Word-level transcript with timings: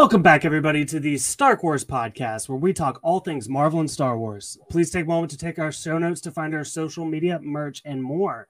Welcome 0.00 0.22
back, 0.22 0.46
everybody, 0.46 0.86
to 0.86 0.98
the 0.98 1.18
Star 1.18 1.60
Wars 1.62 1.84
podcast, 1.84 2.48
where 2.48 2.56
we 2.56 2.72
talk 2.72 2.98
all 3.02 3.20
things 3.20 3.50
Marvel 3.50 3.80
and 3.80 3.90
Star 3.90 4.16
Wars. 4.16 4.56
Please 4.70 4.90
take 4.90 5.04
a 5.04 5.08
moment 5.08 5.30
to 5.32 5.36
take 5.36 5.58
our 5.58 5.70
show 5.70 5.98
notes 5.98 6.22
to 6.22 6.30
find 6.30 6.54
our 6.54 6.64
social 6.64 7.04
media, 7.04 7.38
merch, 7.42 7.82
and 7.84 8.02
more. 8.02 8.48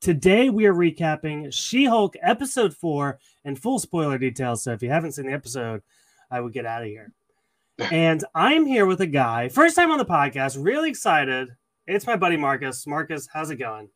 Today, 0.00 0.48
we 0.48 0.64
are 0.64 0.72
recapping 0.72 1.52
She 1.52 1.86
Hulk 1.86 2.14
episode 2.22 2.72
four 2.72 3.18
and 3.44 3.60
full 3.60 3.80
spoiler 3.80 4.16
details. 4.16 4.62
So, 4.62 4.74
if 4.74 4.80
you 4.80 4.90
haven't 4.90 5.10
seen 5.10 5.26
the 5.26 5.32
episode, 5.32 5.82
I 6.30 6.40
would 6.40 6.52
get 6.52 6.66
out 6.66 6.82
of 6.82 6.88
here. 6.88 7.12
and 7.90 8.24
I'm 8.32 8.64
here 8.64 8.86
with 8.86 9.00
a 9.00 9.06
guy, 9.06 9.48
first 9.48 9.74
time 9.74 9.90
on 9.90 9.98
the 9.98 10.04
podcast, 10.04 10.56
really 10.64 10.88
excited. 10.88 11.48
It's 11.88 12.06
my 12.06 12.14
buddy 12.14 12.36
Marcus. 12.36 12.86
Marcus, 12.86 13.26
how's 13.32 13.50
it 13.50 13.56
going? 13.56 13.88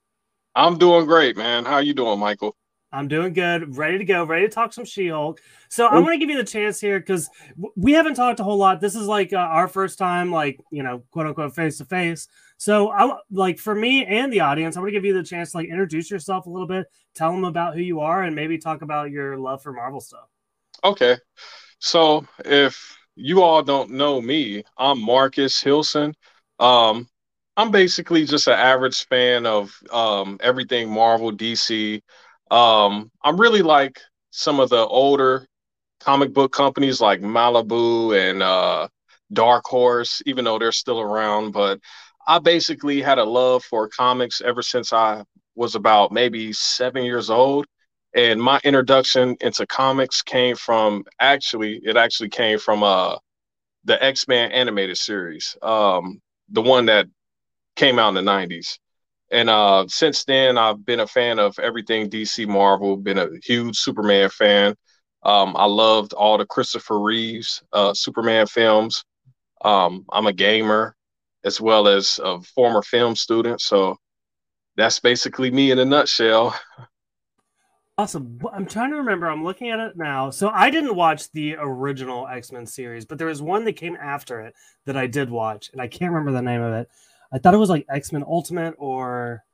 I'm 0.56 0.76
doing 0.76 1.06
great, 1.06 1.36
man. 1.36 1.66
How 1.66 1.78
you 1.78 1.94
doing, 1.94 2.18
Michael? 2.18 2.56
I'm 2.96 3.08
doing 3.08 3.34
good, 3.34 3.76
ready 3.76 3.98
to 3.98 4.04
go, 4.06 4.24
ready 4.24 4.48
to 4.48 4.52
talk 4.52 4.72
some 4.72 4.86
She-Hulk. 4.86 5.38
So 5.68 5.86
I 5.86 5.98
want 5.98 6.14
to 6.14 6.18
give 6.18 6.30
you 6.30 6.38
the 6.38 6.44
chance 6.44 6.80
here 6.80 6.98
because 6.98 7.28
we 7.76 7.92
haven't 7.92 8.14
talked 8.14 8.40
a 8.40 8.44
whole 8.44 8.56
lot. 8.56 8.80
This 8.80 8.94
is 8.94 9.06
like 9.06 9.34
uh, 9.34 9.36
our 9.36 9.68
first 9.68 9.98
time, 9.98 10.32
like 10.32 10.58
you 10.70 10.82
know, 10.82 11.02
quote 11.10 11.26
unquote, 11.26 11.54
face 11.54 11.76
to 11.76 11.84
face. 11.84 12.26
So 12.56 12.90
I 12.90 13.18
like 13.30 13.58
for 13.58 13.74
me 13.74 14.06
and 14.06 14.32
the 14.32 14.40
audience, 14.40 14.76
I 14.76 14.80
want 14.80 14.88
to 14.88 14.92
give 14.92 15.04
you 15.04 15.12
the 15.12 15.22
chance 15.22 15.50
to 15.50 15.58
like 15.58 15.68
introduce 15.68 16.10
yourself 16.10 16.46
a 16.46 16.50
little 16.50 16.66
bit, 16.66 16.86
tell 17.14 17.32
them 17.32 17.44
about 17.44 17.74
who 17.74 17.82
you 17.82 18.00
are, 18.00 18.22
and 18.22 18.34
maybe 18.34 18.56
talk 18.56 18.80
about 18.80 19.10
your 19.10 19.36
love 19.36 19.62
for 19.62 19.74
Marvel 19.74 20.00
stuff. 20.00 20.28
Okay, 20.82 21.16
so 21.78 22.26
if 22.46 22.96
you 23.14 23.42
all 23.42 23.62
don't 23.62 23.90
know 23.90 24.22
me, 24.22 24.64
I'm 24.78 25.02
Marcus 25.02 25.60
Hilson. 25.60 26.14
Um, 26.58 27.08
I'm 27.58 27.70
basically 27.70 28.24
just 28.24 28.46
an 28.48 28.54
average 28.54 29.06
fan 29.06 29.44
of 29.44 29.78
um, 29.90 30.38
everything 30.42 30.88
Marvel, 30.90 31.30
DC. 31.30 32.00
Um, 32.50 33.10
I'm 33.22 33.40
really 33.40 33.62
like 33.62 34.00
some 34.30 34.60
of 34.60 34.68
the 34.70 34.86
older 34.86 35.46
comic 36.00 36.32
book 36.32 36.52
companies 36.52 37.00
like 37.00 37.20
Malibu 37.20 38.16
and 38.16 38.42
uh, 38.42 38.88
Dark 39.32 39.64
Horse, 39.66 40.22
even 40.26 40.44
though 40.44 40.58
they're 40.58 40.72
still 40.72 41.00
around. 41.00 41.52
But 41.52 41.80
I 42.26 42.38
basically 42.38 43.00
had 43.02 43.18
a 43.18 43.24
love 43.24 43.64
for 43.64 43.88
comics 43.88 44.40
ever 44.40 44.62
since 44.62 44.92
I 44.92 45.24
was 45.54 45.74
about 45.74 46.12
maybe 46.12 46.52
seven 46.52 47.04
years 47.04 47.30
old. 47.30 47.66
And 48.14 48.40
my 48.40 48.60
introduction 48.64 49.36
into 49.40 49.66
comics 49.66 50.22
came 50.22 50.56
from 50.56 51.04
actually, 51.20 51.80
it 51.82 51.96
actually 51.96 52.30
came 52.30 52.58
from 52.58 52.82
uh, 52.82 53.16
the 53.84 54.02
X 54.02 54.26
Men 54.28 54.52
animated 54.52 54.96
series, 54.96 55.56
um, 55.62 56.20
the 56.50 56.62
one 56.62 56.86
that 56.86 57.06
came 57.74 57.98
out 57.98 58.16
in 58.16 58.24
the 58.24 58.30
90s. 58.30 58.78
And 59.30 59.50
uh, 59.50 59.86
since 59.88 60.24
then, 60.24 60.56
I've 60.56 60.84
been 60.84 61.00
a 61.00 61.06
fan 61.06 61.38
of 61.38 61.58
everything 61.58 62.08
DC 62.08 62.46
Marvel. 62.46 62.96
Been 62.96 63.18
a 63.18 63.28
huge 63.42 63.76
Superman 63.76 64.30
fan. 64.30 64.74
Um, 65.22 65.56
I 65.56 65.64
loved 65.66 66.12
all 66.12 66.38
the 66.38 66.46
Christopher 66.46 67.00
Reeves 67.00 67.62
uh, 67.72 67.92
Superman 67.94 68.46
films. 68.46 69.04
Um, 69.64 70.04
I'm 70.12 70.26
a 70.26 70.32
gamer 70.32 70.94
as 71.44 71.60
well 71.60 71.88
as 71.88 72.20
a 72.22 72.40
former 72.42 72.82
film 72.82 73.16
student, 73.16 73.60
so 73.60 73.96
that's 74.76 75.00
basically 75.00 75.50
me 75.50 75.70
in 75.70 75.78
a 75.78 75.84
nutshell. 75.84 76.58
Awesome. 77.98 78.38
I'm 78.52 78.66
trying 78.66 78.90
to 78.90 78.96
remember. 78.96 79.26
I'm 79.26 79.42
looking 79.42 79.70
at 79.70 79.80
it 79.80 79.96
now. 79.96 80.28
So 80.28 80.50
I 80.50 80.68
didn't 80.68 80.96
watch 80.96 81.30
the 81.32 81.56
original 81.58 82.28
X 82.28 82.52
Men 82.52 82.66
series, 82.66 83.06
but 83.06 83.16
there 83.16 83.26
was 83.26 83.40
one 83.40 83.64
that 83.64 83.72
came 83.72 83.96
after 83.96 84.40
it 84.42 84.54
that 84.84 84.98
I 84.98 85.06
did 85.06 85.30
watch, 85.30 85.70
and 85.72 85.80
I 85.80 85.88
can't 85.88 86.12
remember 86.12 86.32
the 86.32 86.42
name 86.42 86.60
of 86.60 86.74
it. 86.74 86.90
I 87.32 87.38
thought 87.38 87.54
it 87.54 87.58
was 87.58 87.70
like 87.70 87.86
X 87.88 88.12
Men 88.12 88.24
Ultimate 88.26 88.74
or. 88.78 89.44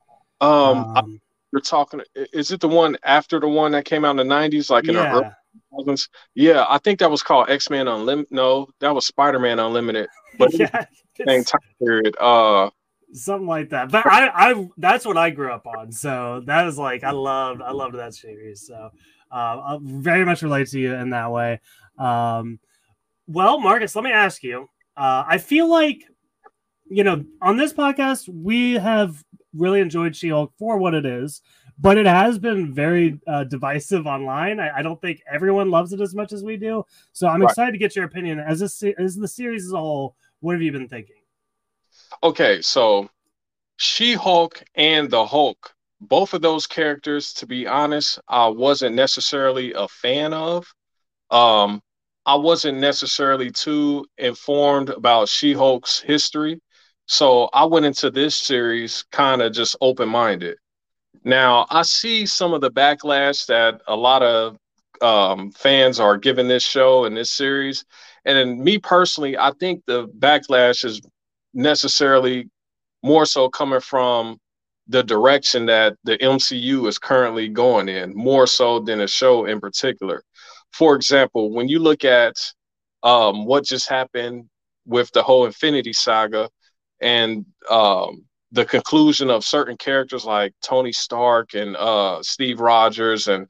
Um, 0.40 0.96
um, 0.96 1.20
you're 1.52 1.60
talking. 1.60 2.00
Is 2.32 2.50
it 2.50 2.60
the 2.60 2.68
one 2.68 2.96
after 3.04 3.38
the 3.38 3.48
one 3.48 3.72
that 3.72 3.84
came 3.84 4.04
out 4.04 4.18
in 4.18 4.28
the 4.28 4.34
'90s, 4.34 4.70
like 4.70 4.88
in 4.88 4.94
yeah. 4.94 5.12
the 5.12 5.36
early 5.78 5.96
Yeah, 6.34 6.64
I 6.68 6.78
think 6.78 6.98
that 7.00 7.10
was 7.10 7.22
called 7.22 7.50
X 7.50 7.68
Men 7.70 7.88
Unlimited. 7.88 8.32
No, 8.32 8.68
that 8.80 8.94
was 8.94 9.06
Spider 9.06 9.38
Man 9.38 9.58
Unlimited, 9.58 10.08
but 10.38 10.52
yeah, 10.58 10.86
same 11.26 11.44
time 11.44 11.60
period. 11.78 12.16
Uh, 12.18 12.70
something 13.12 13.46
like 13.46 13.70
that. 13.70 13.90
But 13.90 14.06
I, 14.06 14.28
I, 14.28 14.68
that's 14.76 15.04
what 15.04 15.16
I 15.16 15.30
grew 15.30 15.52
up 15.52 15.66
on. 15.66 15.92
So 15.92 16.42
that 16.46 16.66
is 16.66 16.78
like 16.78 17.04
I 17.04 17.10
loved, 17.10 17.62
I 17.62 17.72
loved 17.72 17.94
that 17.96 18.14
series. 18.14 18.66
So 18.66 18.90
uh, 19.30 19.34
I 19.34 19.78
very 19.82 20.24
much 20.24 20.42
relate 20.42 20.68
to 20.68 20.80
you 20.80 20.94
in 20.94 21.10
that 21.10 21.30
way. 21.30 21.60
Um, 21.98 22.58
well, 23.26 23.60
Marcus, 23.60 23.94
let 23.94 24.04
me 24.04 24.12
ask 24.12 24.42
you. 24.42 24.68
Uh, 24.96 25.24
I 25.26 25.38
feel 25.38 25.70
like 25.70 26.04
you 26.92 27.04
know, 27.04 27.24
on 27.40 27.56
this 27.56 27.72
podcast, 27.72 28.28
we 28.28 28.74
have 28.74 29.24
really 29.54 29.80
enjoyed 29.80 30.14
She 30.14 30.28
Hulk 30.28 30.52
for 30.58 30.76
what 30.76 30.92
it 30.92 31.06
is, 31.06 31.40
but 31.78 31.96
it 31.96 32.04
has 32.04 32.38
been 32.38 32.74
very 32.74 33.18
uh, 33.26 33.44
divisive 33.44 34.06
online. 34.06 34.60
I, 34.60 34.78
I, 34.78 34.82
don't 34.82 35.00
think 35.00 35.22
everyone 35.30 35.70
loves 35.70 35.94
it 35.94 36.00
as 36.02 36.14
much 36.14 36.32
as 36.32 36.44
we 36.44 36.58
do. 36.58 36.84
So 37.12 37.28
I'm 37.28 37.40
right. 37.40 37.50
excited 37.50 37.72
to 37.72 37.78
get 37.78 37.96
your 37.96 38.04
opinion 38.04 38.38
as 38.38 38.60
this 38.60 38.82
as 38.98 39.16
the 39.16 39.26
series 39.26 39.64
as 39.64 39.72
a 39.72 39.78
whole. 39.78 40.16
What 40.40 40.52
have 40.52 40.62
you 40.62 40.70
been 40.70 40.88
thinking? 40.88 41.16
Okay, 42.22 42.60
so 42.60 43.08
She 43.78 44.12
Hulk 44.12 44.62
and 44.74 45.10
the 45.10 45.24
Hulk, 45.24 45.74
both 46.00 46.34
of 46.34 46.42
those 46.42 46.66
characters, 46.66 47.32
to 47.34 47.46
be 47.46 47.66
honest, 47.66 48.18
I 48.28 48.48
wasn't 48.48 48.96
necessarily 48.96 49.72
a 49.72 49.88
fan 49.88 50.34
of. 50.34 50.66
Um, 51.30 51.80
I 52.26 52.34
wasn't 52.34 52.78
necessarily 52.78 53.50
too 53.50 54.04
informed 54.18 54.90
about 54.90 55.30
She 55.30 55.54
Hulk's 55.54 55.98
history. 56.00 56.60
So 57.06 57.48
I 57.52 57.64
went 57.64 57.86
into 57.86 58.10
this 58.10 58.36
series 58.36 59.04
kind 59.12 59.42
of 59.42 59.52
just 59.52 59.76
open 59.80 60.08
minded. 60.08 60.56
Now 61.24 61.66
I 61.70 61.82
see 61.82 62.26
some 62.26 62.52
of 62.54 62.60
the 62.60 62.70
backlash 62.70 63.46
that 63.46 63.80
a 63.86 63.96
lot 63.96 64.22
of 64.22 64.56
um, 65.02 65.50
fans 65.50 65.98
are 66.00 66.16
giving 66.16 66.48
this 66.48 66.64
show 66.64 67.04
and 67.04 67.16
this 67.16 67.30
series. 67.30 67.84
And 68.24 68.60
me 68.60 68.78
personally, 68.78 69.36
I 69.36 69.52
think 69.58 69.82
the 69.86 70.08
backlash 70.08 70.84
is 70.84 71.00
necessarily 71.54 72.48
more 73.02 73.26
so 73.26 73.48
coming 73.48 73.80
from 73.80 74.38
the 74.88 75.02
direction 75.02 75.66
that 75.66 75.96
the 76.04 76.18
MCU 76.18 76.86
is 76.86 76.98
currently 76.98 77.48
going 77.48 77.88
in, 77.88 78.14
more 78.14 78.46
so 78.46 78.80
than 78.80 79.00
a 79.00 79.08
show 79.08 79.44
in 79.46 79.60
particular. 79.60 80.22
For 80.72 80.94
example, 80.94 81.50
when 81.52 81.68
you 81.68 81.78
look 81.78 82.04
at 82.04 82.34
um, 83.02 83.44
what 83.44 83.64
just 83.64 83.88
happened 83.88 84.48
with 84.86 85.10
the 85.12 85.22
whole 85.22 85.46
Infinity 85.46 85.92
Saga, 85.92 86.48
and 87.02 87.44
um, 87.70 88.24
the 88.52 88.64
conclusion 88.64 89.30
of 89.30 89.44
certain 89.44 89.76
characters 89.76 90.24
like 90.24 90.54
Tony 90.62 90.92
Stark 90.92 91.54
and 91.54 91.76
uh, 91.76 92.22
Steve 92.22 92.60
Rogers, 92.60 93.28
and 93.28 93.48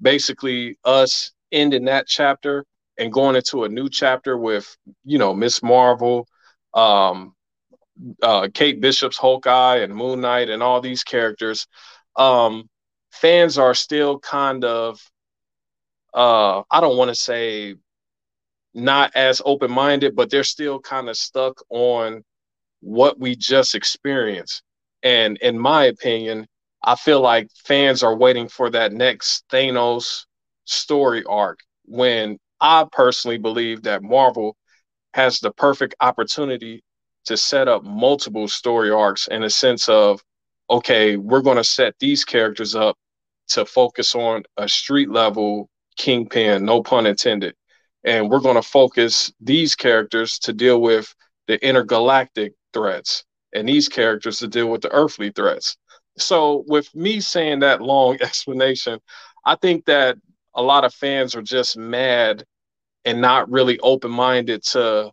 basically 0.00 0.78
us 0.84 1.32
ending 1.50 1.84
that 1.86 2.06
chapter 2.06 2.64
and 2.98 3.12
going 3.12 3.36
into 3.36 3.64
a 3.64 3.68
new 3.68 3.88
chapter 3.88 4.36
with 4.36 4.76
you 5.04 5.18
know 5.18 5.34
Miss 5.34 5.62
Marvel, 5.62 6.26
um, 6.74 7.34
uh, 8.22 8.48
Kate 8.52 8.80
Bishop's 8.80 9.18
Hawkeye, 9.18 9.78
and 9.78 9.94
Moon 9.94 10.20
Knight, 10.20 10.48
and 10.48 10.62
all 10.62 10.80
these 10.80 11.04
characters. 11.04 11.66
Um, 12.16 12.68
fans 13.10 13.58
are 13.58 13.74
still 13.74 14.18
kind 14.18 14.64
of 14.64 15.00
uh, 16.14 16.62
I 16.70 16.80
don't 16.80 16.96
want 16.96 17.08
to 17.08 17.14
say 17.14 17.76
not 18.74 19.12
as 19.14 19.42
open 19.44 19.70
minded, 19.70 20.16
but 20.16 20.30
they're 20.30 20.44
still 20.44 20.80
kind 20.80 21.08
of 21.08 21.16
stuck 21.16 21.62
on 21.70 22.24
what 22.82 23.18
we 23.18 23.34
just 23.34 23.74
experienced. 23.74 24.62
And 25.02 25.38
in 25.38 25.58
my 25.58 25.84
opinion, 25.84 26.46
I 26.84 26.96
feel 26.96 27.20
like 27.20 27.48
fans 27.64 28.02
are 28.02 28.16
waiting 28.16 28.48
for 28.48 28.68
that 28.70 28.92
next 28.92 29.44
Thanos 29.50 30.26
story 30.64 31.24
arc 31.24 31.60
when 31.84 32.38
I 32.60 32.86
personally 32.90 33.38
believe 33.38 33.82
that 33.82 34.02
Marvel 34.02 34.56
has 35.14 35.40
the 35.40 35.52
perfect 35.52 35.94
opportunity 36.00 36.82
to 37.26 37.36
set 37.36 37.68
up 37.68 37.84
multiple 37.84 38.48
story 38.48 38.90
arcs 38.90 39.28
in 39.28 39.44
a 39.44 39.50
sense 39.50 39.88
of, 39.88 40.20
okay, 40.68 41.16
we're 41.16 41.40
going 41.40 41.56
to 41.56 41.64
set 41.64 41.94
these 42.00 42.24
characters 42.24 42.74
up 42.74 42.96
to 43.48 43.64
focus 43.64 44.14
on 44.14 44.42
a 44.56 44.68
street 44.68 45.10
level 45.10 45.68
kingpin, 45.96 46.64
no 46.64 46.82
pun 46.82 47.06
intended. 47.06 47.54
And 48.04 48.28
we're 48.28 48.40
going 48.40 48.56
to 48.56 48.62
focus 48.62 49.32
these 49.40 49.76
characters 49.76 50.38
to 50.40 50.52
deal 50.52 50.80
with 50.80 51.14
the 51.46 51.64
intergalactic 51.64 52.54
threats 52.72 53.24
and 53.52 53.68
these 53.68 53.88
characters 53.88 54.38
to 54.38 54.48
deal 54.48 54.68
with 54.68 54.82
the 54.82 54.92
earthly 54.92 55.30
threats. 55.30 55.76
So, 56.18 56.64
with 56.66 56.94
me 56.94 57.20
saying 57.20 57.60
that 57.60 57.80
long 57.80 58.18
explanation, 58.20 59.00
I 59.44 59.56
think 59.56 59.86
that 59.86 60.18
a 60.54 60.62
lot 60.62 60.84
of 60.84 60.94
fans 60.94 61.34
are 61.34 61.42
just 61.42 61.76
mad 61.76 62.44
and 63.04 63.20
not 63.20 63.50
really 63.50 63.78
open 63.80 64.10
minded 64.10 64.62
to 64.62 65.10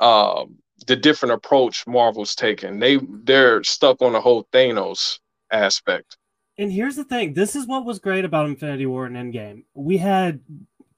uh, 0.00 0.44
the 0.86 0.96
different 0.96 1.34
approach 1.34 1.86
Marvel's 1.86 2.34
taken. 2.34 2.80
They 2.80 2.98
they're 3.24 3.62
stuck 3.62 4.02
on 4.02 4.12
the 4.12 4.20
whole 4.20 4.48
Thanos 4.52 5.18
aspect. 5.50 6.16
And 6.58 6.72
here's 6.72 6.96
the 6.96 7.04
thing: 7.04 7.34
this 7.34 7.54
is 7.54 7.66
what 7.66 7.84
was 7.84 7.98
great 7.98 8.24
about 8.24 8.46
Infinity 8.46 8.86
War 8.86 9.06
and 9.06 9.16
Endgame. 9.16 9.64
We 9.74 9.98
had 9.98 10.40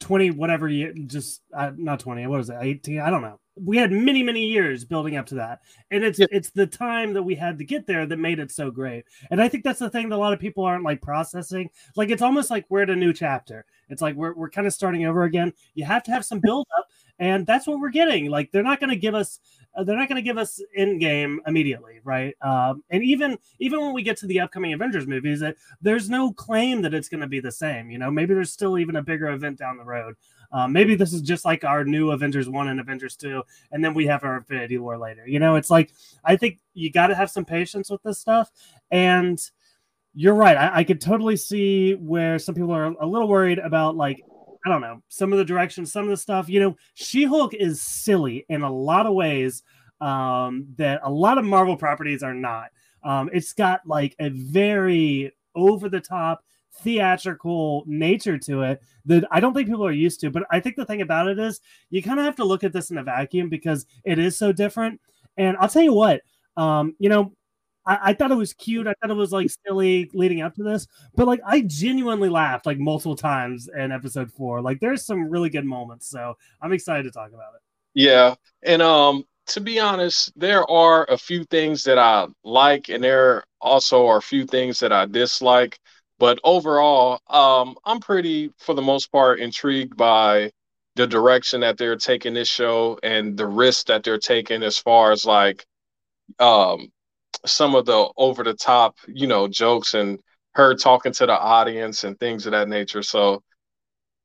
twenty 0.00 0.30
whatever 0.30 0.68
year, 0.68 0.94
just 1.06 1.42
uh, 1.54 1.72
not 1.76 2.00
twenty. 2.00 2.26
What 2.26 2.38
was 2.38 2.50
it? 2.50 2.56
Eighteen? 2.60 3.00
I 3.00 3.10
don't 3.10 3.22
know 3.22 3.38
we 3.56 3.76
had 3.76 3.92
many 3.92 4.22
many 4.22 4.46
years 4.46 4.84
building 4.84 5.16
up 5.16 5.26
to 5.26 5.36
that. 5.36 5.60
And 5.90 6.02
it's 6.04 6.18
yeah. 6.18 6.26
it's 6.30 6.50
the 6.50 6.66
time 6.66 7.12
that 7.14 7.22
we 7.22 7.34
had 7.34 7.58
to 7.58 7.64
get 7.64 7.86
there 7.86 8.06
that 8.06 8.18
made 8.18 8.38
it 8.38 8.50
so 8.50 8.70
great. 8.70 9.04
And 9.30 9.40
i 9.40 9.48
think 9.48 9.64
that's 9.64 9.78
the 9.78 9.90
thing 9.90 10.08
that 10.08 10.16
a 10.16 10.18
lot 10.18 10.32
of 10.32 10.40
people 10.40 10.64
aren't 10.64 10.84
like 10.84 11.02
processing. 11.02 11.70
Like 11.96 12.10
it's 12.10 12.22
almost 12.22 12.50
like 12.50 12.66
we're 12.68 12.82
at 12.82 12.90
a 12.90 12.96
new 12.96 13.12
chapter. 13.12 13.64
It's 13.88 14.02
like 14.02 14.16
we're, 14.16 14.34
we're 14.34 14.50
kind 14.50 14.66
of 14.66 14.72
starting 14.72 15.06
over 15.06 15.24
again. 15.24 15.52
You 15.74 15.84
have 15.84 16.02
to 16.04 16.10
have 16.10 16.24
some 16.24 16.40
build 16.40 16.66
up 16.76 16.88
and 17.18 17.46
that's 17.46 17.66
what 17.66 17.78
we're 17.78 17.90
getting. 17.90 18.28
Like 18.30 18.50
they're 18.50 18.62
not 18.62 18.80
going 18.80 18.90
to 18.90 18.96
give 18.96 19.14
us 19.14 19.38
uh, 19.76 19.84
they're 19.84 19.96
not 19.96 20.08
going 20.08 20.16
to 20.16 20.22
give 20.22 20.38
us 20.38 20.60
Endgame 20.78 21.38
immediately 21.46 22.00
right? 22.04 22.34
Um, 22.42 22.82
and 22.90 23.02
even 23.04 23.38
even 23.60 23.80
when 23.80 23.94
we 23.94 24.02
get 24.02 24.16
to 24.18 24.26
the 24.26 24.40
upcoming 24.40 24.72
avengers 24.72 25.06
movies 25.06 25.42
it, 25.42 25.56
there's 25.80 26.10
no 26.10 26.32
claim 26.32 26.82
that 26.82 26.94
it's 26.94 27.08
going 27.08 27.20
to 27.20 27.26
be 27.26 27.40
the 27.40 27.52
same 27.52 27.90
you 27.90 27.98
know? 27.98 28.10
Maybe 28.10 28.34
there's 28.34 28.52
still 28.52 28.78
even 28.78 28.96
a 28.96 29.02
bigger 29.02 29.28
event 29.28 29.58
down 29.58 29.76
the 29.76 29.84
road 29.84 30.14
um, 30.54 30.72
maybe 30.72 30.94
this 30.94 31.12
is 31.12 31.20
just 31.20 31.44
like 31.44 31.64
our 31.64 31.84
new 31.84 32.12
Avengers 32.12 32.48
1 32.48 32.68
and 32.68 32.78
Avengers 32.78 33.16
2, 33.16 33.42
and 33.72 33.84
then 33.84 33.92
we 33.92 34.06
have 34.06 34.22
our 34.22 34.36
Infinity 34.36 34.78
War 34.78 34.96
later. 34.96 35.26
You 35.26 35.40
know, 35.40 35.56
it's 35.56 35.68
like, 35.68 35.90
I 36.24 36.36
think 36.36 36.60
you 36.74 36.92
got 36.92 37.08
to 37.08 37.16
have 37.16 37.28
some 37.28 37.44
patience 37.44 37.90
with 37.90 38.00
this 38.04 38.20
stuff. 38.20 38.52
And 38.92 39.40
you're 40.14 40.34
right. 40.34 40.56
I, 40.56 40.76
I 40.76 40.84
could 40.84 41.00
totally 41.00 41.36
see 41.36 41.94
where 41.94 42.38
some 42.38 42.54
people 42.54 42.70
are 42.70 42.94
a 43.00 43.06
little 43.06 43.26
worried 43.26 43.58
about, 43.58 43.96
like, 43.96 44.22
I 44.64 44.68
don't 44.68 44.80
know, 44.80 45.02
some 45.08 45.32
of 45.32 45.38
the 45.38 45.44
directions, 45.44 45.92
some 45.92 46.04
of 46.04 46.10
the 46.10 46.16
stuff. 46.16 46.48
You 46.48 46.60
know, 46.60 46.76
She 46.94 47.24
Hulk 47.24 47.52
is 47.52 47.82
silly 47.82 48.46
in 48.48 48.62
a 48.62 48.72
lot 48.72 49.06
of 49.06 49.14
ways 49.14 49.64
um, 50.00 50.66
that 50.76 51.00
a 51.02 51.10
lot 51.10 51.36
of 51.36 51.44
Marvel 51.44 51.76
properties 51.76 52.22
are 52.22 52.32
not. 52.32 52.68
Um, 53.02 53.28
it's 53.32 53.52
got 53.54 53.80
like 53.86 54.14
a 54.20 54.28
very 54.28 55.32
over 55.56 55.88
the 55.88 56.00
top 56.00 56.44
theatrical 56.82 57.84
nature 57.86 58.38
to 58.38 58.62
it 58.62 58.82
that 59.06 59.24
I 59.30 59.40
don't 59.40 59.54
think 59.54 59.68
people 59.68 59.86
are 59.86 59.92
used 59.92 60.20
to. 60.20 60.30
But 60.30 60.44
I 60.50 60.60
think 60.60 60.76
the 60.76 60.84
thing 60.84 61.02
about 61.02 61.28
it 61.28 61.38
is 61.38 61.60
you 61.90 62.02
kind 62.02 62.18
of 62.18 62.24
have 62.24 62.36
to 62.36 62.44
look 62.44 62.64
at 62.64 62.72
this 62.72 62.90
in 62.90 62.98
a 62.98 63.02
vacuum 63.02 63.48
because 63.48 63.86
it 64.04 64.18
is 64.18 64.36
so 64.36 64.52
different. 64.52 65.00
And 65.36 65.56
I'll 65.58 65.68
tell 65.68 65.82
you 65.82 65.92
what, 65.92 66.22
um, 66.56 66.94
you 66.98 67.08
know, 67.08 67.32
I, 67.86 67.98
I, 68.02 68.12
thought 68.14 68.30
it 68.30 68.36
was 68.36 68.52
cute. 68.54 68.86
I 68.86 68.94
thought 69.00 69.10
it 69.10 69.14
was 69.14 69.32
like 69.32 69.50
silly 69.66 70.10
leading 70.14 70.40
up 70.40 70.54
to 70.54 70.62
this, 70.62 70.86
but 71.14 71.26
like 71.26 71.40
I 71.44 71.62
genuinely 71.62 72.28
laughed 72.28 72.66
like 72.66 72.78
multiple 72.78 73.16
times 73.16 73.68
in 73.76 73.92
episode 73.92 74.32
four. 74.32 74.62
Like 74.62 74.80
there's 74.80 75.04
some 75.04 75.28
really 75.28 75.50
good 75.50 75.64
moments. 75.66 76.08
So 76.08 76.36
I'm 76.62 76.72
excited 76.72 77.02
to 77.04 77.10
talk 77.10 77.28
about 77.28 77.54
it. 77.54 77.62
Yeah. 77.94 78.34
And 78.62 78.80
um 78.80 79.24
to 79.46 79.60
be 79.60 79.78
honest, 79.78 80.32
there 80.36 80.68
are 80.70 81.04
a 81.10 81.18
few 81.18 81.44
things 81.44 81.84
that 81.84 81.98
I 81.98 82.26
like, 82.44 82.88
and 82.88 83.04
there 83.04 83.44
also 83.60 84.06
are 84.06 84.18
a 84.18 84.22
few 84.22 84.46
things 84.46 84.80
that 84.80 84.92
I 84.92 85.06
dislike. 85.06 85.78
But 86.18 86.38
overall, 86.44 87.20
um, 87.28 87.76
I'm 87.84 88.00
pretty, 88.00 88.52
for 88.58 88.74
the 88.74 88.82
most 88.82 89.10
part, 89.10 89.40
intrigued 89.40 89.96
by 89.96 90.50
the 90.96 91.06
direction 91.06 91.60
that 91.60 91.76
they're 91.76 91.96
taking 91.96 92.34
this 92.34 92.48
show 92.48 92.98
and 93.02 93.36
the 93.36 93.46
risks 93.46 93.84
that 93.84 94.04
they're 94.04 94.18
taking 94.18 94.62
as 94.62 94.78
far 94.78 95.10
as 95.10 95.24
like 95.24 95.66
um, 96.38 96.88
some 97.44 97.74
of 97.74 97.86
the 97.86 98.08
over 98.16 98.44
the 98.44 98.54
top, 98.54 98.96
you 99.08 99.26
know, 99.26 99.48
jokes 99.48 99.94
and 99.94 100.20
her 100.52 100.74
talking 100.74 101.12
to 101.12 101.26
the 101.26 101.32
audience 101.38 102.04
and 102.04 102.18
things 102.18 102.46
of 102.46 102.52
that 102.52 102.68
nature. 102.68 103.02
So, 103.02 103.42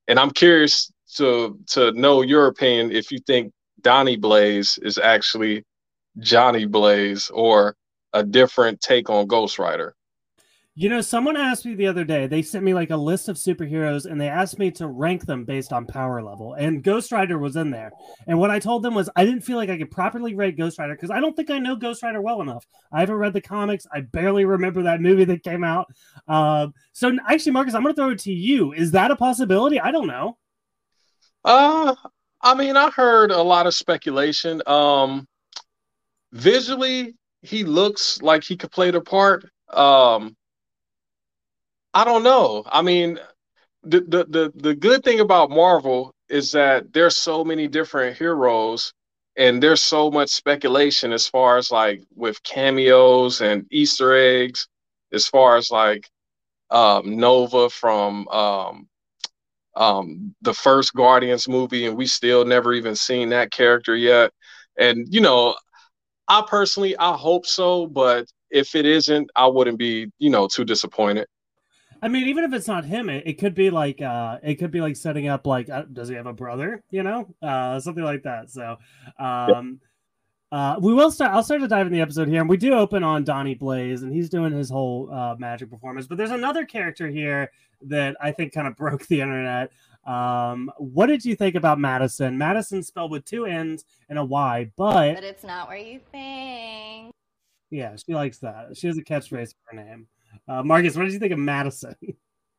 and 0.07 0.19
I'm 0.19 0.31
curious 0.31 0.92
to 1.15 1.59
to 1.71 1.92
know 1.94 2.21
your 2.21 2.47
opinion 2.47 2.92
if 2.92 3.12
you 3.12 3.18
think 3.25 3.51
Donnie 3.81 4.18
Blaze 4.18 4.77
is 4.83 5.00
actually 5.00 5.63
Johnny 6.19 6.65
Blaze 6.65 7.31
or 7.33 7.75
a 8.13 8.24
different 8.24 8.81
take 8.81 9.09
on 9.09 9.27
Ghost 9.27 9.57
Rider. 9.57 9.95
You 10.75 10.88
know, 10.88 11.01
someone 11.01 11.36
asked 11.36 11.66
me 11.66 11.75
the 11.75 11.88
other 11.88 12.06
day, 12.06 12.25
they 12.25 12.42
sent 12.42 12.63
me 12.63 12.74
like 12.74 12.89
a 12.89 12.95
list 12.95 13.27
of 13.27 13.36
superheroes 13.36 14.06
and 14.06 14.21
they 14.21 14.30
asked 14.30 14.57
me 14.57 14.71
to 14.71 14.88
rank 14.88 15.25
them 15.25 15.44
based 15.44 15.74
on 15.74 15.86
power 15.86 16.21
level. 16.21 16.54
And 16.54 16.83
Ghost 16.83 17.12
Rider 17.12 17.38
was 17.38 17.57
in 17.57 17.69
there. 17.69 17.92
And 18.27 18.39
what 18.39 18.50
I 18.50 18.60
told 18.60 18.83
them 18.83 18.94
was 18.94 19.10
I 19.16 19.25
didn't 19.25 19.42
feel 19.42 19.57
like 19.57 19.69
I 19.69 19.77
could 19.77 19.92
properly 19.92 20.36
rate 20.36 20.57
Ghost 20.57 20.80
Rider 20.80 20.95
because 20.95 21.12
I 21.12 21.19
don't 21.19 21.36
think 21.36 21.50
I 21.50 21.60
know 21.60 21.75
Ghost 21.75 22.01
Rider 22.01 22.21
well 22.21 22.42
enough. 22.42 22.66
I 22.94 23.01
haven't 23.01 23.16
read 23.16 23.33
the 23.33 23.42
comics. 23.42 23.88
I 23.94 24.01
barely 24.01 24.45
remember 24.45 24.83
that 24.83 25.01
movie 25.01 25.25
that 25.25 25.44
came 25.44 25.66
out. 25.66 25.88
Uh, 26.30 26.68
so 26.94 27.12
actually, 27.27 27.51
Marcus, 27.51 27.74
I'm 27.74 27.83
going 27.83 27.94
to 27.94 28.01
throw 28.01 28.12
it 28.12 28.19
to 28.19 28.31
you. 28.31 28.71
Is 28.71 28.92
that 28.92 29.12
a 29.12 29.18
possibility? 29.18 29.81
I 29.81 29.92
don't 29.92 30.07
know. 30.07 30.38
Uh, 31.44 31.95
I 32.42 32.56
mean, 32.56 32.77
I 32.77 32.89
heard 32.89 33.31
a 33.31 33.42
lot 33.42 33.68
of 33.68 33.74
speculation. 33.74 34.62
Um, 34.66 35.27
visually, 36.31 37.16
he 37.42 37.63
looks 37.63 38.21
like 38.21 38.44
he 38.44 38.56
could 38.56 38.71
play 38.71 38.92
the 38.92 39.01
part. 39.01 39.45
Um, 39.74 40.38
I 41.94 42.03
don't 42.06 42.24
know. 42.24 42.63
I 42.68 42.81
mean, 42.81 43.19
the, 43.83 44.01
the 44.01 44.25
the 44.25 44.53
the 44.56 44.75
good 44.75 45.03
thing 45.03 45.19
about 45.19 45.50
Marvel 45.51 46.13
is 46.30 46.51
that 46.53 46.94
there's 46.94 47.18
so 47.18 47.44
many 47.44 47.68
different 47.68 48.18
heroes 48.18 48.94
and 49.38 49.63
there's 49.63 49.83
so 49.83 50.12
much 50.12 50.30
speculation 50.30 51.13
as 51.13 51.27
far 51.27 51.57
as 51.57 51.71
like 51.71 52.03
with 52.15 52.44
cameos 52.44 53.41
and 53.41 53.65
Easter 53.71 54.13
eggs, 54.15 54.68
as 55.13 55.27
far 55.27 55.57
as 55.57 55.71
like 55.71 56.09
um, 56.71 57.18
Nova 57.19 57.69
from 57.69 58.27
um, 58.30 58.88
um, 59.75 60.35
the 60.42 60.53
first 60.53 60.94
Guardians 60.94 61.47
movie, 61.47 61.85
and 61.88 61.97
we 61.97 62.06
still 62.07 62.45
never 62.45 62.74
even 62.74 62.95
seen 62.95 63.30
that 63.30 63.51
character 63.51 63.95
yet. 63.95 64.31
And 64.77 65.07
you 65.09 65.21
know, 65.21 65.56
I 66.27 66.44
personally 66.47 66.97
I 66.97 67.13
hope 67.15 67.45
so, 67.45 67.88
but 67.88 68.27
if 68.51 68.75
it 68.75 68.85
isn't, 68.85 69.30
I 69.35 69.47
wouldn't 69.47 69.80
be 69.80 70.12
you 70.19 70.30
know 70.30 70.47
too 70.47 70.65
disappointed. 70.65 71.27
I 72.01 72.07
mean, 72.07 72.28
even 72.28 72.44
if 72.44 72.54
it's 72.54 72.68
not 72.68 72.86
him, 72.86 73.10
it, 73.10 73.24
it 73.25 73.34
could 73.34 73.54
be 73.54 73.69
like 73.69 74.01
uh, 74.01 74.38
it 74.42 74.56
could 74.56 74.72
be 74.72 74.81
like 74.81 74.96
setting 74.96 75.28
up 75.28 75.46
like 75.46 75.69
uh, 75.69 75.84
does 75.92 76.10
he 76.10 76.16
have 76.16 76.28
a 76.28 76.34
brother? 76.34 76.84
You 76.92 77.04
know, 77.04 77.36
uh, 77.42 77.80
something 77.80 78.04
like 78.04 78.24
that. 78.24 78.50
So, 78.50 78.78
um, 79.19 79.80
uh, 80.51 80.78
we 80.81 80.94
will 80.94 81.12
start. 81.12 81.31
I'll 81.31 81.44
start 81.44 81.62
to 81.62 81.68
dive 81.68 81.88
in 81.88 81.94
the 81.94 82.01
episode 82.01 82.28
here, 82.28 82.42
and 82.42 82.50
we 82.50 82.57
do 82.57 82.74
open 82.74 83.04
on 83.04 83.24
Donnie 83.24 83.56
Blaze, 83.56 84.01
and 84.01 84.13
he's 84.13 84.30
doing 84.30 84.51
his 84.51 84.69
whole 84.69 85.12
uh, 85.12 85.36
magic 85.38 85.69
performance. 85.69 86.07
But 86.07 86.18
there's 86.18 86.31
another 86.31 86.66
character 86.66 87.07
here 87.07 87.51
that 87.84 88.16
I 88.22 88.31
think 88.31 88.54
kind 88.54 88.68
of 88.68 88.75
broke 88.75 89.06
the 89.07 89.22
internet. 89.22 89.72
Um, 90.06 90.71
what 90.78 91.07
did 91.07 91.23
you 91.23 91.35
think 91.35 91.56
about 91.56 91.78
Madisynn? 91.78 92.35
Madisynn 92.35 92.83
spelled 92.83 93.12
with 93.12 93.26
two 93.26 93.45
N's 93.45 93.85
and 94.07 94.18
a 94.18 94.23
Y, 94.23 94.71
but 94.76 95.16
but 95.16 95.23
it's 95.23 95.44
not 95.44 95.68
where 95.68 95.78
you 95.78 96.00
think. 96.12 97.12
Yeah, 97.69 97.95
she 97.95 98.16
likes 98.16 98.40
that. 98.40 98.76
She 98.76 98.88
has 98.88 98.97
a 98.97 99.04
catchphrase 99.04 99.54
for 99.54 99.76
her 99.76 99.83
name. 99.83 100.07
Uh, 100.49 100.63
Marcus, 100.63 100.95
what 100.95 101.03
did 101.03 101.13
you 101.13 101.19
think 101.19 101.33
of 101.33 101.39
Madisynn? 101.39 101.95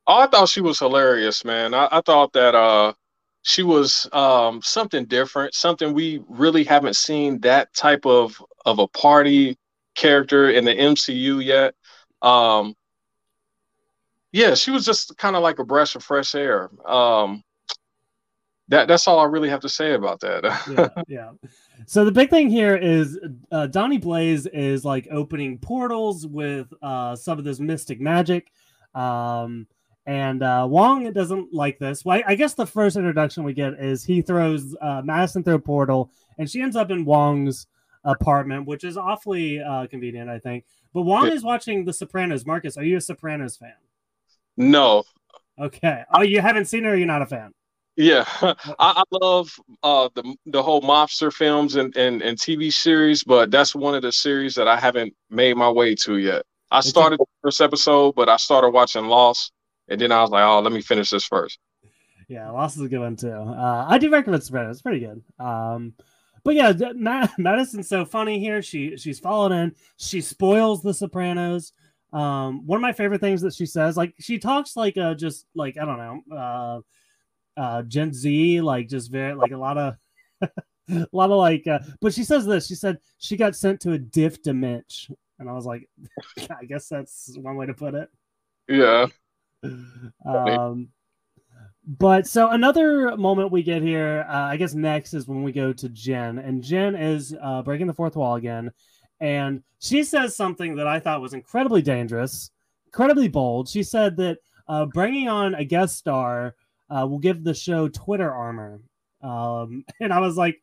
Oh, 0.06 0.18
I 0.18 0.26
thought 0.26 0.48
she 0.48 0.62
was 0.62 0.78
hilarious, 0.80 1.44
man. 1.44 1.72
I, 1.72 1.86
I 1.92 2.00
thought 2.00 2.32
that 2.32 2.56
uh, 2.56 2.94
she 3.42 3.62
was 3.62 4.08
um, 4.12 4.60
something 4.60 5.04
different, 5.04 5.54
something 5.54 5.94
we 5.94 6.20
really 6.28 6.64
haven't 6.64 6.96
seen 6.96 7.38
that 7.42 7.72
type 7.74 8.06
of 8.06 8.42
of 8.64 8.80
a 8.80 8.88
party 8.88 9.56
character 9.94 10.50
in 10.50 10.64
the 10.64 10.74
MCU 10.74 11.44
yet. 11.44 11.74
Um, 12.22 12.74
yeah, 14.32 14.54
she 14.54 14.72
was 14.72 14.84
just 14.84 15.16
kind 15.16 15.36
of 15.36 15.42
like 15.42 15.60
a 15.60 15.64
breath 15.64 15.94
of 15.94 16.02
fresh 16.02 16.34
air. 16.34 16.70
Um, 16.86 17.44
that 18.68 18.88
that's 18.88 19.06
all 19.06 19.20
I 19.20 19.24
really 19.24 19.50
have 19.50 19.60
to 19.60 19.68
say 19.68 19.92
about 19.92 20.20
that. 20.20 20.44
yeah, 21.06 21.30
yeah. 21.40 21.50
So 21.86 22.04
the 22.04 22.12
big 22.12 22.30
thing 22.30 22.50
here 22.50 22.76
is 22.76 23.18
uh, 23.50 23.66
Donnie 23.66 23.98
Blaze 23.98 24.46
is 24.46 24.84
like 24.84 25.08
opening 25.10 25.58
portals 25.58 26.26
with 26.26 26.72
uh, 26.82 27.16
some 27.16 27.38
of 27.38 27.44
this 27.44 27.60
mystic 27.60 28.00
magic. 28.00 28.52
Um, 28.94 29.66
and 30.06 30.42
uh, 30.42 30.66
Wong 30.68 31.12
doesn't 31.12 31.52
like 31.52 31.78
this. 31.78 32.04
Well, 32.04 32.18
I, 32.18 32.32
I, 32.32 32.34
guess 32.34 32.54
the 32.54 32.66
first 32.66 32.96
introduction 32.96 33.44
we 33.44 33.52
get 33.52 33.74
is 33.74 34.02
he 34.02 34.22
throws 34.22 34.74
uh, 34.80 35.02
Madisynn 35.02 35.44
through 35.44 35.54
a 35.54 35.60
portal, 35.60 36.10
and 36.38 36.50
she 36.50 36.62
ends 36.62 36.74
up 36.74 36.90
in 36.90 37.04
Wong's 37.04 37.66
apartment, 38.04 38.66
which 38.66 38.82
is 38.82 38.96
awfully 38.96 39.60
uh, 39.60 39.86
convenient, 39.86 40.30
I 40.30 40.38
think. 40.38 40.64
But 40.92 41.02
Wong 41.02 41.28
is 41.28 41.44
watching 41.44 41.84
The 41.84 41.92
Sopranos. 41.92 42.46
Marcus, 42.46 42.76
are 42.76 42.82
you 42.82 42.96
a 42.96 43.00
Sopranos 43.00 43.56
fan? 43.56 43.74
No. 44.56 45.04
Okay. 45.58 46.02
Oh, 46.12 46.22
you 46.22 46.40
haven't 46.40 46.64
seen 46.64 46.84
it, 46.84 46.88
or 46.88 46.96
you're 46.96 47.06
not 47.06 47.22
a 47.22 47.26
fan? 47.26 47.52
Yeah, 48.00 48.24
I, 48.40 48.54
I, 48.78 49.02
love 49.10 49.54
uh, 49.82 50.08
the 50.14 50.34
the 50.46 50.62
whole 50.62 50.80
mobster 50.80 51.30
films 51.30 51.76
and, 51.76 51.94
and 51.98 52.22
and 52.22 52.38
TV 52.38 52.72
series, 52.72 53.22
but 53.22 53.50
that's 53.50 53.74
one 53.74 53.94
of 53.94 54.00
the 54.00 54.10
series 54.10 54.54
that 54.54 54.66
I 54.66 54.80
haven't 54.80 55.12
made 55.28 55.54
my 55.58 55.68
way 55.68 55.94
to 55.96 56.16
yet. 56.16 56.44
I 56.70 56.80
started 56.80 57.18
the 57.18 57.26
first 57.42 57.60
episode, 57.60 58.14
but 58.14 58.30
I 58.30 58.38
started 58.38 58.70
watching 58.70 59.04
Lost, 59.04 59.52
and 59.88 60.00
then 60.00 60.12
I 60.12 60.22
was 60.22 60.30
like, 60.30 60.42
oh, 60.42 60.60
let 60.60 60.72
me 60.72 60.80
finish 60.80 61.10
this 61.10 61.26
first. 61.26 61.58
Yeah, 62.26 62.48
Lost 62.50 62.78
is 62.78 62.82
a 62.82 62.88
good 62.88 63.00
one 63.00 63.16
too. 63.16 63.32
Uh, 63.32 63.84
I 63.86 63.98
do 63.98 64.10
recommend 64.10 64.44
Sopranos; 64.44 64.76
it's 64.76 64.82
pretty 64.82 65.00
good. 65.00 65.22
Um, 65.38 65.92
but 66.42 66.54
yeah, 66.54 66.72
Madisynn's 66.72 67.90
so 67.90 68.06
funny 68.06 68.40
here. 68.40 68.62
She 68.62 68.96
she's 68.96 69.20
fallen 69.20 69.52
in. 69.52 69.74
She 69.98 70.22
spoils 70.22 70.82
the 70.82 70.94
Sopranos. 70.94 71.74
Um, 72.14 72.66
one 72.66 72.78
of 72.78 72.82
my 72.82 72.94
favorite 72.94 73.20
things 73.20 73.42
that 73.42 73.54
she 73.54 73.66
says, 73.66 73.98
like 73.98 74.14
she 74.18 74.38
talks 74.38 74.74
like 74.74 74.96
uh 74.96 75.12
just 75.12 75.44
like 75.54 75.76
I 75.76 75.84
don't 75.84 75.98
know, 75.98 76.36
uh 76.36 76.80
uh 77.60 77.82
Gen 77.82 78.12
Z, 78.12 78.60
like 78.62 78.88
just 78.88 79.10
very 79.10 79.34
like 79.34 79.52
a 79.52 79.56
lot 79.56 79.76
of 79.76 79.94
a 80.42 81.06
lot 81.12 81.30
of 81.30 81.36
like 81.36 81.66
uh, 81.66 81.80
but 82.00 82.14
she 82.14 82.24
says 82.24 82.46
this, 82.46 82.66
she 82.66 82.74
said 82.74 82.98
she 83.18 83.36
got 83.36 83.54
sent 83.54 83.80
to 83.80 83.92
a 83.92 83.98
diff 83.98 84.42
dimension. 84.42 85.16
And 85.38 85.48
I 85.48 85.52
was 85.52 85.66
like, 85.66 85.88
I 86.50 86.64
guess 86.64 86.88
that's 86.88 87.36
one 87.38 87.56
way 87.56 87.66
to 87.66 87.74
put 87.74 87.94
it. 87.94 88.08
Yeah. 88.68 89.06
Um 90.26 90.88
but 91.86 92.26
so 92.26 92.48
another 92.50 93.16
moment 93.16 93.50
we 93.50 93.62
get 93.62 93.82
here, 93.82 94.24
uh, 94.28 94.32
I 94.32 94.56
guess 94.56 94.74
next 94.74 95.12
is 95.12 95.26
when 95.26 95.42
we 95.42 95.52
go 95.52 95.72
to 95.72 95.88
Jen, 95.88 96.38
and 96.38 96.62
Jen 96.62 96.94
is 96.94 97.34
uh, 97.42 97.62
breaking 97.62 97.88
the 97.88 97.94
fourth 97.94 98.16
wall 98.16 98.36
again, 98.36 98.70
and 99.18 99.62
she 99.80 100.04
says 100.04 100.36
something 100.36 100.76
that 100.76 100.86
I 100.86 101.00
thought 101.00 101.20
was 101.20 101.34
incredibly 101.34 101.82
dangerous, 101.82 102.50
incredibly 102.86 103.28
bold. 103.28 103.68
She 103.68 103.82
said 103.82 104.16
that 104.18 104.38
uh, 104.68 104.86
bringing 104.86 105.28
on 105.28 105.54
a 105.54 105.64
guest 105.64 105.96
star 105.96 106.54
uh, 106.90 107.06
will 107.06 107.18
give 107.18 107.44
the 107.44 107.54
show 107.54 107.88
Twitter 107.88 108.32
armor, 108.32 108.80
um, 109.22 109.84
and 110.00 110.12
I 110.12 110.20
was 110.20 110.36
like, 110.36 110.60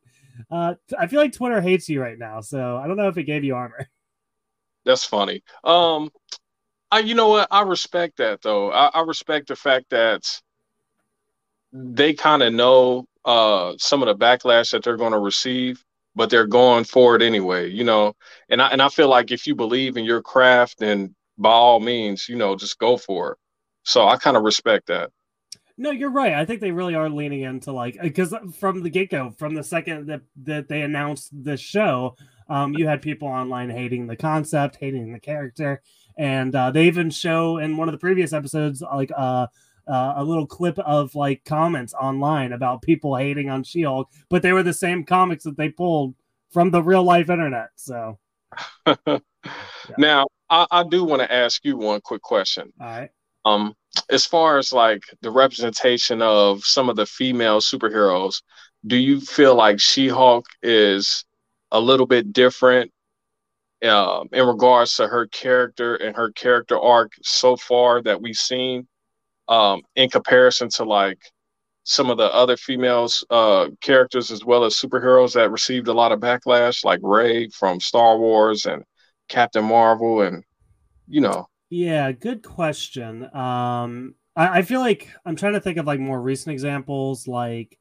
uh, 0.50 0.74
I 0.98 1.06
feel 1.06 1.20
like 1.20 1.32
Twitter 1.32 1.60
hates 1.60 1.88
you 1.88 2.00
right 2.00 2.18
now, 2.18 2.40
so 2.40 2.76
I 2.76 2.86
don't 2.86 2.96
know 2.96 3.08
if 3.08 3.18
it 3.18 3.24
gave 3.24 3.44
you 3.44 3.54
armor. 3.54 3.88
That's 4.84 5.04
funny. 5.04 5.42
Um, 5.64 6.10
I, 6.90 7.00
you 7.00 7.14
know 7.14 7.28
what? 7.28 7.48
I 7.50 7.62
respect 7.62 8.18
that 8.18 8.40
though. 8.42 8.72
I, 8.72 8.86
I 8.86 9.00
respect 9.02 9.48
the 9.48 9.56
fact 9.56 9.90
that 9.90 10.24
they 11.72 12.14
kind 12.14 12.42
of 12.42 12.54
know 12.54 13.06
uh, 13.24 13.74
some 13.78 14.02
of 14.02 14.06
the 14.06 14.16
backlash 14.16 14.70
that 14.70 14.82
they're 14.82 14.96
going 14.96 15.12
to 15.12 15.18
receive, 15.18 15.84
but 16.14 16.30
they're 16.30 16.46
going 16.46 16.84
for 16.84 17.14
it 17.14 17.22
anyway. 17.22 17.68
You 17.68 17.84
know, 17.84 18.14
and 18.48 18.62
I 18.62 18.68
and 18.68 18.80
I 18.80 18.88
feel 18.88 19.08
like 19.08 19.30
if 19.30 19.46
you 19.46 19.54
believe 19.54 19.96
in 19.96 20.04
your 20.04 20.22
craft, 20.22 20.78
then 20.78 21.14
by 21.36 21.50
all 21.50 21.80
means, 21.80 22.28
you 22.28 22.36
know, 22.36 22.56
just 22.56 22.78
go 22.78 22.96
for 22.96 23.32
it. 23.32 23.38
So 23.84 24.06
I 24.06 24.16
kind 24.16 24.36
of 24.36 24.42
respect 24.42 24.86
that. 24.86 25.10
No, 25.80 25.92
you're 25.92 26.10
right. 26.10 26.32
I 26.32 26.44
think 26.44 26.60
they 26.60 26.72
really 26.72 26.96
are 26.96 27.08
leaning 27.08 27.42
into 27.42 27.70
like 27.72 27.96
because 28.02 28.34
from 28.58 28.82
the 28.82 28.90
get 28.90 29.10
go, 29.10 29.30
from 29.30 29.54
the 29.54 29.62
second 29.62 30.06
that 30.08 30.22
that 30.42 30.68
they 30.68 30.82
announced 30.82 31.30
the 31.44 31.56
show, 31.56 32.16
um, 32.48 32.74
you 32.74 32.88
had 32.88 33.00
people 33.00 33.28
online 33.28 33.70
hating 33.70 34.08
the 34.08 34.16
concept, 34.16 34.76
hating 34.80 35.12
the 35.12 35.20
character, 35.20 35.80
and 36.16 36.52
uh, 36.54 36.72
they 36.72 36.88
even 36.88 37.10
show 37.10 37.58
in 37.58 37.76
one 37.76 37.88
of 37.88 37.92
the 37.92 37.98
previous 37.98 38.32
episodes 38.32 38.82
like 38.82 39.12
uh, 39.16 39.46
uh, 39.86 40.14
a 40.16 40.24
little 40.24 40.46
clip 40.46 40.80
of 40.80 41.14
like 41.14 41.44
comments 41.44 41.94
online 41.94 42.52
about 42.52 42.82
people 42.82 43.14
hating 43.14 43.48
on 43.48 43.62
She-Hulk, 43.62 44.10
but 44.28 44.42
they 44.42 44.52
were 44.52 44.64
the 44.64 44.72
same 44.72 45.04
comics 45.04 45.44
that 45.44 45.56
they 45.56 45.68
pulled 45.68 46.14
from 46.50 46.72
the 46.72 46.82
real 46.82 47.04
life 47.04 47.30
internet. 47.30 47.70
So 47.76 48.18
yeah. 48.84 49.18
now 49.98 50.26
I, 50.50 50.66
I 50.72 50.82
do 50.82 51.04
want 51.04 51.22
to 51.22 51.32
ask 51.32 51.64
you 51.64 51.76
one 51.76 52.00
quick 52.00 52.22
question. 52.22 52.72
All 52.80 52.86
right. 52.86 53.10
Um, 53.48 53.74
as 54.10 54.26
far 54.26 54.58
as 54.58 54.72
like 54.72 55.02
the 55.22 55.30
representation 55.30 56.22
of 56.22 56.64
some 56.64 56.88
of 56.88 56.96
the 56.96 57.06
female 57.06 57.60
superheroes, 57.60 58.42
do 58.86 58.96
you 58.96 59.20
feel 59.20 59.54
like 59.54 59.80
She-Hulk 59.80 60.46
is 60.62 61.24
a 61.72 61.80
little 61.80 62.06
bit 62.06 62.32
different 62.32 62.92
um, 63.84 64.28
in 64.32 64.46
regards 64.46 64.96
to 64.96 65.08
her 65.08 65.26
character 65.28 65.96
and 65.96 66.16
her 66.16 66.30
character 66.32 66.78
arc 66.78 67.12
so 67.22 67.56
far 67.56 68.02
that 68.02 68.20
we've 68.20 68.36
seen 68.36 68.86
um, 69.48 69.82
in 69.96 70.10
comparison 70.10 70.68
to 70.70 70.84
like 70.84 71.18
some 71.84 72.10
of 72.10 72.18
the 72.18 72.32
other 72.34 72.56
females 72.56 73.24
uh, 73.30 73.68
characters 73.80 74.30
as 74.30 74.44
well 74.44 74.64
as 74.64 74.74
superheroes 74.74 75.32
that 75.34 75.50
received 75.50 75.88
a 75.88 75.92
lot 75.92 76.12
of 76.12 76.20
backlash 76.20 76.84
like 76.84 77.00
Rey 77.02 77.48
from 77.48 77.80
Star 77.80 78.18
Wars 78.18 78.66
and 78.66 78.84
Captain 79.28 79.64
Marvel 79.64 80.22
and 80.22 80.44
you 81.06 81.20
know 81.20 81.46
yeah 81.70 82.12
good 82.12 82.42
question 82.42 83.24
um 83.34 84.14
I, 84.36 84.58
I 84.58 84.62
feel 84.62 84.80
like 84.80 85.08
I'm 85.24 85.36
trying 85.36 85.54
to 85.54 85.60
think 85.60 85.78
of 85.78 85.86
like 85.86 86.00
more 86.00 86.20
recent 86.20 86.52
examples 86.52 87.26
like 87.28 87.78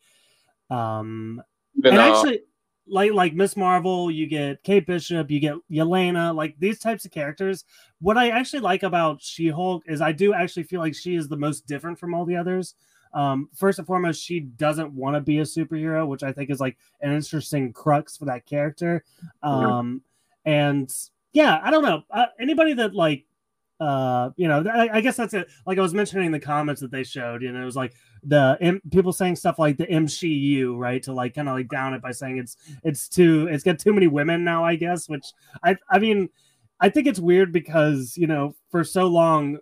um 0.70 1.42
Even, 1.78 1.94
and 1.94 2.02
uh, 2.02 2.04
actually 2.04 2.42
like 2.90 3.12
like 3.14 3.34
Miss 3.34 3.56
Marvel, 3.56 4.10
you 4.10 4.28
get 4.28 4.64
Kate 4.64 4.86
Bishop, 4.86 5.30
you 5.30 5.40
get 5.40 5.56
Yelena, 5.72 6.34
like 6.34 6.56
these 6.60 6.80
types 6.80 7.06
of 7.06 7.12
characters. 7.12 7.66
What 8.00 8.18
I 8.18 8.30
actually 8.30 8.62
like 8.62 8.84
about 8.84 9.22
She 9.22 9.50
Hulk 9.50 9.84
is 9.88 10.02
I 10.02 10.12
do 10.12 10.34
actually 10.34 10.64
feel 10.64 10.80
like 10.80 10.96
she 10.96 11.16
is 11.16 11.28
the 11.28 11.38
most 11.38 11.68
different 11.68 12.00
from 12.00 12.14
all 12.14 12.26
the 12.26 12.36
others. 12.36 12.76
Um, 13.14 13.50
first 13.56 13.80
and 13.80 13.88
foremost, 13.88 14.24
she 14.24 14.42
doesn't 14.42 14.94
want 14.94 15.16
to 15.16 15.22
be 15.22 15.40
a 15.40 15.44
superhero, 15.44 16.08
which 16.08 16.24
I 16.24 16.32
think 16.32 16.50
is 16.50 16.60
like 16.60 16.78
an 17.02 17.14
interesting 17.14 17.74
crux 17.74 18.18
for 18.18 18.26
that 18.26 18.46
character. 18.46 19.04
Um, 19.44 20.02
and 20.46 20.94
yeah, 21.34 21.60
I 21.64 21.72
don't 21.72 21.84
know. 21.84 22.04
Uh, 22.12 22.28
anybody 22.40 22.74
that 22.74 22.94
like 22.94 23.26
uh 23.80 24.32
you 24.38 24.48
know 24.48 24.64
I, 24.68 24.98
I, 24.98 25.02
guess 25.02 25.18
that's 25.18 25.36
it 25.36 25.48
like 25.68 25.78
i 25.78 25.82
was 25.82 25.94
mentioning 25.94 26.32
the 26.32 26.40
comments 26.40 26.82
that 26.82 26.90
they 26.90 27.04
showed 27.04 27.44
you 27.44 27.52
know 27.52 27.62
it 27.62 27.66
was 27.66 27.76
like 27.76 27.94
the 28.24 28.58
M, 28.60 28.82
people 28.92 29.14
saying 29.14 29.36
stuff 29.36 29.60
like 29.60 29.78
the 29.78 29.86
mcu 29.86 30.76
right 30.76 31.02
to 31.04 31.14
like 31.14 31.36
kind 31.36 31.48
of 31.48 31.54
like 31.54 31.70
down 31.70 31.94
it 31.94 32.02
by 32.02 32.12
saying 32.12 32.40
it's 32.40 32.58
it's 32.84 33.08
too 33.08 33.48
it's 33.52 33.64
got 33.64 33.78
too 33.78 33.94
many 33.94 34.08
women 34.08 34.44
now 34.44 34.64
i 34.64 34.76
guess 34.76 35.08
which 35.08 35.26
i 35.64 35.76
i 35.92 36.00
mean 36.00 36.28
i 36.80 36.90
think 36.90 37.06
it's 37.06 37.20
weird 37.20 37.52
because 37.52 38.18
you 38.18 38.26
know 38.26 38.56
for 38.72 38.84
so 38.84 39.06
long 39.06 39.60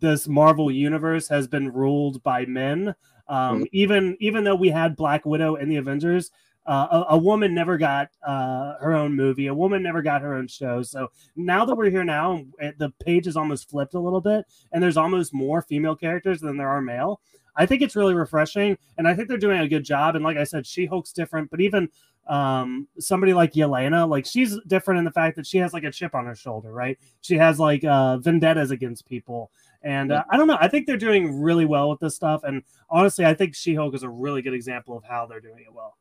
this 0.00 0.28
marvel 0.28 0.70
universe 0.70 1.26
has 1.26 1.48
been 1.48 1.72
ruled 1.72 2.22
by 2.22 2.44
men 2.44 2.94
um 3.28 3.60
mm-hmm. 3.60 3.64
even 3.72 4.14
even 4.20 4.44
though 4.44 4.54
we 4.54 4.68
had 4.68 4.94
black 4.94 5.24
widow 5.24 5.54
in 5.54 5.70
the 5.70 5.76
avengers 5.76 6.30
uh, 6.68 7.04
a, 7.08 7.14
a, 7.14 7.18
woman 7.18 7.54
never 7.54 7.78
got 7.78 8.10
uh, 8.26 8.74
her 8.78 8.94
own 8.94 9.16
movie. 9.16 9.46
A 9.46 9.54
woman 9.54 9.82
never 9.82 10.02
got 10.02 10.20
her 10.20 10.34
own 10.34 10.46
show. 10.46 10.82
So 10.82 11.08
now 11.34 11.64
that 11.64 11.74
we're 11.74 11.88
here 11.88 12.04
now, 12.04 12.44
the 12.76 12.92
page 13.02 13.26
is 13.26 13.38
almost 13.38 13.70
flipped 13.70 13.94
a 13.94 13.98
little 13.98 14.20
bit, 14.20 14.44
and 14.70 14.82
there's 14.82 14.98
almost 14.98 15.32
more 15.32 15.62
female 15.62 15.96
characters 15.96 16.40
than 16.40 16.58
there 16.58 16.68
are 16.68 16.82
male. 16.82 17.22
I 17.56 17.64
think 17.64 17.80
it's 17.80 17.96
really 17.96 18.14
refreshing, 18.14 18.76
and 18.98 19.08
I 19.08 19.14
think 19.14 19.28
they're 19.28 19.38
doing 19.38 19.60
a 19.60 19.68
good 19.68 19.82
job. 19.82 20.14
And 20.14 20.22
like 20.22 20.36
I 20.36 20.44
said, 20.44 20.66
She 20.66 20.84
Hulk's 20.84 21.12
different, 21.12 21.50
but 21.50 21.62
even 21.62 21.88
um, 22.26 22.86
somebody 22.98 23.32
like 23.32 23.54
Yelena, 23.54 24.06
like 24.06 24.26
she's 24.26 24.58
different 24.66 24.98
in 24.98 25.04
the 25.06 25.10
fact 25.10 25.36
that 25.36 25.46
she 25.46 25.56
has 25.56 25.72
like 25.72 25.84
a 25.84 25.90
chip 25.90 26.14
on 26.14 26.26
her 26.26 26.34
shoulder, 26.34 26.70
right? 26.70 26.98
She 27.22 27.36
has 27.38 27.58
like 27.58 27.82
uh, 27.82 28.18
vendettas 28.18 28.70
against 28.70 29.08
people. 29.08 29.50
And 29.82 30.12
uh, 30.12 30.24
I 30.28 30.36
don't 30.36 30.48
know. 30.48 30.58
I 30.60 30.68
think 30.68 30.86
they're 30.86 30.98
doing 30.98 31.40
really 31.40 31.64
well 31.64 31.88
with 31.88 32.00
this 32.00 32.14
stuff. 32.14 32.42
And 32.44 32.62
honestly, 32.90 33.24
I 33.24 33.32
think 33.32 33.54
She 33.54 33.74
Hulk 33.74 33.94
is 33.94 34.02
a 34.02 34.08
really 34.08 34.42
good 34.42 34.52
example 34.52 34.96
of 34.96 35.04
how 35.04 35.24
they're 35.24 35.40
doing 35.40 35.64
it 35.66 35.72
well. 35.72 35.96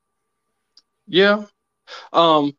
Yeah. 1.07 1.45
Um, 2.13 2.53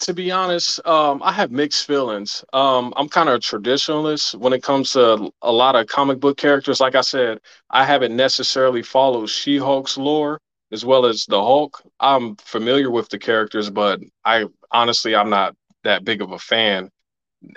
to 0.00 0.14
be 0.14 0.30
honest, 0.30 0.84
um, 0.86 1.20
I 1.24 1.32
have 1.32 1.50
mixed 1.50 1.86
feelings. 1.86 2.44
Um, 2.52 2.94
I'm 2.96 3.08
kind 3.08 3.28
of 3.28 3.34
a 3.36 3.38
traditionalist 3.40 4.36
when 4.36 4.52
it 4.52 4.62
comes 4.62 4.92
to 4.92 5.32
a 5.42 5.50
lot 5.50 5.74
of 5.74 5.88
comic 5.88 6.20
book 6.20 6.36
characters. 6.36 6.80
Like 6.80 6.94
I 6.94 7.00
said, 7.00 7.40
I 7.70 7.84
haven't 7.84 8.14
necessarily 8.14 8.82
followed 8.82 9.28
She 9.28 9.56
Hulk's 9.56 9.98
lore 9.98 10.40
as 10.70 10.84
well 10.84 11.04
as 11.04 11.24
the 11.26 11.40
Hulk. 11.40 11.82
I'm 11.98 12.36
familiar 12.36 12.90
with 12.92 13.08
the 13.08 13.18
characters, 13.18 13.70
but 13.70 13.98
I 14.24 14.44
honestly, 14.70 15.16
I'm 15.16 15.30
not 15.30 15.56
that 15.82 16.04
big 16.04 16.22
of 16.22 16.30
a 16.30 16.38
fan. 16.38 16.90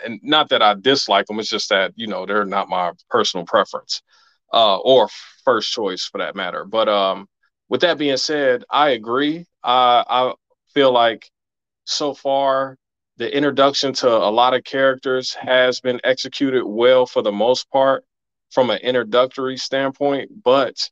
And 0.05 0.20
not 0.24 0.50
that 0.50 0.62
I 0.62 0.75
dislike 0.75 1.25
them, 1.27 1.39
it's 1.39 1.50
just 1.50 1.70
that, 1.70 1.93
you 1.96 2.08
know, 2.08 2.25
they're 2.25 2.46
not 2.46 2.70
my 2.70 2.91
personal 3.10 3.46
preference 3.46 4.01
uh, 4.53 4.77
or 4.79 5.10
first 5.43 5.72
choice 5.72 6.05
for 6.05 6.20
that 6.20 6.36
matter. 6.36 6.65
But 6.65 6.89
um, 6.89 7.27
with 7.71 7.81
that 7.81 7.97
being 7.97 8.17
said, 8.17 8.65
I 8.69 8.89
agree. 8.89 9.45
Uh, 9.63 10.03
I 10.05 10.33
feel 10.73 10.91
like 10.91 11.31
so 11.85 12.13
far 12.13 12.77
the 13.15 13.33
introduction 13.33 13.93
to 13.93 14.09
a 14.09 14.29
lot 14.29 14.53
of 14.53 14.65
characters 14.65 15.33
has 15.35 15.79
been 15.79 16.01
executed 16.03 16.65
well 16.65 17.05
for 17.05 17.21
the 17.21 17.31
most 17.31 17.69
part 17.71 18.03
from 18.49 18.71
an 18.71 18.79
introductory 18.79 19.55
standpoint. 19.55 20.43
But 20.43 20.89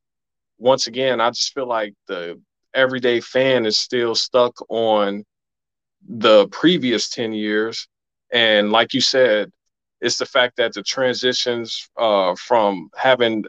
once 0.58 0.88
again, 0.88 1.20
I 1.20 1.32
just 1.32 1.54
feel 1.54 1.68
like 1.68 1.96
the 2.08 2.42
everyday 2.74 3.20
fan 3.20 3.66
is 3.66 3.78
still 3.78 4.16
stuck 4.16 4.56
on 4.70 5.26
the 6.08 6.48
previous 6.48 7.10
10 7.10 7.34
years. 7.34 7.90
And 8.32 8.72
like 8.72 8.94
you 8.94 9.02
said, 9.02 9.52
it's 10.00 10.18
the 10.18 10.26
fact 10.26 10.56
that 10.56 10.72
the 10.72 10.84
transitions 10.84 11.90
uh, 11.98 12.36
from 12.36 12.90
having 12.96 13.44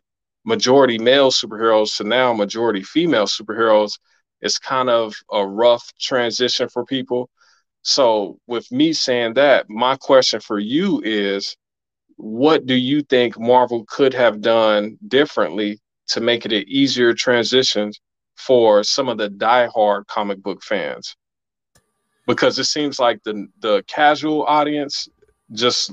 majority 0.44 0.98
male 0.98 1.30
superheroes 1.30 1.96
to 1.96 2.04
now 2.04 2.32
majority 2.32 2.82
female 2.82 3.26
superheroes 3.26 3.98
is 4.42 4.58
kind 4.58 4.88
of 4.88 5.14
a 5.30 5.46
rough 5.46 5.92
transition 6.00 6.68
for 6.68 6.84
people. 6.84 7.28
So, 7.82 8.38
with 8.46 8.70
me 8.70 8.92
saying 8.92 9.34
that, 9.34 9.68
my 9.68 9.96
question 9.96 10.40
for 10.40 10.58
you 10.58 11.00
is 11.04 11.56
what 12.16 12.66
do 12.66 12.74
you 12.74 13.02
think 13.02 13.38
Marvel 13.38 13.84
could 13.88 14.12
have 14.12 14.40
done 14.42 14.98
differently 15.08 15.80
to 16.08 16.20
make 16.20 16.44
it 16.44 16.52
an 16.52 16.64
easier 16.68 17.14
transition 17.14 17.92
for 18.36 18.84
some 18.84 19.08
of 19.08 19.16
the 19.16 19.28
die-hard 19.30 20.06
comic 20.06 20.42
book 20.42 20.62
fans? 20.62 21.16
Because 22.26 22.58
it 22.58 22.64
seems 22.64 22.98
like 22.98 23.22
the 23.24 23.46
the 23.60 23.82
casual 23.86 24.44
audience 24.44 25.08
just 25.52 25.92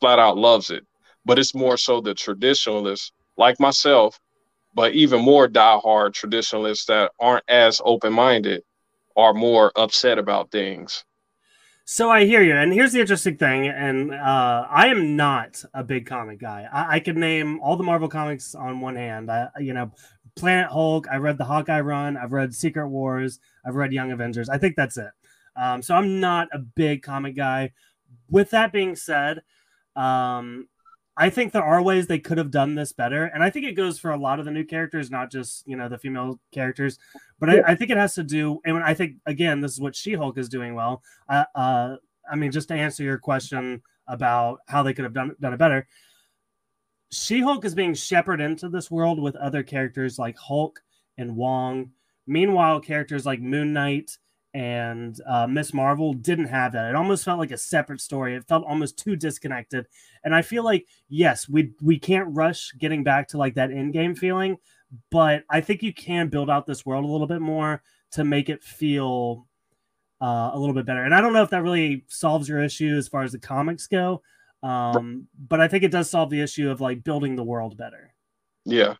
flat 0.00 0.18
out 0.18 0.38
loves 0.38 0.70
it, 0.70 0.86
but 1.24 1.38
it's 1.38 1.54
more 1.54 1.76
so 1.76 2.00
the 2.00 2.14
traditionalists 2.14 3.12
like 3.36 3.60
myself, 3.60 4.20
but 4.74 4.92
even 4.94 5.22
more 5.22 5.48
diehard 5.48 6.12
traditionalists 6.12 6.86
that 6.86 7.12
aren't 7.18 7.44
as 7.48 7.80
open 7.84 8.12
minded 8.12 8.62
are 9.16 9.32
more 9.32 9.72
upset 9.76 10.18
about 10.18 10.50
things. 10.50 11.04
So 11.88 12.10
I 12.10 12.24
hear 12.24 12.42
you, 12.42 12.52
and 12.52 12.72
here's 12.72 12.92
the 12.92 13.00
interesting 13.00 13.36
thing, 13.36 13.68
and 13.68 14.12
uh, 14.12 14.66
I 14.68 14.88
am 14.88 15.14
not 15.14 15.62
a 15.72 15.84
big 15.84 16.04
comic 16.04 16.40
guy. 16.40 16.66
I, 16.72 16.96
I 16.96 17.00
can 17.00 17.20
name 17.20 17.60
all 17.60 17.76
the 17.76 17.84
Marvel 17.84 18.08
comics 18.08 18.56
on 18.56 18.80
one 18.80 18.96
hand. 18.96 19.30
I, 19.30 19.48
you 19.60 19.72
know, 19.72 19.92
Planet 20.34 20.68
Hulk. 20.70 21.06
I 21.08 21.16
read 21.16 21.38
the 21.38 21.44
Hawkeye 21.44 21.80
run. 21.80 22.16
I've 22.16 22.32
read 22.32 22.52
Secret 22.52 22.88
Wars. 22.88 23.38
I've 23.64 23.76
read 23.76 23.92
Young 23.92 24.10
Avengers. 24.10 24.48
I 24.48 24.58
think 24.58 24.74
that's 24.74 24.96
it. 24.96 25.10
Um, 25.54 25.80
so 25.80 25.94
I'm 25.94 26.18
not 26.18 26.48
a 26.52 26.58
big 26.58 27.02
comic 27.02 27.36
guy. 27.36 27.72
With 28.28 28.50
that 28.50 28.72
being 28.72 28.96
said, 28.96 29.42
um, 29.94 30.68
I 31.18 31.30
think 31.30 31.52
there 31.52 31.64
are 31.64 31.82
ways 31.82 32.06
they 32.06 32.18
could 32.18 32.36
have 32.36 32.50
done 32.50 32.74
this 32.74 32.92
better, 32.92 33.24
and 33.24 33.42
I 33.42 33.48
think 33.48 33.64
it 33.64 33.72
goes 33.72 33.98
for 33.98 34.10
a 34.10 34.18
lot 34.18 34.38
of 34.38 34.44
the 34.44 34.50
new 34.50 34.64
characters, 34.64 35.10
not 35.10 35.30
just 35.30 35.66
you 35.66 35.76
know 35.76 35.88
the 35.88 35.98
female 35.98 36.38
characters. 36.52 36.98
But 37.40 37.48
yeah. 37.48 37.62
I, 37.66 37.72
I, 37.72 37.74
think 37.74 37.90
it 37.90 37.96
has 37.96 38.14
to 38.16 38.22
do, 38.22 38.60
and 38.64 38.76
I 38.84 38.92
think 38.92 39.16
again, 39.24 39.60
this 39.60 39.72
is 39.72 39.80
what 39.80 39.96
She 39.96 40.12
Hulk 40.12 40.36
is 40.36 40.48
doing 40.48 40.74
well. 40.74 41.02
Uh, 41.28 41.44
uh, 41.54 41.96
I 42.30 42.36
mean, 42.36 42.52
just 42.52 42.68
to 42.68 42.74
answer 42.74 43.02
your 43.02 43.18
question 43.18 43.82
about 44.06 44.58
how 44.68 44.82
they 44.82 44.92
could 44.92 45.04
have 45.04 45.14
done 45.14 45.34
done 45.40 45.54
it 45.54 45.58
better, 45.58 45.88
She 47.10 47.40
Hulk 47.40 47.64
is 47.64 47.74
being 47.74 47.94
shepherded 47.94 48.44
into 48.44 48.68
this 48.68 48.90
world 48.90 49.18
with 49.18 49.36
other 49.36 49.62
characters 49.62 50.18
like 50.18 50.36
Hulk 50.36 50.80
and 51.16 51.34
Wong. 51.34 51.92
Meanwhile, 52.26 52.80
characters 52.80 53.24
like 53.24 53.40
Moon 53.40 53.72
Knight 53.72 54.18
and 54.56 55.20
uh, 55.26 55.46
Miss 55.46 55.74
Marvel 55.74 56.14
didn't 56.14 56.46
have 56.46 56.72
that. 56.72 56.88
It 56.88 56.96
almost 56.96 57.26
felt 57.26 57.38
like 57.38 57.50
a 57.50 57.58
separate 57.58 58.00
story. 58.00 58.34
It 58.34 58.48
felt 58.48 58.64
almost 58.64 58.96
too 58.96 59.14
disconnected. 59.14 59.86
And 60.24 60.34
I 60.34 60.40
feel 60.40 60.64
like 60.64 60.86
yes, 61.10 61.46
we 61.46 61.74
we 61.82 61.98
can't 61.98 62.34
rush 62.34 62.72
getting 62.78 63.04
back 63.04 63.28
to 63.28 63.38
like 63.38 63.56
that 63.56 63.68
Endgame 63.68 64.16
feeling, 64.16 64.56
but 65.10 65.44
I 65.50 65.60
think 65.60 65.82
you 65.82 65.92
can 65.92 66.28
build 66.28 66.48
out 66.48 66.64
this 66.64 66.86
world 66.86 67.04
a 67.04 67.08
little 67.08 67.26
bit 67.26 67.42
more 67.42 67.82
to 68.12 68.24
make 68.24 68.48
it 68.48 68.64
feel 68.64 69.46
uh, 70.22 70.52
a 70.54 70.58
little 70.58 70.74
bit 70.74 70.86
better. 70.86 71.04
And 71.04 71.14
I 71.14 71.20
don't 71.20 71.34
know 71.34 71.42
if 71.42 71.50
that 71.50 71.62
really 71.62 72.06
solves 72.08 72.48
your 72.48 72.60
issue 72.60 72.96
as 72.96 73.08
far 73.08 73.24
as 73.24 73.32
the 73.32 73.38
comics 73.38 73.86
go, 73.86 74.22
um, 74.62 75.28
but 75.38 75.60
I 75.60 75.68
think 75.68 75.84
it 75.84 75.90
does 75.90 76.08
solve 76.08 76.30
the 76.30 76.40
issue 76.40 76.70
of 76.70 76.80
like 76.80 77.04
building 77.04 77.36
the 77.36 77.44
world 77.44 77.76
better. 77.76 78.14
Yeah. 78.64 78.94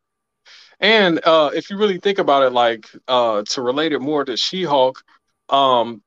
And 0.81 1.19
uh, 1.25 1.51
if 1.55 1.71
you 1.71 1.79
really 1.79 1.99
think 1.99 2.19
about 2.19 2.43
it, 2.43 2.53
like 2.53 2.91
uh, 3.09 3.43
to 3.49 3.63
relate 3.63 3.93
it 3.93 4.01
more 4.01 4.23
to 4.23 4.37
She 4.37 4.63
Hulk, 4.63 5.03
um, 5.49 6.03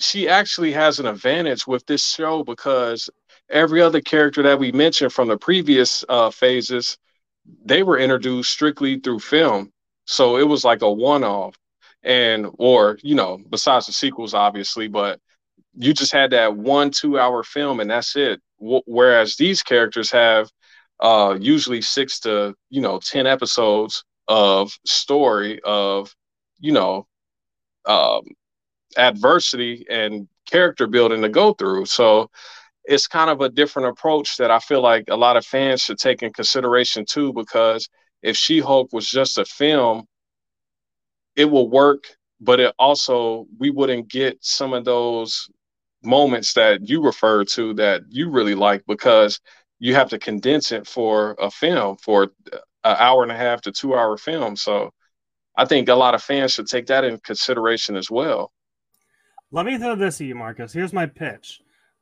she 0.00 0.28
actually 0.28 0.72
has 0.72 0.98
an 0.98 1.06
advantage 1.06 1.66
with 1.66 1.86
this 1.86 2.06
show 2.06 2.42
because 2.42 3.08
every 3.50 3.80
other 3.80 4.00
character 4.00 4.42
that 4.42 4.58
we 4.58 4.72
mentioned 4.72 5.12
from 5.12 5.28
the 5.28 5.38
previous 5.38 6.04
uh, 6.08 6.30
phases, 6.30 6.98
they 7.64 7.82
were 7.82 7.98
introduced 7.98 8.50
strictly 8.50 8.98
through 8.98 9.20
film. 9.20 9.72
So 10.06 10.36
it 10.36 10.48
was 10.48 10.64
like 10.64 10.82
a 10.82 10.90
one 10.90 11.24
off. 11.24 11.56
And, 12.02 12.48
or, 12.58 12.98
you 13.02 13.14
know, 13.14 13.38
besides 13.48 13.86
the 13.86 13.92
sequels, 13.92 14.34
obviously, 14.34 14.88
but 14.88 15.20
you 15.74 15.94
just 15.94 16.12
had 16.12 16.30
that 16.32 16.56
one, 16.56 16.90
two 16.90 17.18
hour 17.18 17.44
film 17.44 17.78
and 17.78 17.90
that's 17.90 18.16
it. 18.16 18.40
Whereas 18.58 19.36
these 19.36 19.62
characters 19.62 20.10
have 20.10 20.50
uh, 21.00 21.36
usually 21.40 21.80
six 21.80 22.20
to, 22.20 22.54
you 22.70 22.80
know, 22.80 22.98
10 22.98 23.26
episodes 23.26 24.04
of 24.26 24.72
story 24.84 25.60
of, 25.64 26.12
you 26.58 26.72
know, 26.72 27.06
um, 27.86 28.22
adversity 28.96 29.86
and 29.88 30.28
character 30.50 30.86
building 30.86 31.22
to 31.22 31.28
go 31.28 31.52
through. 31.54 31.86
So 31.86 32.30
it's 32.84 33.06
kind 33.06 33.30
of 33.30 33.40
a 33.40 33.48
different 33.48 33.88
approach 33.88 34.36
that 34.38 34.50
I 34.50 34.58
feel 34.58 34.82
like 34.82 35.04
a 35.08 35.16
lot 35.16 35.36
of 35.36 35.46
fans 35.46 35.82
should 35.82 35.98
take 35.98 36.22
in 36.22 36.32
consideration 36.32 37.04
too, 37.04 37.32
because 37.32 37.88
if 38.22 38.36
She 38.36 38.60
Hulk 38.60 38.92
was 38.92 39.08
just 39.08 39.38
a 39.38 39.44
film, 39.44 40.04
it 41.36 41.44
will 41.46 41.70
work, 41.70 42.04
but 42.40 42.60
it 42.60 42.74
also, 42.78 43.46
we 43.58 43.70
wouldn't 43.70 44.08
get 44.08 44.36
some 44.40 44.72
of 44.72 44.84
those 44.84 45.48
moments 46.02 46.52
that 46.54 46.88
you 46.88 47.02
refer 47.02 47.44
to 47.44 47.72
that 47.74 48.02
you 48.08 48.28
really 48.28 48.56
like 48.56 48.82
because 48.86 49.40
you 49.78 49.94
have 49.94 50.10
to 50.10 50.18
condense 50.18 50.72
it 50.72 50.86
for 50.86 51.36
a 51.40 51.50
film, 51.50 51.96
for 51.96 52.32
an 52.52 52.60
hour 52.84 53.22
and 53.22 53.32
a 53.32 53.36
half 53.36 53.60
to 53.62 53.72
two 53.72 53.94
hour 53.94 54.16
film. 54.16 54.56
So 54.56 54.90
I 55.56 55.64
think 55.64 55.88
a 55.88 55.94
lot 55.94 56.14
of 56.14 56.22
fans 56.22 56.52
should 56.52 56.66
take 56.66 56.86
that 56.86 57.04
in 57.04 57.18
consideration 57.18 57.96
as 57.96 58.10
well. 58.10 58.52
Let 59.54 59.66
me 59.66 59.76
throw 59.76 59.94
this 59.94 60.18
at 60.18 60.26
you, 60.26 60.34
Marcus. 60.34 60.72
Here's 60.72 60.94
my 60.94 61.04
pitch. 61.04 61.60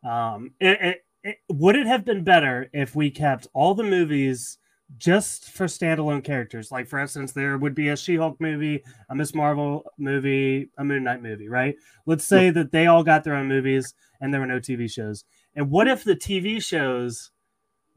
Um, 0.08 0.52
it, 0.60 0.78
it, 0.80 1.04
it, 1.24 1.36
would 1.48 1.74
it 1.74 1.88
have 1.88 2.04
been 2.04 2.22
better 2.22 2.70
if 2.72 2.94
we 2.94 3.10
kept 3.10 3.48
all 3.52 3.74
the 3.74 3.82
movies 3.82 4.58
just 4.96 5.50
for 5.50 5.66
standalone 5.66 6.22
characters? 6.22 6.70
Like, 6.70 6.86
for 6.86 7.00
instance, 7.00 7.32
there 7.32 7.58
would 7.58 7.74
be 7.74 7.88
a 7.88 7.96
She 7.96 8.14
Hulk 8.14 8.40
movie, 8.40 8.84
a 9.08 9.16
Miss 9.16 9.34
Marvel 9.34 9.84
movie, 9.98 10.70
a 10.78 10.84
Moon 10.84 11.02
Knight 11.02 11.24
movie, 11.24 11.48
right? 11.48 11.74
Let's 12.06 12.24
say 12.24 12.46
yeah. 12.46 12.52
that 12.52 12.70
they 12.70 12.86
all 12.86 13.02
got 13.02 13.24
their 13.24 13.34
own 13.34 13.48
movies 13.48 13.94
and 14.20 14.32
there 14.32 14.40
were 14.40 14.46
no 14.46 14.60
TV 14.60 14.88
shows. 14.88 15.24
And 15.56 15.72
what 15.72 15.88
if 15.88 16.04
the 16.04 16.14
TV 16.14 16.62
shows 16.62 17.32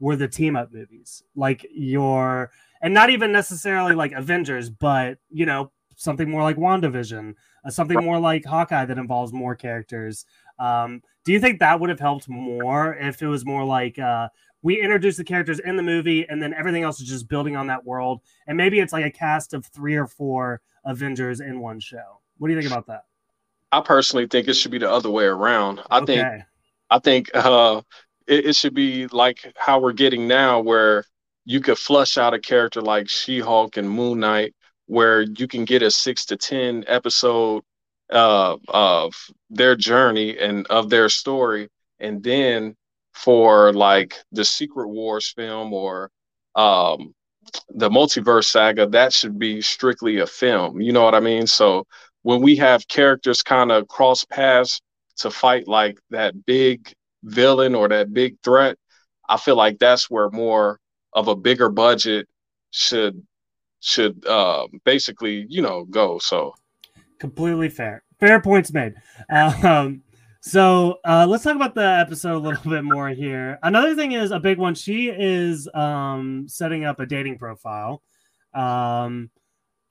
were 0.00 0.16
the 0.16 0.26
team 0.26 0.56
up 0.56 0.72
movies? 0.72 1.22
Like 1.36 1.64
your, 1.72 2.50
and 2.82 2.92
not 2.92 3.10
even 3.10 3.30
necessarily 3.30 3.94
like 3.94 4.10
Avengers, 4.10 4.68
but, 4.68 5.18
you 5.30 5.46
know, 5.46 5.70
something 5.94 6.28
more 6.28 6.42
like 6.42 6.56
WandaVision 6.56 7.34
uh, 7.64 7.70
something 7.70 8.02
more 8.02 8.18
like 8.18 8.44
Hawkeye 8.44 8.84
that 8.84 8.98
involves 8.98 9.32
more 9.32 9.54
characters. 9.54 10.26
Um, 10.58 11.02
do 11.24 11.32
you 11.32 11.40
think 11.40 11.60
that 11.60 11.80
would 11.80 11.90
have 11.90 12.00
helped 12.00 12.28
more 12.28 12.94
if 12.94 13.22
it 13.22 13.26
was 13.26 13.44
more 13.44 13.64
like 13.64 13.98
uh, 13.98 14.28
we 14.62 14.80
introduce 14.80 15.16
the 15.16 15.24
characters 15.24 15.58
in 15.58 15.76
the 15.76 15.82
movie 15.82 16.28
and 16.28 16.42
then 16.42 16.54
everything 16.54 16.82
else 16.82 17.00
is 17.00 17.08
just 17.08 17.28
building 17.28 17.56
on 17.56 17.66
that 17.68 17.84
world? 17.84 18.20
And 18.46 18.56
maybe 18.56 18.80
it's 18.80 18.92
like 18.92 19.04
a 19.04 19.10
cast 19.10 19.54
of 19.54 19.66
three 19.66 19.96
or 19.96 20.06
four 20.06 20.60
Avengers 20.84 21.40
in 21.40 21.60
one 21.60 21.80
show. 21.80 22.20
What 22.38 22.48
do 22.48 22.54
you 22.54 22.60
think 22.60 22.70
about 22.70 22.86
that? 22.88 23.04
I 23.72 23.80
personally 23.80 24.26
think 24.26 24.46
it 24.48 24.54
should 24.54 24.70
be 24.70 24.78
the 24.78 24.90
other 24.90 25.10
way 25.10 25.24
around. 25.24 25.80
I 25.90 25.98
okay. 26.00 26.14
think 26.14 26.42
I 26.90 26.98
think 26.98 27.30
uh, 27.34 27.82
it, 28.26 28.46
it 28.46 28.56
should 28.56 28.74
be 28.74 29.06
like 29.08 29.52
how 29.56 29.80
we're 29.80 29.92
getting 29.92 30.28
now, 30.28 30.60
where 30.60 31.04
you 31.44 31.60
could 31.60 31.78
flush 31.78 32.16
out 32.16 32.34
a 32.34 32.38
character 32.38 32.80
like 32.80 33.08
She 33.08 33.40
Hulk 33.40 33.76
and 33.76 33.90
Moon 33.90 34.20
Knight 34.20 34.54
where 34.86 35.22
you 35.22 35.48
can 35.48 35.64
get 35.64 35.82
a 35.82 35.90
six 35.90 36.26
to 36.26 36.36
ten 36.36 36.84
episode 36.86 37.62
uh, 38.10 38.56
of 38.68 39.14
their 39.50 39.76
journey 39.76 40.38
and 40.38 40.66
of 40.68 40.90
their 40.90 41.08
story, 41.08 41.68
and 41.98 42.22
then 42.22 42.76
for 43.12 43.72
like 43.72 44.14
the 44.32 44.44
Secret 44.44 44.88
Wars 44.88 45.32
film 45.34 45.72
or 45.72 46.10
um, 46.54 47.14
the 47.70 47.88
multiverse 47.88 48.46
saga, 48.46 48.86
that 48.88 49.12
should 49.12 49.38
be 49.38 49.60
strictly 49.60 50.18
a 50.18 50.26
film. 50.26 50.80
You 50.80 50.92
know 50.92 51.04
what 51.04 51.14
I 51.14 51.20
mean? 51.20 51.46
So 51.46 51.86
when 52.22 52.40
we 52.40 52.56
have 52.56 52.88
characters 52.88 53.42
kind 53.42 53.70
of 53.70 53.88
cross 53.88 54.24
paths 54.24 54.80
to 55.18 55.30
fight 55.30 55.68
like 55.68 55.98
that 56.10 56.44
big 56.46 56.92
villain 57.22 57.74
or 57.74 57.88
that 57.88 58.12
big 58.12 58.36
threat, 58.42 58.76
I 59.28 59.36
feel 59.36 59.56
like 59.56 59.78
that's 59.78 60.10
where 60.10 60.30
more 60.30 60.78
of 61.12 61.28
a 61.28 61.36
bigger 61.36 61.68
budget 61.70 62.26
should 62.70 63.24
should 63.84 64.26
uh, 64.26 64.66
basically, 64.84 65.46
you 65.48 65.62
know, 65.62 65.84
go. 65.84 66.18
So 66.18 66.54
completely 67.18 67.68
fair. 67.68 68.02
Fair 68.18 68.40
points 68.40 68.72
made. 68.72 68.94
Um, 69.28 70.02
so 70.40 70.98
uh, 71.04 71.26
let's 71.28 71.44
talk 71.44 71.56
about 71.56 71.74
the 71.74 71.86
episode 71.86 72.36
a 72.36 72.48
little 72.48 72.70
bit 72.70 72.84
more 72.84 73.08
here. 73.10 73.58
Another 73.62 73.94
thing 73.94 74.12
is 74.12 74.30
a 74.30 74.40
big 74.40 74.58
one. 74.58 74.74
She 74.74 75.08
is 75.08 75.68
um, 75.74 76.46
setting 76.48 76.84
up 76.84 77.00
a 77.00 77.06
dating 77.06 77.38
profile. 77.38 78.02
Um, 78.52 79.30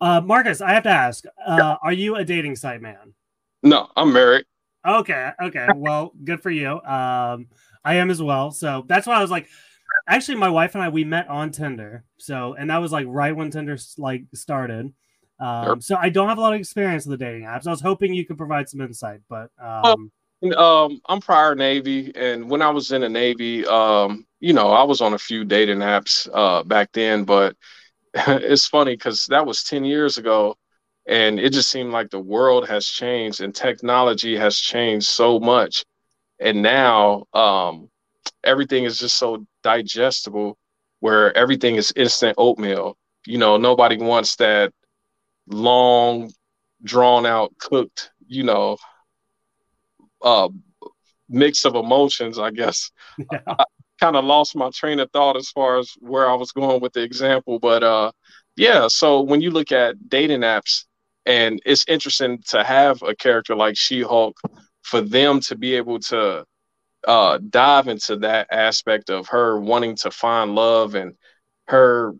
uh, 0.02 0.22
Marcus, 0.22 0.62
I 0.62 0.72
have 0.74 0.84
to 0.84 0.90
ask: 0.90 1.24
uh, 1.46 1.78
Are 1.82 1.94
you 1.94 2.16
a 2.16 2.26
dating 2.26 2.56
site 2.56 2.82
man? 2.82 3.14
No, 3.62 3.90
I'm 3.96 4.12
married. 4.12 4.46
Okay, 4.86 5.32
okay. 5.42 5.68
Well, 5.76 6.14
good 6.24 6.42
for 6.42 6.52
you. 6.52 6.82
Um, 6.82 7.48
I 7.86 7.96
am 7.96 8.10
as 8.10 8.22
well. 8.22 8.52
So 8.52 8.86
that's 8.88 9.08
why 9.08 9.16
I 9.16 9.22
was 9.22 9.32
like, 9.32 9.48
actually 10.08 10.36
my 10.36 10.50
wife 10.50 10.76
and 10.76 10.84
I 10.84 10.90
we 10.90 11.04
met 11.04 11.28
on 11.28 11.52
Tinder. 11.52 12.06
So 12.18 12.54
and 12.54 12.70
that 12.70 12.78
was 12.78 12.92
like 12.92 13.06
right 13.08 13.36
when 13.36 13.52
Tinder 13.52 13.78
like 13.98 14.24
started. 14.34 14.94
Um, 15.40 15.82
so 15.82 15.96
I 15.96 16.10
don't 16.10 16.30
have 16.30 16.38
a 16.38 16.42
lot 16.42 16.54
of 16.54 16.60
experience 16.60 17.06
with 17.06 17.20
the 17.20 17.26
dating 17.26 17.44
apps. 17.44 17.68
I 17.68 17.72
was 17.72 17.82
hoping 17.82 18.14
you 18.14 18.26
could 18.26 18.38
provide 18.38 18.70
some 18.70 18.82
insight, 18.82 19.20
but 19.30 19.50
um, 19.62 20.12
well, 20.42 20.60
um, 20.60 21.02
I'm 21.08 21.22
prior 21.22 21.56
Navy, 21.56 22.12
and 22.16 22.50
when 22.50 22.62
I 22.62 22.70
was 22.70 22.92
in 22.92 23.02
the 23.02 23.10
Navy, 23.10 23.66
um, 23.66 24.26
you 24.40 24.54
know, 24.54 24.72
I 24.72 24.84
was 24.84 25.02
on 25.02 25.14
a 25.14 25.18
few 25.18 25.44
dating 25.44 25.80
apps 25.80 26.30
uh, 26.34 26.64
back 26.64 26.92
then. 26.94 27.24
But 27.24 27.56
it's 28.14 28.68
funny 28.68 28.94
because 28.94 29.26
that 29.28 29.46
was 29.46 29.64
ten 29.64 29.86
years 29.86 30.18
ago, 30.18 30.56
and 31.08 31.40
it 31.40 31.54
just 31.54 31.70
seemed 31.70 31.92
like 31.92 32.10
the 32.10 32.20
world 32.20 32.68
has 32.68 32.88
changed 32.88 33.42
and 33.42 33.56
technology 33.56 34.38
has 34.38 34.58
changed 34.58 35.08
so 35.08 35.40
much, 35.40 35.86
and 36.40 36.62
now 36.62 37.26
um, 37.34 37.90
everything 38.44 38.84
is 38.84 39.00
just 39.00 39.18
so 39.18 39.46
digestible 39.64 40.58
where 41.00 41.36
everything 41.38 41.76
is 41.76 41.94
instant 41.96 42.36
oatmeal. 42.38 42.98
You 43.26 43.38
know, 43.38 43.58
nobody 43.58 43.98
wants 43.98 44.36
that 44.38 44.74
long, 45.48 46.32
drawn 46.84 47.26
out, 47.26 47.58
cooked, 47.58 48.12
you 48.28 48.44
know, 48.44 48.78
uh, 50.22 50.50
mix 51.30 51.66
of 51.66 51.76
emotions, 51.76 52.40
I 52.40 52.52
guess. 52.52 52.92
Yeah. 53.18 53.40
I 53.48 53.66
kind 54.00 54.16
of 54.16 54.26
lost 54.26 54.56
my 54.56 54.70
train 54.72 55.00
of 55.00 55.10
thought 55.12 55.38
as 55.38 55.50
far 55.50 55.78
as 55.78 55.92
where 56.00 56.30
I 56.30 56.36
was 56.36 56.52
going 56.52 56.82
with 56.82 56.94
the 56.94 57.02
example. 57.04 57.60
But 57.60 57.84
uh, 57.84 58.12
yeah, 58.56 58.88
so 58.88 59.22
when 59.22 59.42
you 59.42 59.52
look 59.52 59.72
at 59.72 60.10
dating 60.10 60.42
apps, 60.42 60.86
and 61.26 61.62
it's 61.66 61.86
interesting 61.88 62.42
to 62.50 62.64
have 62.64 63.02
a 63.02 63.16
character 63.16 63.56
like 63.56 63.78
She 63.78 64.02
Hulk 64.02 64.38
for 64.82 65.00
them 65.00 65.40
to 65.42 65.56
be 65.56 65.76
able 65.76 66.00
to 66.00 66.46
uh, 67.08 67.40
dive 67.50 67.88
into 67.88 68.18
that 68.18 68.48
aspect 68.52 69.10
of 69.10 69.28
her 69.28 69.60
wanting 69.60 69.96
to 69.98 70.12
find 70.12 70.56
love 70.56 70.96
and 70.96 71.16
her 71.68 72.14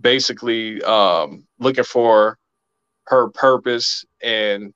basically 0.00 0.82
um, 0.82 1.44
looking 1.58 1.84
for 1.84 2.38
her 3.06 3.28
purpose 3.30 4.04
and 4.22 4.72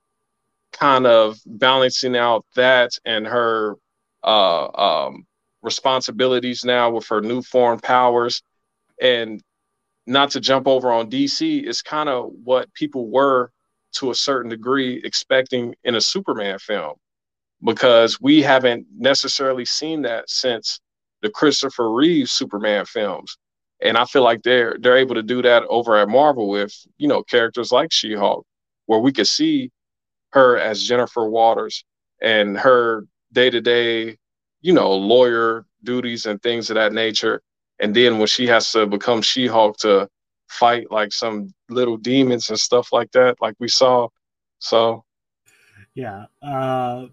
kind 0.72 1.07
of 1.07 1.38
balancing 1.46 2.16
out 2.16 2.44
that 2.57 2.92
and 3.05 3.27
her 3.27 3.77
uh, 4.25 4.66
um, 5.07 5.27
responsibilities 5.62 6.64
now 6.64 6.90
with 6.90 7.07
her 7.09 7.20
new 7.20 7.42
foreign 7.42 7.79
powers. 7.79 8.42
And 9.01 9.42
not 10.07 10.31
to 10.33 10.40
jump 10.40 10.66
over 10.66 10.90
on 10.90 11.11
DC, 11.11 11.62
is 11.64 11.83
kind 11.83 12.09
of 12.09 12.33
what 12.42 12.72
people 12.75 13.09
were 13.09 13.53
to 13.92 14.11
a 14.11 14.14
certain 14.14 14.51
degree 14.51 15.01
expecting 15.05 15.75
in 15.85 15.94
a 15.94 16.01
Superman 16.01 16.59
film 16.59 16.94
because 17.62 18.20
we 18.20 18.42
haven't 18.42 18.87
necessarily 18.96 19.64
seen 19.64 20.03
that 20.03 20.29
since 20.29 20.81
the 21.22 21.31
Christopher 21.31 21.92
Reeve 21.92 22.29
Superman 22.29 22.85
films. 22.85 23.37
And 23.81 23.96
I 23.96 24.05
feel 24.05 24.22
like 24.22 24.42
they're 24.42 24.77
they're 24.81 24.96
able 24.96 25.14
to 25.14 25.22
do 25.22 25.42
that 25.42 25.64
over 25.68 25.96
at 25.96 26.09
Marvel 26.09 26.48
with, 26.48 26.75
you 26.98 27.09
know, 27.09 27.22
characters 27.25 27.72
like 27.72 27.92
She-Hulk, 27.92 28.44
where 28.87 29.01
we 29.01 29.12
could 29.12 29.27
see 29.27 29.70
her 30.33 30.57
as 30.59 30.83
Jennifer 30.83 31.29
Walters 31.29 31.85
and 32.20 32.57
her 32.57 33.07
day-to-day, 33.33 34.16
you 34.61 34.72
know, 34.72 34.92
lawyer 34.92 35.66
duties 35.83 36.27
and 36.27 36.40
things 36.42 36.70
of 36.70 36.77
that 36.77 36.92
nature. 36.92 37.42
And 37.81 37.94
then 37.94 38.18
when 38.18 38.29
she 38.29 38.46
has 38.46 38.70
to 38.72 38.87
become 38.87 39.20
She-Hulk 39.20 39.77
to 39.79 40.09
fight 40.48 40.90
like 40.90 41.12
some 41.12 41.53
little 41.68 41.96
demons 41.96 42.51
and 42.51 42.59
stuff 42.59 42.92
like 42.92 43.11
that, 43.12 43.37
like 43.40 43.55
we 43.59 43.68
saw. 43.68 44.09
So 44.61 45.05
yeah. 45.94 46.27
Uh 46.40 47.07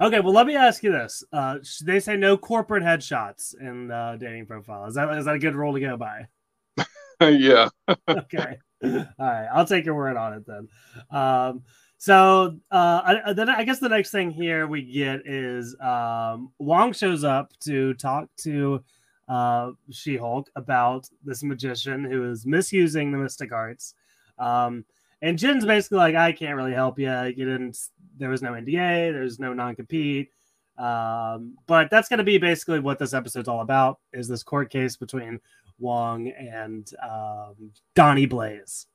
Okay, 0.00 0.20
well, 0.20 0.32
let 0.32 0.46
me 0.46 0.54
ask 0.54 0.82
you 0.82 0.92
this: 0.92 1.24
uh, 1.32 1.58
They 1.82 2.00
say 2.00 2.16
no 2.16 2.36
corporate 2.36 2.82
headshots 2.82 3.54
in 3.60 3.88
the 3.88 4.16
dating 4.20 4.46
profile. 4.46 4.86
Is 4.86 4.94
that 4.94 5.10
is 5.18 5.24
that 5.24 5.34
a 5.34 5.38
good 5.38 5.56
rule 5.56 5.74
to 5.74 5.80
go 5.80 5.96
by? 5.96 6.28
yeah. 7.20 7.68
okay. 8.08 8.58
All 8.84 9.06
right, 9.18 9.48
I'll 9.52 9.66
take 9.66 9.84
your 9.84 9.96
word 9.96 10.16
on 10.16 10.34
it 10.34 10.46
then. 10.46 10.68
Um, 11.10 11.62
so 11.96 12.56
uh, 12.70 13.20
I, 13.26 13.32
then 13.32 13.48
I 13.48 13.64
guess 13.64 13.80
the 13.80 13.88
next 13.88 14.12
thing 14.12 14.30
here 14.30 14.68
we 14.68 14.82
get 14.82 15.26
is 15.26 15.74
um, 15.80 16.52
Wong 16.60 16.92
shows 16.92 17.24
up 17.24 17.52
to 17.60 17.94
talk 17.94 18.28
to 18.42 18.84
uh, 19.28 19.72
She-Hulk 19.90 20.48
about 20.54 21.08
this 21.24 21.42
magician 21.42 22.04
who 22.04 22.30
is 22.30 22.46
misusing 22.46 23.10
the 23.10 23.18
mystic 23.18 23.52
arts. 23.52 23.94
Um, 24.38 24.84
and 25.20 25.36
Jen's 25.36 25.66
basically 25.66 25.98
like, 25.98 26.14
I 26.14 26.30
can't 26.30 26.54
really 26.54 26.72
help 26.72 27.00
you. 27.00 27.10
You 27.10 27.44
didn't 27.44 27.76
there 28.18 28.30
was 28.30 28.42
no 28.42 28.52
NDA, 28.52 29.12
there's 29.12 29.38
no 29.38 29.52
non 29.52 29.74
compete. 29.74 30.30
Um, 30.78 31.56
but 31.66 31.90
that's 31.90 32.08
going 32.08 32.18
to 32.18 32.24
be 32.24 32.38
basically 32.38 32.78
what 32.78 32.98
this 32.98 33.12
episode's 33.12 33.48
all 33.48 33.62
about 33.62 33.98
is 34.12 34.28
this 34.28 34.44
court 34.44 34.70
case 34.70 34.96
between 34.96 35.40
Wong 35.78 36.28
and 36.28 36.88
um, 37.02 37.72
Donnie 37.94 38.26
Blaze. 38.26 38.86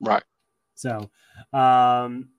Right. 0.00 0.22
So, 0.74 1.10
um, 1.52 2.30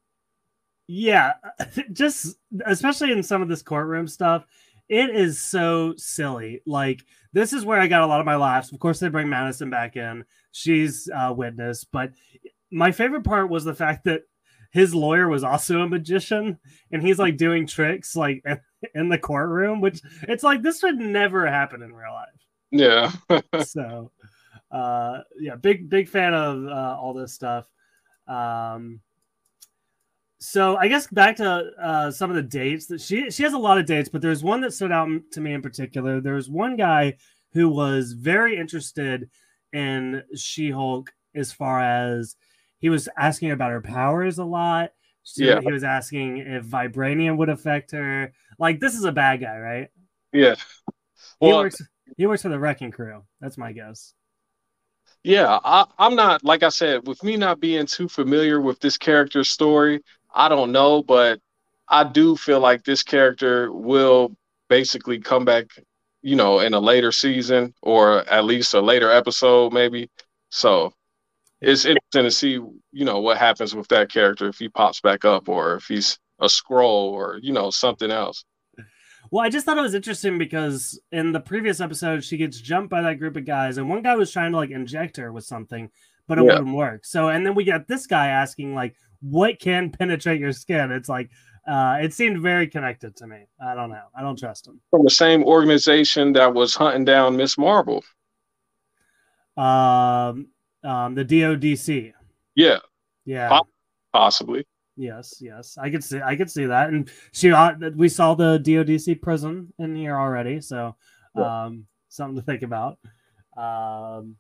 yeah, 0.88 1.34
just 1.92 2.38
especially 2.66 3.12
in 3.12 3.24
some 3.24 3.42
of 3.42 3.50
this 3.50 3.62
courtroom 3.62 4.08
stuff, 4.08 4.46
it 4.90 5.10
is 5.10 5.42
so 5.42 5.94
silly. 5.98 6.62
Like, 6.66 7.04
this 7.34 7.54
is 7.54 7.66
where 7.66 7.80
I 7.80 7.88
got 7.88 8.04
a 8.04 8.08
lot 8.08 8.20
of 8.20 8.26
my 8.26 8.36
laughs. 8.36 8.72
Of 8.72 8.80
course, 8.80 9.00
they 9.00 9.10
bring 9.10 9.28
Madisynn 9.28 9.70
back 9.70 9.96
in. 9.96 10.24
She's 10.54 11.10
a 11.14 11.34
witness, 11.34 11.84
but 11.84 12.12
my 12.72 12.92
favorite 12.92 13.24
part 13.24 13.50
was 13.50 13.64
the 13.64 13.76
fact 13.76 14.06
that 14.06 14.24
his 14.72 14.94
lawyer 14.94 15.28
was 15.28 15.44
also 15.44 15.82
a 15.82 15.88
magician 15.88 16.58
and 16.92 17.02
he's 17.02 17.20
like 17.20 17.38
doing 17.38 17.66
tricks 17.68 18.16
like 18.16 18.44
in 18.96 19.10
the 19.10 19.18
courtroom 19.18 19.82
which 19.82 20.02
it's 20.24 20.44
like 20.44 20.62
this 20.62 20.84
would 20.84 20.98
never 20.98 21.48
happen 21.48 21.82
in 21.82 21.94
real 21.94 22.14
life. 22.14 22.30
Yeah. 22.72 23.12
So 23.66 24.12
uh 24.70 25.22
yeah 25.40 25.56
big 25.56 25.90
big 25.90 26.10
fan 26.10 26.34
of 26.34 26.66
uh, 26.66 26.98
all 27.00 27.14
this 27.14 27.34
stuff. 27.34 27.66
Um 28.28 29.00
so 30.40 30.76
i 30.78 30.88
guess 30.88 31.08
back 31.08 31.36
to 31.38 31.72
uh 31.82 32.12
some 32.12 32.30
of 32.30 32.36
the 32.36 32.44
dates 32.44 32.86
that 32.86 33.02
she 33.02 33.32
she 33.32 33.42
has 33.42 33.54
a 33.54 33.58
lot 33.58 33.80
of 33.80 33.88
dates 33.88 34.08
but 34.08 34.22
there's 34.22 34.44
one 34.44 34.62
that 34.62 34.72
stood 34.72 34.92
out 34.92 35.10
to 35.32 35.42
me 35.42 35.54
in 35.54 35.62
particular. 35.62 36.22
There's 36.22 36.50
one 36.50 36.76
guy 36.76 37.18
who 37.54 37.70
was 37.70 38.14
very 38.14 38.58
interested 38.58 39.30
in 39.74 40.24
she-hulk 40.36 41.12
as 41.36 41.52
far 41.52 41.82
as 41.82 42.36
he 42.80 42.90
was 42.90 43.10
asking 43.18 43.52
about 43.52 43.72
her 43.72 43.82
powers 43.82 44.38
a 44.38 44.44
lot. 44.44 44.92
She, 45.24 45.46
yeah. 45.46 45.60
He 45.60 45.72
was 45.72 45.84
asking 45.84 46.38
if 46.38 46.66
vibranium 46.66 47.38
would 47.38 47.50
affect 47.50 47.92
her. 47.92 48.34
Like 48.60 48.80
this 48.80 48.94
is 48.94 49.04
a 49.04 49.12
bad 49.12 49.42
guy, 49.42 49.58
right? 49.58 49.88
Yeah. 50.32 50.56
Well, 51.42 51.52
he 51.52 51.54
works. 51.54 51.82
He 52.16 52.26
works 52.26 52.42
for 52.44 52.50
the 52.50 52.60
Wrecking 52.60 52.92
Crew. 52.92 53.24
That's 53.42 53.58
my 53.58 53.74
guess. 53.74 54.14
Yeah, 55.24 55.60
I, 55.64 55.86
I'm 56.00 56.16
not 56.16 56.44
like 56.44 56.64
I 56.64 56.70
said. 56.70 57.06
With 57.08 57.24
me 57.24 57.36
not 57.36 57.60
being 57.60 57.86
too 57.86 58.08
familiar 58.08 58.62
with 58.62 58.80
this 58.80 58.98
character's 58.98 59.50
story, 59.50 60.02
I 60.34 60.48
don't 60.48 60.72
know, 60.72 61.04
but 61.04 61.42
I 61.90 62.04
do 62.04 62.38
feel 62.38 62.60
like 62.60 62.84
this 62.84 63.04
character 63.04 63.72
will 63.72 64.36
basically 64.70 65.20
come 65.20 65.44
back, 65.46 65.66
you 66.22 66.36
know, 66.36 66.60
in 66.60 66.74
a 66.74 66.80
later 66.80 67.12
season 67.12 67.74
or 67.82 68.20
at 68.30 68.46
least 68.46 68.74
a 68.74 68.82
later 68.82 69.12
episode, 69.12 69.74
maybe. 69.74 70.10
So 70.50 70.94
it's 71.62 71.86
interesting 71.86 72.24
to 72.24 72.32
see, 72.32 72.52
you 72.52 73.06
know, 73.06 73.20
what 73.20 73.38
happens 73.38 73.76
with 73.76 73.88
that 73.90 74.12
character 74.12 74.48
if 74.48 74.58
he 74.58 74.70
pops 74.70 75.02
back 75.02 75.26
up 75.26 75.50
or 75.50 75.76
if 75.76 75.86
he's 75.86 76.20
a 76.40 76.46
Skrull 76.46 77.12
or 77.12 77.40
you 77.42 77.54
know 77.54 77.70
something 77.70 78.12
else. 78.12 78.44
Well, 79.32 79.44
I 79.44 79.50
just 79.50 79.66
thought 79.66 79.78
it 79.78 79.82
was 79.82 79.96
interesting 79.96 80.38
because 80.38 81.00
in 81.12 81.34
the 81.34 81.40
previous 81.40 81.82
episode, 81.82 82.24
she 82.24 82.38
gets 82.38 82.62
jumped 82.62 82.90
by 82.90 83.02
that 83.02 83.20
group 83.20 83.36
of 83.36 83.46
guys, 83.46 83.78
and 83.78 83.90
one 83.90 84.02
guy 84.02 84.16
was 84.16 84.32
trying 84.32 84.52
to 84.52 84.58
like 84.58 84.70
inject 84.70 85.18
her 85.18 85.34
with 85.34 85.44
something, 85.44 85.90
but 86.28 86.38
it 86.38 86.46
yeah. 86.46 86.54
wouldn't 86.54 86.76
work. 86.76 87.06
So, 87.06 87.30
and 87.30 87.46
then 87.46 87.56
we 87.56 87.64
got 87.64 87.88
this 87.88 88.08
guy 88.08 88.28
asking 88.28 88.74
like, 88.76 88.96
"What 89.22 89.60
can 89.60 89.92
penetrate 90.00 90.40
your 90.40 90.54
skin?" 90.54 90.92
It's 90.92 91.10
like, 91.10 91.30
uh, 91.68 91.98
it 92.02 92.14
seemed 92.14 92.42
very 92.42 92.68
connected 92.68 93.16
to 93.18 93.28
me. 93.28 93.48
I 93.62 93.76
don't 93.76 93.90
know. 93.90 94.06
I 94.18 94.22
don't 94.22 94.40
trust 94.40 94.68
him. 94.68 94.80
From 94.92 95.04
the 95.04 95.10
same 95.10 95.44
organization 95.44 96.34
that 96.34 96.54
was 96.54 96.76
hunting 96.76 97.04
down 97.04 97.36
Miss 97.36 97.58
Marvel. 97.58 98.04
Um, 99.58 100.48
um, 100.88 101.16
the 101.16 101.26
DODC. 101.26 102.14
Yeah. 102.56 102.80
Yeah. 103.26 103.60
Possibly. 104.14 104.66
Yes, 105.00 105.36
yes, 105.40 105.78
I 105.78 105.92
could 105.92 106.04
see, 106.04 106.20
I 106.20 106.36
could 106.36 106.50
see 106.50 106.66
that, 106.66 106.90
and 106.90 107.08
she, 107.32 107.52
uh, 107.52 107.74
we 107.96 108.10
saw 108.10 108.34
the 108.34 108.58
DODC 108.58 109.22
prison 109.22 109.72
in 109.78 109.96
here 109.96 110.18
already, 110.18 110.60
so 110.60 110.96
um, 111.36 111.86
something 112.10 112.36
to 112.36 112.42
think 112.42 112.64
about. 112.64 112.98
Um, 113.56 114.38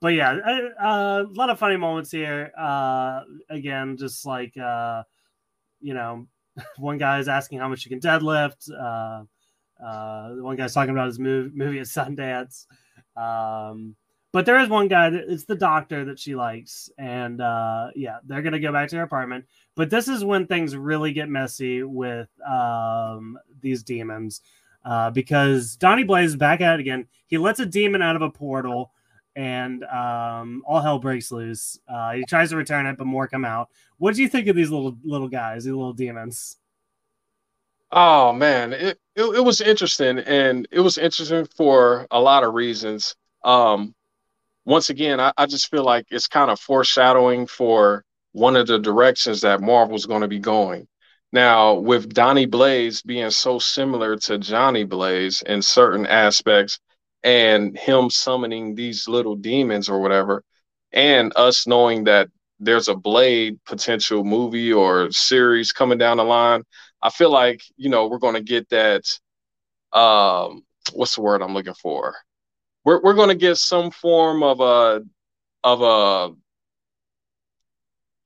but 0.00 0.14
yeah, 0.14 0.38
a, 0.46 0.86
a, 0.86 1.26
lot 1.28 1.50
of 1.50 1.58
funny 1.58 1.76
moments 1.76 2.12
here. 2.12 2.52
Uh, 2.56 3.22
again, 3.50 3.96
just 3.96 4.24
like 4.24 4.56
uh, 4.56 5.02
you 5.80 5.94
know, 5.94 6.28
one 6.76 6.98
guy 6.98 7.18
is 7.18 7.26
asking 7.26 7.58
how 7.58 7.68
much 7.68 7.84
you 7.84 7.90
can 7.90 8.00
deadlift. 8.00 8.70
Uh, 8.70 9.24
uh, 9.84 10.28
one 10.36 10.54
guy's 10.54 10.72
talking 10.72 10.92
about 10.92 11.08
his 11.08 11.18
movie, 11.18 11.50
movie 11.52 11.80
at 11.80 11.86
Sundance. 11.86 12.66
Um, 13.16 13.96
but 14.34 14.46
there 14.46 14.58
is 14.58 14.68
one 14.68 14.88
guy 14.88 15.10
that 15.10 15.26
it's 15.28 15.44
the 15.44 15.54
doctor 15.54 16.06
that 16.06 16.18
she 16.18 16.34
likes, 16.34 16.90
and 16.98 17.40
uh, 17.40 17.90
yeah, 17.94 18.18
they're 18.24 18.42
gonna 18.42 18.58
go 18.58 18.72
back 18.72 18.88
to 18.88 18.96
her 18.96 19.04
apartment. 19.04 19.44
But 19.76 19.90
this 19.90 20.08
is 20.08 20.24
when 20.24 20.48
things 20.48 20.76
really 20.76 21.12
get 21.12 21.28
messy 21.28 21.84
with 21.84 22.28
um, 22.44 23.38
these 23.60 23.84
demons, 23.84 24.40
uh, 24.84 25.12
because 25.12 25.76
Donnie 25.76 26.02
Blaze 26.02 26.30
is 26.30 26.36
back 26.36 26.60
at 26.60 26.74
it 26.74 26.80
again. 26.80 27.06
He 27.28 27.38
lets 27.38 27.60
a 27.60 27.66
demon 27.66 28.02
out 28.02 28.16
of 28.16 28.22
a 28.22 28.28
portal, 28.28 28.90
and 29.36 29.84
um, 29.84 30.64
all 30.66 30.80
hell 30.80 30.98
breaks 30.98 31.30
loose. 31.30 31.78
Uh, 31.86 32.14
he 32.14 32.24
tries 32.24 32.50
to 32.50 32.56
return 32.56 32.86
it, 32.86 32.98
but 32.98 33.06
more 33.06 33.28
come 33.28 33.44
out. 33.44 33.68
What 33.98 34.16
do 34.16 34.22
you 34.22 34.28
think 34.28 34.48
of 34.48 34.56
these 34.56 34.72
little 34.72 34.98
little 35.04 35.28
guys, 35.28 35.62
these 35.62 35.74
little 35.74 35.92
demons? 35.92 36.56
Oh 37.92 38.32
man, 38.32 38.72
it, 38.72 38.98
it, 39.14 39.22
it 39.22 39.44
was 39.44 39.60
interesting, 39.60 40.18
and 40.18 40.66
it 40.72 40.80
was 40.80 40.98
interesting 40.98 41.46
for 41.56 42.08
a 42.10 42.18
lot 42.18 42.42
of 42.42 42.54
reasons. 42.54 43.14
Um, 43.44 43.94
once 44.64 44.90
again, 44.90 45.20
I, 45.20 45.32
I 45.36 45.46
just 45.46 45.70
feel 45.70 45.84
like 45.84 46.06
it's 46.10 46.28
kind 46.28 46.50
of 46.50 46.60
foreshadowing 46.60 47.46
for 47.46 48.04
one 48.32 48.56
of 48.56 48.66
the 48.66 48.78
directions 48.78 49.42
that 49.42 49.60
Marvel's 49.60 50.06
going 50.06 50.22
to 50.22 50.28
be 50.28 50.38
going. 50.38 50.86
Now, 51.32 51.74
with 51.74 52.12
Donnie 52.14 52.46
Blaze 52.46 53.02
being 53.02 53.30
so 53.30 53.58
similar 53.58 54.16
to 54.18 54.38
Johnny 54.38 54.84
Blaze 54.84 55.42
in 55.42 55.62
certain 55.62 56.06
aspects, 56.06 56.78
and 57.24 57.76
him 57.76 58.10
summoning 58.10 58.74
these 58.74 59.08
little 59.08 59.34
demons 59.34 59.88
or 59.88 60.00
whatever, 60.00 60.44
and 60.92 61.32
us 61.36 61.66
knowing 61.66 62.04
that 62.04 62.28
there's 62.60 62.88
a 62.88 62.94
Blade 62.94 63.58
potential 63.64 64.24
movie 64.24 64.72
or 64.72 65.10
series 65.10 65.72
coming 65.72 65.98
down 65.98 66.18
the 66.18 66.24
line, 66.24 66.62
I 67.02 67.10
feel 67.10 67.30
like 67.30 67.62
you 67.76 67.90
know 67.90 68.06
we're 68.08 68.18
going 68.18 68.34
to 68.34 68.42
get 68.42 68.68
that. 68.70 69.02
Um, 69.92 70.64
what's 70.92 71.16
the 71.16 71.22
word 71.22 71.42
I'm 71.42 71.54
looking 71.54 71.74
for? 71.74 72.14
We're 72.84 73.00
we're 73.02 73.14
going 73.14 73.28
to 73.28 73.34
get 73.34 73.56
some 73.56 73.90
form 73.90 74.42
of 74.42 74.60
a 74.60 75.02
of 75.62 75.82
a 75.82 76.34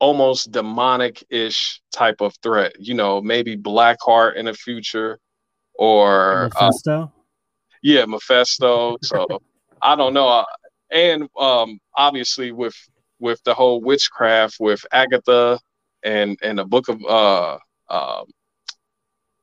almost 0.00 0.52
demonic 0.52 1.24
ish 1.30 1.80
type 1.92 2.20
of 2.20 2.34
threat. 2.42 2.74
You 2.78 2.94
know, 2.94 3.20
maybe 3.20 3.56
Blackheart 3.56 4.36
in 4.36 4.46
the 4.46 4.54
future, 4.54 5.18
or 5.74 6.44
uh, 6.44 6.48
Mephisto. 6.48 7.02
Uh, 7.02 7.06
yeah, 7.82 8.04
Mephisto. 8.04 8.96
So 9.02 9.26
I 9.80 9.96
don't 9.96 10.14
know. 10.14 10.44
And 10.90 11.28
um, 11.38 11.78
obviously 11.94 12.52
with 12.52 12.74
with 13.20 13.42
the 13.44 13.54
whole 13.54 13.80
witchcraft 13.80 14.56
with 14.60 14.84
Agatha 14.92 15.58
and 16.02 16.38
and 16.42 16.58
the 16.58 16.64
book 16.64 16.88
of 16.88 17.00
uh, 17.04 17.58
uh 17.88 18.24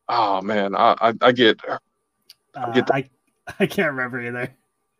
oh 0.09 0.41
man, 0.41 0.75
I, 0.75 0.95
I, 0.99 1.13
I 1.21 1.31
get 1.31 1.59
Uh, 2.55 2.71
Get 2.71 2.89
I 2.93 3.09
I 3.59 3.65
can't 3.67 3.91
remember 3.91 4.21
either. 4.21 4.53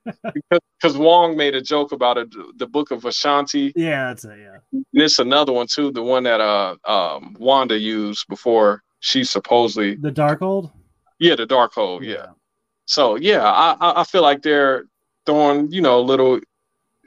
Because 0.05 0.97
Wong 0.97 1.35
made 1.35 1.55
a 1.55 1.61
joke 1.61 1.91
about 1.91 2.17
it, 2.17 2.27
the 2.57 2.67
Book 2.67 2.91
of 2.91 3.01
Vishanti. 3.01 3.71
Yeah, 3.75 4.07
that's 4.07 4.25
it. 4.25 4.37
Yeah. 4.39 4.57
And 4.71 4.85
it's 4.93 5.19
another 5.19 5.51
one 5.51 5.67
too, 5.67 5.91
the 5.91 6.03
one 6.03 6.23
that 6.23 6.41
uh 6.41 6.75
um 6.85 7.35
Wanda 7.39 7.77
used 7.77 8.27
before 8.27 8.83
she 8.99 9.23
supposedly 9.23 9.95
The 9.95 10.11
Darkhold. 10.11 10.71
yeah 11.19 11.35
the 11.35 11.47
Darkhold 11.47 12.05
yeah. 12.05 12.27
So 12.85 13.15
yeah, 13.15 13.43
I 13.43 13.75
I 13.79 14.01
I 14.01 14.03
feel 14.03 14.21
like 14.21 14.41
they're 14.41 14.85
throwing 15.25 15.71
you 15.71 15.81
know 15.81 16.01
little 16.01 16.39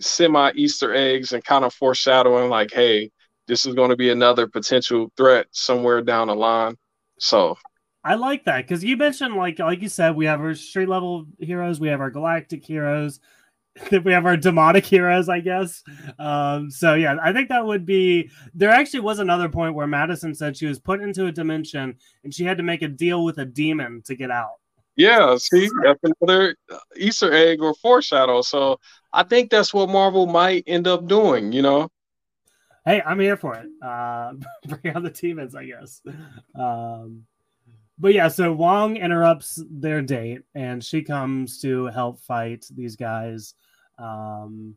semi 0.00 0.52
Easter 0.54 0.94
eggs 0.94 1.32
and 1.32 1.44
kind 1.44 1.64
of 1.64 1.72
foreshadowing 1.74 2.50
like, 2.50 2.72
hey, 2.72 3.10
this 3.46 3.64
is 3.66 3.74
going 3.74 3.90
to 3.90 3.96
be 3.96 4.10
another 4.10 4.46
potential 4.46 5.10
threat 5.16 5.46
somewhere 5.52 6.02
down 6.02 6.28
the 6.28 6.34
line. 6.34 6.76
So 7.18 7.56
I 8.08 8.14
like 8.14 8.44
that 8.44 8.66
because 8.66 8.82
you 8.82 8.96
mentioned 8.96 9.34
like 9.34 9.58
like 9.58 9.82
you 9.82 9.90
said, 9.90 10.16
we 10.16 10.24
have 10.24 10.40
our 10.40 10.54
street 10.54 10.88
level 10.88 11.26
heroes, 11.38 11.78
we 11.78 11.88
have 11.88 12.00
our 12.00 12.10
galactic 12.10 12.64
heroes, 12.64 13.20
we 14.02 14.12
have 14.12 14.24
our 14.24 14.38
demonic 14.38 14.86
heroes, 14.86 15.28
I 15.28 15.40
guess. 15.40 15.84
Um, 16.18 16.70
so 16.70 16.94
yeah, 16.94 17.16
I 17.22 17.34
think 17.34 17.50
that 17.50 17.66
would 17.66 17.84
be. 17.84 18.30
There 18.54 18.70
actually 18.70 19.00
was 19.00 19.18
another 19.18 19.50
point 19.50 19.74
where 19.74 19.86
Madisynn 19.86 20.34
said 20.34 20.56
she 20.56 20.64
was 20.64 20.78
put 20.78 21.02
into 21.02 21.26
a 21.26 21.32
dimension 21.32 21.96
and 22.24 22.32
she 22.32 22.44
had 22.44 22.56
to 22.56 22.62
make 22.62 22.80
a 22.80 22.88
deal 22.88 23.24
with 23.24 23.36
a 23.36 23.44
demon 23.44 24.00
to 24.06 24.14
get 24.14 24.30
out. 24.30 24.56
yeah, 24.96 25.36
see, 25.36 25.68
that's 25.84 26.00
another 26.02 26.56
Easter 26.96 27.30
egg 27.30 27.60
or 27.60 27.74
foreshadow. 27.74 28.40
So 28.40 28.80
I 29.12 29.22
think 29.22 29.50
that's 29.50 29.74
what 29.74 29.90
Marvel 29.90 30.26
might 30.26 30.64
end 30.66 30.86
up 30.86 31.06
doing. 31.06 31.52
You 31.52 31.60
know. 31.60 31.90
Hey, 32.86 33.02
I'm 33.04 33.20
here 33.20 33.36
for 33.36 33.54
it. 33.54 33.66
Uh, 33.82 34.32
bring 34.66 34.96
out 34.96 35.02
the 35.02 35.10
demons, 35.10 35.54
I 35.54 35.66
guess. 35.66 36.00
Um, 36.54 37.26
but 37.98 38.14
yeah, 38.14 38.28
so 38.28 38.52
Wong 38.52 38.96
interrupts 38.96 39.62
their 39.70 40.02
date, 40.02 40.42
and 40.54 40.82
she 40.82 41.02
comes 41.02 41.60
to 41.62 41.86
help 41.86 42.20
fight 42.20 42.66
these 42.74 42.96
guys. 42.96 43.54
Um, 43.98 44.76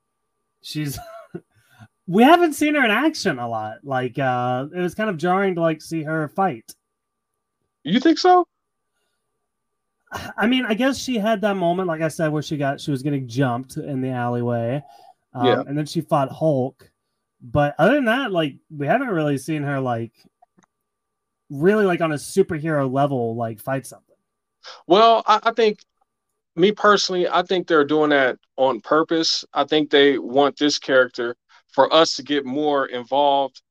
she's 0.62 0.98
we 2.08 2.24
haven't 2.24 2.54
seen 2.54 2.76
her 2.76 2.84
in 2.84 2.92
action 2.92 3.40
a 3.40 3.48
lot. 3.48 3.78
Like 3.84 4.18
uh, 4.20 4.68
it 4.76 4.80
was 4.80 4.96
kind 4.96 5.10
of 5.10 5.18
jarring 5.18 5.56
to 5.56 5.62
like 5.62 5.82
see 5.82 6.04
her 6.04 6.28
fight. 6.30 6.74
You 7.84 8.00
think 8.00 8.18
so? 8.20 8.48
I 10.38 10.46
mean, 10.46 10.66
I 10.66 10.74
guess 10.74 10.98
she 10.98 11.18
had 11.18 11.40
that 11.42 11.56
moment, 11.56 11.88
like 11.88 12.02
I 12.02 12.10
said, 12.10 12.32
where 12.32 12.42
she 12.44 12.58
got 12.58 12.82
she 12.82 12.92
was 12.92 13.02
getting 13.02 13.28
jumped 13.28 13.78
in 13.78 14.02
the 14.02 14.10
alleyway, 14.10 14.84
um, 15.34 15.46
Yeah. 15.46 15.64
and 15.66 15.78
then 15.78 15.86
she 15.86 16.02
fought 16.02 16.30
Hulk. 16.32 16.90
But 17.42 17.76
other 17.80 17.96
than 17.96 18.06
that, 18.06 18.32
like 18.32 18.56
we 18.76 18.86
haven't 18.88 19.08
really 19.08 19.38
seen 19.38 19.64
her 19.64 19.80
like 19.80 20.12
really 21.52 21.86
like 21.86 22.02
on 22.02 22.12
a 22.12 22.16
superhero 22.16 22.92
level 22.92 23.36
like 23.36 23.60
fight 23.60 23.86
something. 23.86 24.16
Well, 24.88 25.24
I, 25.28 25.40
I 25.44 25.52
think 25.52 25.80
me 26.56 26.72
personally, 26.72 27.28
I 27.28 27.44
think 27.44 27.68
they're 27.68 27.86
doing 27.86 28.10
that 28.10 28.38
on 28.58 28.82
purpose. 28.82 29.46
I 29.54 29.66
think 29.66 29.90
they 29.90 30.18
want 30.18 30.58
this 30.58 30.80
character 30.80 31.36
for 31.72 31.94
us 31.94 32.16
to 32.16 32.24
get 32.24 32.46
more 32.46 32.86
involved 32.88 33.62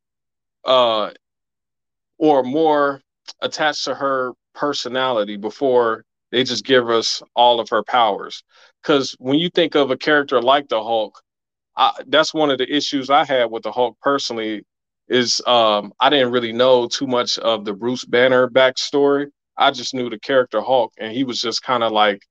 uh 0.64 1.10
or 2.18 2.42
more 2.42 3.00
attached 3.40 3.84
to 3.84 3.94
her 3.94 4.32
personality 4.54 5.36
before 5.36 6.04
they 6.30 6.44
just 6.44 6.64
give 6.64 6.88
us 6.90 7.22
all 7.34 7.60
of 7.60 7.68
her 7.70 7.82
powers. 7.82 8.44
Because 8.82 9.16
when 9.18 9.38
you 9.38 9.48
think 9.50 9.74
of 9.74 9.90
a 9.90 9.96
character 9.96 10.40
like 10.40 10.68
the 10.68 10.82
Hulk, 10.82 11.20
I, 11.76 11.92
that's 12.06 12.34
one 12.34 12.50
of 12.50 12.58
the 12.58 12.72
issues 12.74 13.10
I 13.10 13.24
had 13.24 13.50
with 13.50 13.62
the 13.62 13.72
Hulk 13.72 13.96
personally. 14.02 14.64
Is 15.10 15.42
um, 15.46 15.92
I 16.00 16.08
didn't 16.08 16.32
really 16.32 16.52
know 16.52 16.86
too 16.88 17.06
much 17.08 17.38
of 17.38 17.64
the 17.64 17.74
Bruce 17.74 18.04
Banner 18.04 18.48
backstory. 18.48 19.26
I 19.58 19.72
just 19.72 19.92
knew 19.92 20.08
the 20.08 20.18
character 20.20 20.62
Hulk, 20.62 20.92
and 20.98 21.12
he 21.12 21.24
was 21.24 21.40
just 21.40 21.62
kind 21.62 21.82
of 21.82 21.92
like 21.92 22.22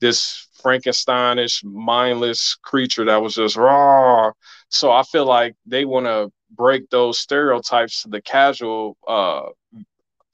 this 0.00 0.48
Frankensteinish, 0.62 1.64
mindless 1.64 2.56
creature 2.62 3.06
that 3.06 3.22
was 3.22 3.34
just 3.36 3.56
raw. 3.56 4.30
So 4.68 4.92
I 4.92 5.04
feel 5.04 5.24
like 5.24 5.54
they 5.64 5.84
want 5.86 6.06
to 6.06 6.30
break 6.50 6.90
those 6.90 7.18
stereotypes 7.18 8.02
to 8.02 8.08
the 8.08 8.20
casual 8.20 8.96
uh, 9.08 9.48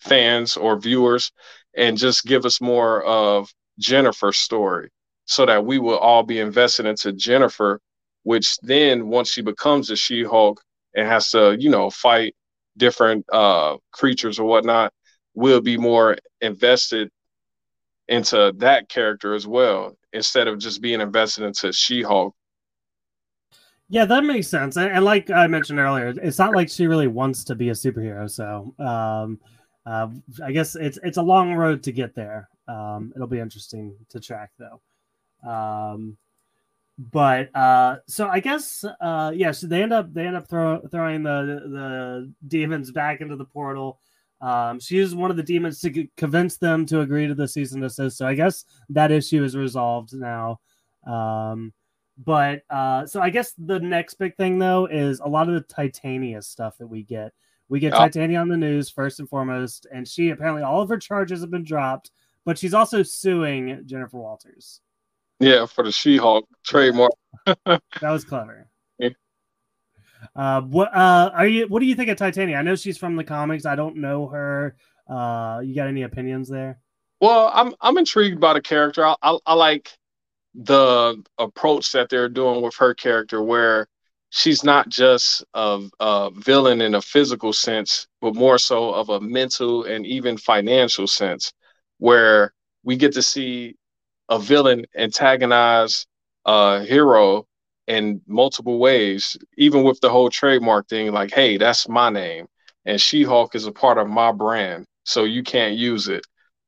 fans 0.00 0.56
or 0.56 0.78
viewers 0.80 1.32
and 1.76 1.96
just 1.96 2.24
give 2.24 2.44
us 2.44 2.60
more 2.60 3.04
of 3.04 3.48
Jennifer's 3.78 4.38
story 4.38 4.90
so 5.26 5.46
that 5.46 5.64
we 5.64 5.78
will 5.78 5.98
all 5.98 6.22
be 6.22 6.40
invested 6.40 6.86
into 6.86 7.12
Jennifer, 7.12 7.80
which 8.22 8.56
then 8.62 9.08
once 9.08 9.30
she 9.30 9.42
becomes 9.42 9.90
a 9.90 9.96
She 9.96 10.24
Hulk 10.24 10.60
and 10.98 11.06
has 11.06 11.30
to, 11.30 11.56
you 11.58 11.70
know, 11.70 11.90
fight 11.90 12.34
different 12.76 13.24
uh, 13.32 13.76
creatures 13.92 14.38
or 14.38 14.46
whatnot, 14.46 14.92
we'll 15.34 15.61
be 15.61 15.76
more 15.76 16.16
invested 16.40 17.11
into 18.08 18.52
that 18.56 18.88
character 18.88 19.34
as 19.34 19.46
well 19.46 19.96
instead 20.12 20.48
of 20.48 20.58
just 20.58 20.80
being 20.82 21.00
invested 21.00 21.44
into 21.44 21.72
She 21.72 22.02
Hulk. 22.02 22.34
Yeah, 23.88 24.04
that 24.06 24.24
makes 24.24 24.48
sense. 24.48 24.76
And, 24.76 24.90
and 24.90 25.04
like 25.04 25.30
I 25.30 25.46
mentioned 25.46 25.78
earlier, 25.78 26.12
it's 26.22 26.38
not 26.38 26.54
like 26.54 26.68
she 26.68 26.87
really 26.87 27.06
wants 27.06 27.44
to 27.44 27.54
be 27.54 27.68
a 27.68 27.72
superhero. 27.72 28.28
So 28.28 28.74
um, 28.84 29.38
uh, 29.87 30.08
I 30.44 30.52
guess 30.52 30.74
it's 30.76 30.98
it's 31.02 31.16
a 31.16 31.22
long 31.22 31.54
road 31.54 31.82
to 31.84 31.92
get 31.92 32.14
there. 32.14 32.48
Um, 32.66 33.12
it'll 33.14 33.28
be 33.28 33.38
interesting 33.38 33.96
to 34.11 34.20
track 34.20 34.50
though. 34.58 34.80
Um, 35.48 36.18
but 36.98 37.54
uh, 37.54 37.98
so 38.06 38.28
I 38.28 38.40
guess 38.40 38.84
uh, 39.00 39.32
yeah, 39.34 39.52
so 39.52 39.68
they 39.68 39.82
end 39.82 39.92
up 39.92 40.12
they 40.12 40.26
end 40.26 40.37
up 40.37 40.48
throw, 40.48 40.80
throwing 40.90 41.22
the 41.22 41.62
the 41.70 42.32
demons 42.48 42.90
back 42.90 43.20
into 43.20 43.37
the 43.37 43.44
portal. 43.44 44.00
Um, 44.40 44.80
she 44.80 44.96
uses 44.96 45.14
one 45.14 45.30
of 45.30 45.37
the 45.37 45.42
demons 45.42 45.80
to 45.80 46.06
convince 46.16 46.56
them 46.58 46.87
to 46.87 47.00
agree 47.00 47.26
to 47.26 47.34
the 47.34 47.48
cease 47.48 47.72
and 47.72 47.82
desist. 47.82 48.18
So 48.18 48.26
I 48.26 48.34
guess 48.34 48.64
that 48.90 49.11
issue 49.12 49.42
is 49.44 49.56
resolved 49.56 50.12
now. 50.12 50.61
Um, 51.06 51.72
but 52.24 52.62
uh, 52.68 53.06
so 53.06 53.20
I 53.20 53.30
guess 53.30 53.52
the 53.58 53.78
next 53.78 54.14
big 54.14 54.37
thing 54.37 54.58
though 54.58 54.87
is 54.87 55.20
a 55.20 55.28
lot 55.28 55.48
of 55.48 55.54
the 55.54 55.61
Titania 55.61 56.42
stuff 56.42 56.78
that 56.78 56.87
we 56.87 57.02
get. 57.04 57.32
We 57.68 57.78
get 57.80 57.92
Yeah. 57.92 57.98
Titania 58.00 58.40
on 58.40 58.48
the 58.48 58.56
news 58.56 58.90
first 58.90 59.20
and 59.20 59.28
foremost, 59.28 59.87
and 59.92 60.06
she 60.06 60.30
apparently 60.30 60.62
all 60.62 60.80
of 60.82 60.88
her 60.88 60.98
charges 60.98 61.42
have 61.42 61.50
been 61.50 61.64
dropped, 61.64 62.11
but 62.44 62.58
she's 62.58 62.74
also 62.74 63.02
suing 63.04 63.82
Jennifer 63.87 64.18
Walters. 64.18 64.80
Yeah, 65.40 65.66
for 65.66 65.85
the 65.85 65.92
She 65.92 66.16
Hulk 66.16 66.46
trademark. 66.64 67.12
That 67.64 67.81
was 68.03 68.24
clever. 68.24 68.68
Yeah. 68.98 69.11
Uh, 70.37 70.61
what 70.62 70.94
uh, 70.94 71.31
are 71.33 71.46
you? 71.46 71.66
What 71.68 71.81
do 71.81 71.87
you 71.87 71.94
think 71.94 72.11
of 72.11 72.18
Titania? 72.18 72.57
I 72.57 72.62
know 72.62 72.77
she's 72.77 72.98
from 72.98 73.16
the 73.16 73.24
comics. 73.24 73.64
I 73.64 73.74
don't 73.74 73.96
know 73.96 74.27
her. 74.29 74.77
Uh, 75.09 75.61
you 75.64 75.74
got 75.74 75.88
any 75.88 76.03
opinions 76.03 76.48
there? 76.48 76.81
Well, 77.20 77.51
I'm 77.55 77.74
I'm 77.81 77.96
intrigued 77.96 78.40
by 78.40 78.53
the 78.53 78.61
character. 78.61 79.07
I, 79.07 79.14
I 79.22 79.38
I 79.46 79.55
like 79.55 79.90
the 80.55 81.22
approach 81.38 81.92
that 81.92 82.09
they're 82.11 82.29
doing 82.29 82.62
with 82.62 82.74
her 82.77 82.92
character, 82.92 83.42
where 83.42 83.87
she's 84.31 84.62
not 84.64 84.88
just 84.88 85.44
a, 85.55 85.81
a 86.01 86.31
villain 86.35 86.81
in 86.81 86.94
a 86.94 87.03
physical 87.03 87.53
sense, 87.53 88.07
but 88.20 88.35
more 88.35 88.59
so 88.59 88.92
of 88.92 89.09
a 89.09 89.20
mental 89.20 89.85
and 89.85 90.05
even 90.07 90.37
financial 90.37 91.07
sense, 91.07 91.53
where 91.98 92.53
we 92.83 92.96
get 92.96 93.12
to 93.12 93.22
see 93.22 93.77
a 94.28 94.38
villain 94.38 94.86
antagonize 94.96 96.06
a 96.44 96.82
hero 96.84 97.46
in 97.86 98.20
multiple 98.26 98.78
ways, 98.78 99.36
even 99.56 99.82
with 99.84 100.00
the 100.00 100.10
whole 100.10 100.30
trademark 100.30 100.88
thing, 100.88 101.12
like, 101.12 101.32
hey, 101.32 101.56
that's 101.56 101.88
my 101.88 102.10
name. 102.10 102.46
And 102.84 103.00
She 103.00 103.22
Hulk 103.24 103.54
is 103.54 103.66
a 103.66 103.72
part 103.72 103.98
of 103.98 104.08
my 104.08 104.32
brand, 104.32 104.86
so 105.04 105.24
you 105.24 105.42
can't 105.42 105.74
use 105.76 106.08
it. 106.08 106.24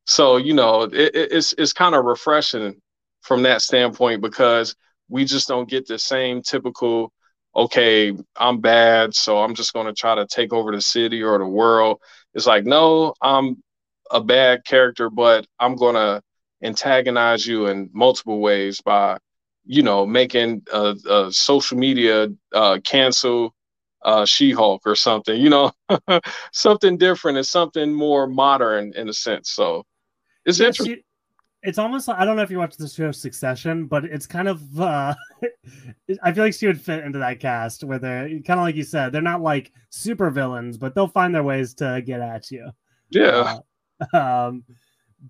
So, 0.07 0.37
you 0.39 0.55
know, 0.55 0.83
it, 0.85 0.95
it- 0.95 1.33
it's 1.33 1.55
it's 1.59 1.73
kind 1.73 1.95
of 1.95 2.05
refreshing 2.05 2.81
from 3.23 3.43
that 3.45 3.63
standpoint 3.63 4.23
because 4.23 4.75
we 5.09 5.25
just 5.25 5.49
don't 5.49 5.69
get 5.69 5.87
the 5.87 5.99
same 5.99 6.43
typical, 6.43 7.13
okay, 7.55 8.13
I'm 8.37 8.61
bad, 8.61 9.15
so 9.15 9.39
I'm 9.39 9.55
just 9.55 9.73
gonna 9.73 9.93
try 9.93 10.15
to 10.15 10.27
take 10.27 10.53
over 10.53 10.73
the 10.73 10.81
city 10.81 11.23
or 11.23 11.39
the 11.39 11.47
world. 11.47 12.01
It's 12.35 12.47
like, 12.47 12.65
no, 12.65 13.15
I'm 13.21 13.63
a 14.11 14.21
bad 14.23 14.65
character, 14.65 15.11
but 15.11 15.47
I'm 15.59 15.77
gonna 15.77 16.23
antagonize 16.63 17.47
you 17.47 17.67
in 17.67 17.91
multiple 17.93 18.41
ways 18.41 18.81
by, 18.81 19.19
you 19.65 19.83
know, 19.83 20.07
making 20.07 20.63
a, 20.73 21.29
social 21.31 21.77
media 21.79 22.29
uh, 22.55 22.79
cancel 22.85 23.55
uh, 24.05 24.25
She-Hulk 24.25 24.83
or 24.87 24.97
something, 24.97 25.41
you 25.41 25.51
know, 25.51 25.73
something 26.53 26.97
different 26.97 27.37
and 27.39 27.47
something 27.47 27.93
more 27.93 28.27
modern 28.27 28.93
in 28.95 29.09
a 29.09 29.13
sense. 29.13 29.51
So 29.51 29.85
it's 30.45 30.59
Yeah, 30.59 30.67
interesting. 30.69 30.97
she- 30.97 31.05
it's 31.63 31.77
almost 31.79 32.09
like 32.09 32.19
I 32.19 32.25
don't 32.25 32.37
know 32.37 32.43
if 32.43 32.51
you 32.51 32.57
watched 32.57 32.79
the 32.79 32.89
show 32.89 33.13
Succession, 33.13 33.85
but 33.87 34.07
it's 34.07 34.27
kind 34.27 34.49
of 34.49 34.81
uh 34.81 35.15
I 36.23 36.33
feel 36.33 36.45
like 36.45 36.55
she 36.55 36.67
would 36.67 36.81
fit 36.81 37.05
into 37.05 37.19
that 37.19 37.39
cast 37.39 37.85
where 37.85 37.99
they're 37.99 38.29
kind 38.29 38.59
of 38.59 38.61
like 38.61 38.77
you 38.77 38.83
said, 38.83 39.13
they're 39.13 39.21
not 39.21 39.43
like 39.43 39.73
super 39.91 40.31
villains, 40.31 40.79
but 40.79 40.95
they'll 40.95 41.07
find 41.09 41.35
their 41.35 41.43
ways 41.43 41.75
to 41.75 42.03
get 42.05 42.21
at 42.21 42.51
you. 42.51 42.71
Yeah. 43.11 43.59
Uh, 44.15 44.17
um, 44.17 44.65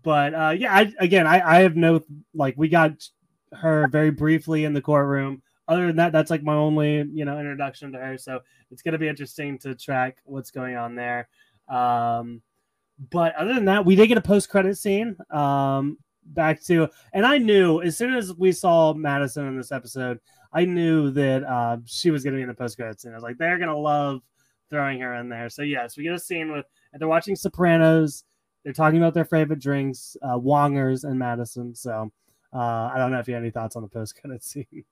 but 0.03 0.35
uh, 0.35 0.55
yeah, 0.57 0.75
I, 0.75 0.93
again, 0.99 1.27
I, 1.27 1.59
I 1.59 1.61
have 1.61 1.77
no 1.77 2.03
like 2.35 2.55
we 2.57 2.69
got 2.69 2.93
her 3.53 3.89
very 3.89 4.11
briefly 4.11 4.65
in 4.65 4.73
the 4.73 4.83
courtroom. 4.83 5.43
Other 5.69 5.87
than 5.87 5.97
that, 5.97 6.13
that's 6.13 6.31
like 6.31 6.43
my 6.43 6.55
only 6.55 7.05
you 7.13 7.25
know 7.25 7.39
introduction 7.39 7.93
to 7.93 7.99
her. 7.99 8.19
So 8.19 8.41
it's 8.71 8.83
gonna 8.83 8.99
be 8.99 9.09
interesting 9.09 9.59
to 9.61 9.75
track 9.75 10.19
what's 10.25 10.51
going 10.51 10.77
on 10.77 10.95
there. 10.95 11.29
Um, 11.69 12.43
but 13.11 13.35
other 13.35 13.55
than 13.55 13.65
that, 13.67 13.85
we 13.85 13.97
did 13.97 14.09
get 14.09 14.19
a 14.19 14.23
post 14.23 14.49
credit 14.49 14.77
scene. 14.77 15.17
Um, 15.31 15.99
back 16.27 16.63
to, 16.65 16.89
and 17.13 17.25
I 17.25 17.39
knew 17.39 17.81
as 17.83 17.97
soon 17.97 18.15
as 18.15 18.35
we 18.35 18.53
saw 18.53 18.93
Madisynn 18.95 19.49
in 19.49 19.57
this 19.57 19.73
episode, 19.73 20.21
I 20.53 20.65
knew 20.65 21.11
that 21.13 21.45
uh, 21.45 21.79
she 21.87 22.11
was 22.11 22.23
to 22.25 22.31
be 22.33 22.43
in 22.43 22.49
the 22.49 22.55
post 22.55 22.77
credits 22.77 23.03
scene. 23.03 23.13
I 23.13 23.15
was 23.15 23.23
like, 23.23 23.39
they're 23.39 23.57
to 23.59 23.77
love 23.77 24.21
throwing 24.69 25.01
her 25.01 25.15
in 25.15 25.29
there. 25.29 25.49
So 25.49 25.63
yes, 25.63 25.97
we 25.97 26.05
get 26.05 26.15
a 26.15 26.19
scene 26.19 26.53
with, 26.53 26.67
and 26.93 27.01
they're 27.01 27.09
watching 27.09 27.37
Sopranos. 27.37 28.25
They're 28.65 28.73
talking 28.73 28.99
about 28.99 29.15
their 29.15 29.25
favorite 29.25 29.61
drinks, 29.61 30.17
uh, 30.23 30.39
Wongers 30.39 31.05
and 31.05 31.21
Madisynn. 31.21 31.77
So 31.77 32.11
uh, 32.53 32.59
I 32.59 32.95
don't 32.97 33.11
know 33.11 33.19
if 33.19 33.29
you 33.29 33.35
have 33.35 33.43
any 33.43 33.51
thoughts 33.51 33.77
on 33.77 33.83
the 33.83 33.89
post 33.89 34.21
credits 34.21 34.47
scene. 34.53 34.85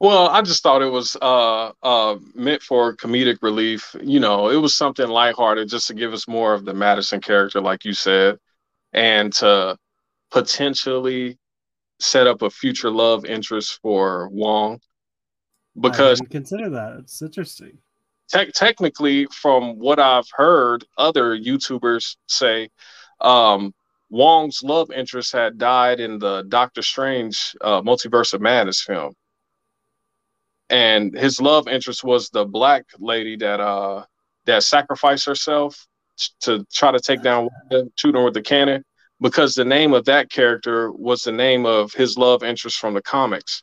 Well, 0.00 0.28
I 0.28 0.42
just 0.42 0.62
thought 0.62 0.82
it 0.82 0.90
was 0.90 1.16
uh, 1.22 1.70
uh, 1.82 2.16
meant 2.34 2.62
for 2.62 2.96
comedic 2.96 3.38
relief. 3.42 3.94
You 4.02 4.18
know, 4.18 4.48
it 4.48 4.56
was 4.56 4.74
something 4.74 5.08
lighthearted 5.08 5.68
just 5.68 5.86
to 5.88 5.94
give 5.94 6.12
us 6.12 6.26
more 6.26 6.52
of 6.52 6.64
the 6.64 6.72
Madisynn 6.72 7.22
character, 7.22 7.60
like 7.60 7.84
you 7.84 7.94
said, 7.94 8.38
and 8.92 9.32
to 9.34 9.76
potentially 10.32 11.38
set 12.00 12.26
up 12.26 12.42
a 12.42 12.50
future 12.50 12.90
love 12.90 13.24
interest 13.24 13.78
for 13.80 14.28
Wong. 14.30 14.80
Because 15.80 16.20
consider 16.30 16.68
that 16.70 16.96
it's 16.98 17.22
interesting. 17.22 17.78
Te- 18.32 18.52
technically, 18.52 19.26
from 19.26 19.78
what 19.78 19.98
I've 19.98 20.28
heard 20.32 20.84
other 20.96 21.36
YouTubers 21.38 22.16
say, 22.26 22.70
um, 23.20 23.74
Wong's 24.10 24.62
love 24.62 24.90
interest 24.90 25.32
had 25.32 25.58
died 25.58 26.00
in 26.00 26.18
the 26.18 26.42
Doctor 26.48 26.82
Strange 26.82 27.54
uh, 27.60 27.82
Multiverse 27.82 28.34
of 28.34 28.40
Madness 28.40 28.82
film 28.82 29.14
and 30.72 31.14
his 31.14 31.40
love 31.40 31.68
interest 31.68 32.02
was 32.02 32.30
the 32.30 32.46
black 32.46 32.86
lady 32.98 33.36
that 33.36 33.60
uh 33.60 34.04
that 34.46 34.64
sacrificed 34.64 35.26
herself 35.26 35.86
to 36.40 36.66
try 36.72 36.90
to 36.90 36.98
take 36.98 37.22
down 37.22 37.48
shooting 37.96 38.24
with 38.24 38.34
the 38.34 38.42
cannon 38.42 38.82
because 39.20 39.54
the 39.54 39.64
name 39.64 39.92
of 39.92 40.04
that 40.06 40.30
character 40.30 40.90
was 40.90 41.22
the 41.22 41.30
name 41.32 41.66
of 41.66 41.92
his 41.92 42.18
love 42.18 42.42
interest 42.42 42.78
from 42.78 42.94
the 42.94 43.02
comics. 43.02 43.62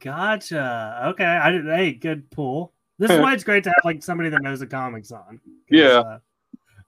Gotcha. 0.00 1.02
Okay. 1.06 1.24
I 1.24 1.50
did. 1.50 1.64
Hey, 1.64 1.92
good 1.92 2.30
pull. 2.30 2.74
This 2.98 3.10
is 3.10 3.18
why 3.20 3.34
it's 3.34 3.44
great 3.44 3.64
to 3.64 3.70
have 3.70 3.84
like 3.84 4.02
somebody 4.02 4.30
that 4.30 4.42
knows 4.42 4.60
the 4.60 4.66
comics 4.66 5.12
on. 5.12 5.40
Yeah. 5.70 6.02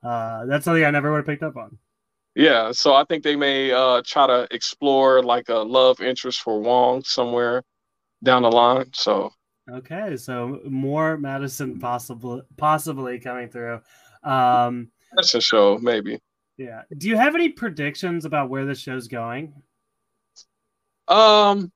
Uh, 0.02 0.06
uh, 0.06 0.46
that's 0.46 0.64
something 0.64 0.84
I 0.84 0.90
never 0.90 1.10
would 1.10 1.18
have 1.18 1.26
picked 1.26 1.42
up 1.42 1.56
on. 1.56 1.78
Yeah. 2.34 2.72
So 2.72 2.94
I 2.94 3.04
think 3.04 3.22
they 3.22 3.36
may 3.36 3.72
uh, 3.72 4.02
try 4.04 4.26
to 4.26 4.46
explore 4.50 5.22
like 5.22 5.48
a 5.48 5.56
love 5.56 6.00
interest 6.00 6.40
for 6.40 6.60
Wong 6.60 7.02
somewhere 7.04 7.62
down 8.22 8.42
the 8.42 8.50
line. 8.50 8.90
So 8.92 9.32
okay, 9.70 10.16
so 10.16 10.60
more 10.64 11.16
Madisynn 11.16 11.80
possibly 11.80 12.42
possibly 12.56 13.18
coming 13.18 13.48
through. 13.48 13.80
Um, 14.22 14.90
That's 15.14 15.34
a 15.34 15.40
show, 15.40 15.78
maybe. 15.78 16.20
Yeah. 16.56 16.82
Do 16.96 17.08
you 17.08 17.16
have 17.16 17.34
any 17.34 17.48
predictions 17.48 18.24
about 18.24 18.50
where 18.50 18.66
the 18.66 18.74
show's 18.74 19.08
going? 19.08 19.54
Um, 21.08 21.72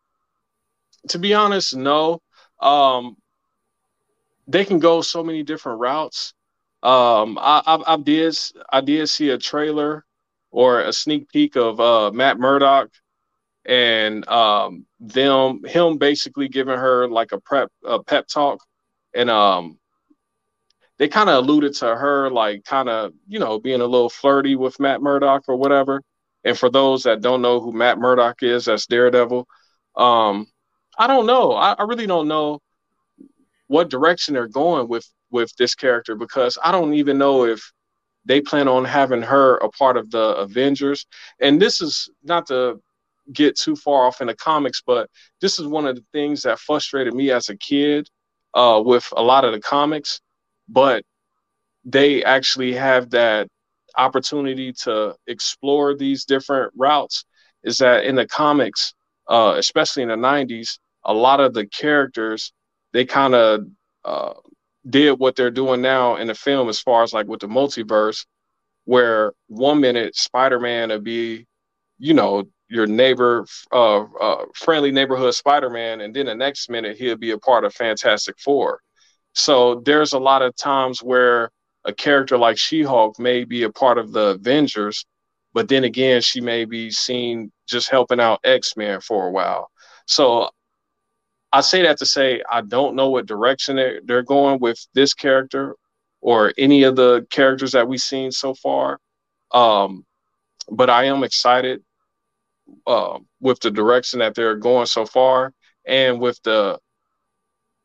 to 1.08 1.18
be 1.18 1.34
honest, 1.34 1.74
no. 1.74 2.20
Um, 2.60 3.16
they 4.46 4.64
can 4.64 4.78
go 4.78 5.02
so 5.02 5.22
many 5.22 5.42
different 5.42 5.80
routes. 5.80 6.34
Um, 6.82 7.38
I, 7.40 7.62
I, 7.66 7.94
I 7.94 7.96
did 7.96 8.36
I 8.70 8.80
did 8.80 9.08
see 9.08 9.30
a 9.30 9.38
trailer 9.38 10.04
or 10.50 10.80
a 10.80 10.92
sneak 10.92 11.28
peek 11.30 11.56
of 11.56 11.80
uh, 11.80 12.10
Matt 12.12 12.38
Murdock 12.38 12.90
and 13.64 14.26
um, 14.28 14.86
them 15.00 15.64
him 15.64 15.98
basically 15.98 16.48
giving 16.48 16.76
her 16.76 17.08
like 17.08 17.32
a 17.32 17.40
prep 17.40 17.70
a 17.84 18.02
pep 18.02 18.26
talk, 18.28 18.60
and 19.14 19.30
um, 19.30 19.78
they 20.98 21.08
kind 21.08 21.30
of 21.30 21.44
alluded 21.44 21.74
to 21.74 21.86
her 21.96 22.30
like 22.30 22.64
kind 22.64 22.88
of 22.88 23.12
you 23.26 23.38
know 23.38 23.58
being 23.58 23.80
a 23.80 23.86
little 23.86 24.10
flirty 24.10 24.56
with 24.56 24.80
Matt 24.80 25.02
Murdock 25.02 25.44
or 25.48 25.56
whatever. 25.56 26.02
And 26.44 26.58
for 26.58 26.68
those 26.70 27.04
that 27.04 27.22
don't 27.22 27.40
know 27.40 27.58
who 27.60 27.72
Matt 27.72 27.98
Murdock 27.98 28.42
is, 28.42 28.66
that's 28.66 28.86
Daredevil. 28.86 29.46
Um, 29.96 30.46
I 30.98 31.06
don't 31.06 31.26
know. 31.26 31.52
I, 31.52 31.72
I 31.72 31.84
really 31.84 32.06
don't 32.06 32.28
know 32.28 32.60
what 33.74 33.90
direction 33.90 34.34
they're 34.34 34.46
going 34.46 34.86
with 34.86 35.04
with 35.32 35.52
this 35.56 35.74
character 35.74 36.14
because 36.14 36.56
I 36.62 36.70
don't 36.70 36.94
even 36.94 37.18
know 37.18 37.44
if 37.44 37.60
they 38.24 38.40
plan 38.40 38.68
on 38.68 38.84
having 38.84 39.20
her 39.20 39.56
a 39.56 39.68
part 39.68 39.96
of 39.96 40.12
the 40.12 40.36
Avengers. 40.36 41.04
And 41.40 41.60
this 41.60 41.80
is 41.80 42.08
not 42.22 42.46
to 42.46 42.80
get 43.32 43.58
too 43.58 43.74
far 43.74 44.06
off 44.06 44.20
in 44.20 44.28
the 44.28 44.36
comics, 44.36 44.80
but 44.86 45.10
this 45.40 45.58
is 45.58 45.66
one 45.66 45.88
of 45.88 45.96
the 45.96 46.04
things 46.12 46.42
that 46.42 46.60
frustrated 46.60 47.14
me 47.14 47.32
as 47.32 47.48
a 47.48 47.56
kid 47.56 48.08
uh, 48.54 48.80
with 48.84 49.08
a 49.16 49.22
lot 49.22 49.44
of 49.44 49.50
the 49.50 49.60
comics. 49.60 50.20
But 50.68 51.02
they 51.84 52.22
actually 52.22 52.74
have 52.74 53.10
that 53.10 53.48
opportunity 53.96 54.72
to 54.84 55.16
explore 55.26 55.96
these 55.96 56.24
different 56.24 56.72
routes. 56.76 57.24
Is 57.64 57.78
that 57.78 58.04
in 58.04 58.14
the 58.14 58.28
comics, 58.28 58.94
uh, 59.28 59.54
especially 59.58 60.04
in 60.04 60.10
the 60.10 60.16
90s, 60.16 60.78
a 61.04 61.12
lot 61.12 61.40
of 61.40 61.54
the 61.54 61.66
characters 61.66 62.52
they 62.94 63.04
kind 63.04 63.34
of 63.34 63.66
uh, 64.04 64.32
did 64.88 65.18
what 65.18 65.34
they're 65.36 65.50
doing 65.50 65.82
now 65.82 66.16
in 66.16 66.28
the 66.28 66.34
film 66.34 66.68
as 66.68 66.80
far 66.80 67.02
as 67.02 67.12
like 67.12 67.26
with 67.26 67.40
the 67.40 67.48
multiverse, 67.48 68.24
where 68.84 69.32
one 69.48 69.80
minute 69.80 70.16
Spider-Man 70.16 70.90
would 70.90 71.04
be, 71.04 71.46
you 71.98 72.14
know, 72.14 72.44
your 72.68 72.86
neighbor, 72.86 73.46
uh, 73.72 74.02
uh, 74.02 74.44
friendly 74.54 74.92
neighborhood 74.92 75.34
Spider-Man, 75.34 76.00
and 76.00 76.14
then 76.14 76.26
the 76.26 76.34
next 76.34 76.70
minute 76.70 76.96
he'll 76.96 77.16
be 77.16 77.32
a 77.32 77.38
part 77.38 77.64
of 77.64 77.74
Fantastic 77.74 78.38
Four. 78.38 78.80
So 79.32 79.82
there's 79.84 80.12
a 80.12 80.18
lot 80.18 80.42
of 80.42 80.54
times 80.54 81.02
where 81.02 81.50
a 81.84 81.92
character 81.92 82.38
like 82.38 82.56
She-Hulk 82.56 83.18
may 83.18 83.44
be 83.44 83.64
a 83.64 83.72
part 83.72 83.98
of 83.98 84.12
the 84.12 84.28
Avengers, 84.28 85.04
but 85.52 85.68
then 85.68 85.82
again 85.82 86.22
she 86.22 86.40
may 86.40 86.64
be 86.64 86.92
seen 86.92 87.50
just 87.66 87.90
helping 87.90 88.20
out 88.20 88.40
X-Men 88.44 89.00
for 89.00 89.26
a 89.26 89.32
while. 89.32 89.68
So 90.06 90.50
I 91.54 91.60
say 91.60 91.82
that 91.82 91.98
to 91.98 92.06
say 92.06 92.42
I 92.50 92.62
don't 92.62 92.96
know 92.96 93.10
what 93.10 93.26
direction 93.26 93.76
they're, 94.04 94.22
going 94.24 94.58
with 94.58 94.84
this 94.92 95.14
character 95.14 95.76
or 96.20 96.52
any 96.58 96.82
of 96.82 96.96
the 96.96 97.24
characters 97.30 97.72
that 97.72 97.86
we've 97.86 98.00
seen 98.00 98.32
so 98.32 98.54
far. 98.54 98.98
Um, 99.52 100.04
but 100.68 100.90
I 100.90 101.04
am 101.04 101.22
excited 101.22 101.84
uh, 102.88 103.20
with 103.40 103.60
the 103.60 103.70
direction 103.70 104.18
that 104.18 104.34
they're 104.34 104.56
going 104.56 104.86
so 104.86 105.06
far, 105.06 105.52
and 105.86 106.20
with 106.20 106.42
the 106.42 106.80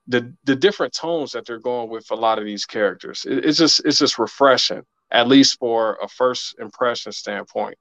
the 0.08 0.34
the 0.46 0.56
different 0.56 0.94
tones 0.94 1.34
that 1.34 1.46
they're 1.46 1.60
going 1.60 1.90
with 1.90 2.10
a 2.10 2.16
lot 2.16 2.40
of 2.40 2.46
these 2.46 2.66
characters. 2.66 3.24
It, 3.30 3.46
it's 3.46 3.60
just 3.60 3.86
it's 3.86 4.00
just 4.00 4.18
refreshing, 4.18 4.82
at 5.12 5.28
least 5.28 5.60
for 5.60 6.00
a 6.02 6.08
first 6.08 6.56
impression 6.60 7.12
standpoint. 7.12 7.78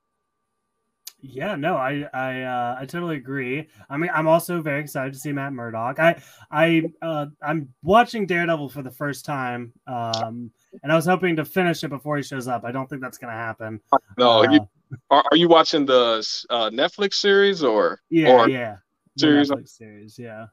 Yeah, 1.20 1.56
no, 1.56 1.76
I 1.76 2.08
I 2.12 2.42
uh, 2.42 2.76
I 2.80 2.86
totally 2.86 3.16
agree. 3.16 3.68
I 3.90 3.96
mean, 3.96 4.10
I'm 4.14 4.28
also 4.28 4.60
very 4.62 4.80
excited 4.80 5.12
to 5.14 5.18
see 5.18 5.32
Matt 5.32 5.52
Murdock. 5.52 5.98
I 5.98 6.22
I 6.50 6.84
uh, 7.02 7.26
I'm 7.42 7.74
watching 7.82 8.24
Daredevil 8.24 8.68
for 8.68 8.82
the 8.82 8.90
first 8.90 9.24
time, 9.24 9.72
um, 9.88 10.52
and 10.82 10.92
I 10.92 10.94
was 10.94 11.06
hoping 11.06 11.34
to 11.36 11.44
finish 11.44 11.82
it 11.82 11.88
before 11.88 12.16
he 12.16 12.22
shows 12.22 12.46
up. 12.46 12.64
I 12.64 12.70
don't 12.70 12.88
think 12.88 13.02
that's 13.02 13.18
gonna 13.18 13.32
happen. 13.32 13.80
No, 14.16 14.44
uh, 14.44 14.50
you, 14.50 14.68
are, 15.10 15.24
are 15.28 15.36
you 15.36 15.48
watching 15.48 15.86
the 15.86 16.24
uh, 16.50 16.70
Netflix 16.70 17.14
series 17.14 17.64
or 17.64 18.00
yeah 18.10 18.30
or 18.30 18.48
yeah 18.48 18.76
series? 19.16 19.50
Netflix 19.50 19.70
series 19.70 20.18
yeah 20.18 20.46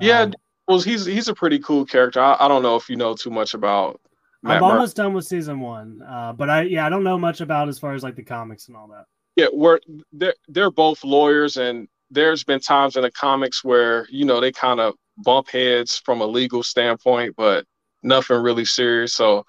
yeah. 0.00 0.22
Um, 0.22 0.34
well, 0.68 0.80
he's 0.80 1.04
he's 1.04 1.28
a 1.28 1.34
pretty 1.34 1.58
cool 1.58 1.84
character. 1.84 2.20
I, 2.20 2.36
I 2.40 2.48
don't 2.48 2.62
know 2.62 2.76
if 2.76 2.88
you 2.88 2.96
know 2.96 3.14
too 3.14 3.30
much 3.30 3.54
about. 3.54 4.00
Matt 4.42 4.58
I'm 4.58 4.64
almost 4.64 4.96
done 4.96 5.14
with 5.14 5.24
season 5.24 5.60
one, 5.60 6.02
uh, 6.02 6.32
but 6.32 6.50
I 6.50 6.62
yeah 6.62 6.86
I 6.86 6.90
don't 6.90 7.04
know 7.04 7.18
much 7.18 7.40
about 7.40 7.68
as 7.68 7.78
far 7.78 7.94
as 7.94 8.02
like 8.02 8.16
the 8.16 8.22
comics 8.22 8.68
and 8.68 8.76
all 8.76 8.88
that. 8.88 9.06
Yeah, 9.36 9.46
we're 9.52 9.80
they're 10.12 10.34
they're 10.48 10.70
both 10.70 11.02
lawyers, 11.04 11.56
and 11.56 11.88
there's 12.10 12.44
been 12.44 12.60
times 12.60 12.96
in 12.96 13.02
the 13.02 13.10
comics 13.10 13.64
where 13.64 14.06
you 14.10 14.24
know 14.24 14.40
they 14.40 14.52
kind 14.52 14.80
of 14.80 14.94
bump 15.18 15.48
heads 15.48 16.00
from 16.04 16.20
a 16.20 16.26
legal 16.26 16.62
standpoint, 16.62 17.34
but 17.36 17.64
nothing 18.02 18.36
really 18.36 18.64
serious. 18.64 19.14
So 19.14 19.44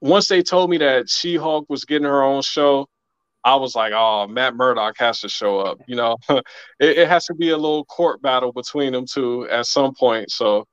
once 0.00 0.28
they 0.28 0.42
told 0.42 0.70
me 0.70 0.78
that 0.78 1.08
She 1.08 1.36
Hulk 1.36 1.66
was 1.68 1.84
getting 1.84 2.06
her 2.06 2.22
own 2.22 2.42
show, 2.42 2.86
I 3.44 3.56
was 3.56 3.74
like, 3.74 3.92
oh, 3.94 4.26
Matt 4.28 4.54
Murdock 4.54 4.96
has 4.98 5.20
to 5.20 5.28
show 5.28 5.60
up. 5.60 5.78
You 5.86 5.96
know, 5.96 6.16
it, 6.28 6.44
it, 6.80 7.08
has 7.08 7.24
to 7.26 7.34
be 7.34 7.50
a 7.50 7.56
little 7.56 7.84
court 7.84 8.20
battle 8.22 8.52
between 8.52 8.92
them 8.92 9.06
two 9.06 9.48
at 9.48 9.66
some 9.66 9.94
point. 9.94 10.30
So 10.30 10.66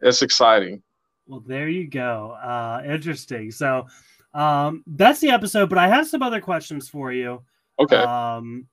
it's 0.00 0.22
exciting. 0.22 0.82
Well, 1.26 1.42
there 1.46 1.68
you 1.68 1.88
go. 1.88 2.32
Uh, 2.32 2.82
interesting. 2.84 3.50
So 3.50 3.86
um, 4.34 4.82
that's 4.86 5.20
the 5.20 5.30
episode, 5.30 5.68
but 5.68 5.78
I 5.78 5.88
have 5.88 6.08
some 6.08 6.22
other 6.22 6.40
questions 6.40 6.88
for 6.88 7.12
you. 7.12 7.42
Okay. 7.80 7.96
Um, 7.96 8.66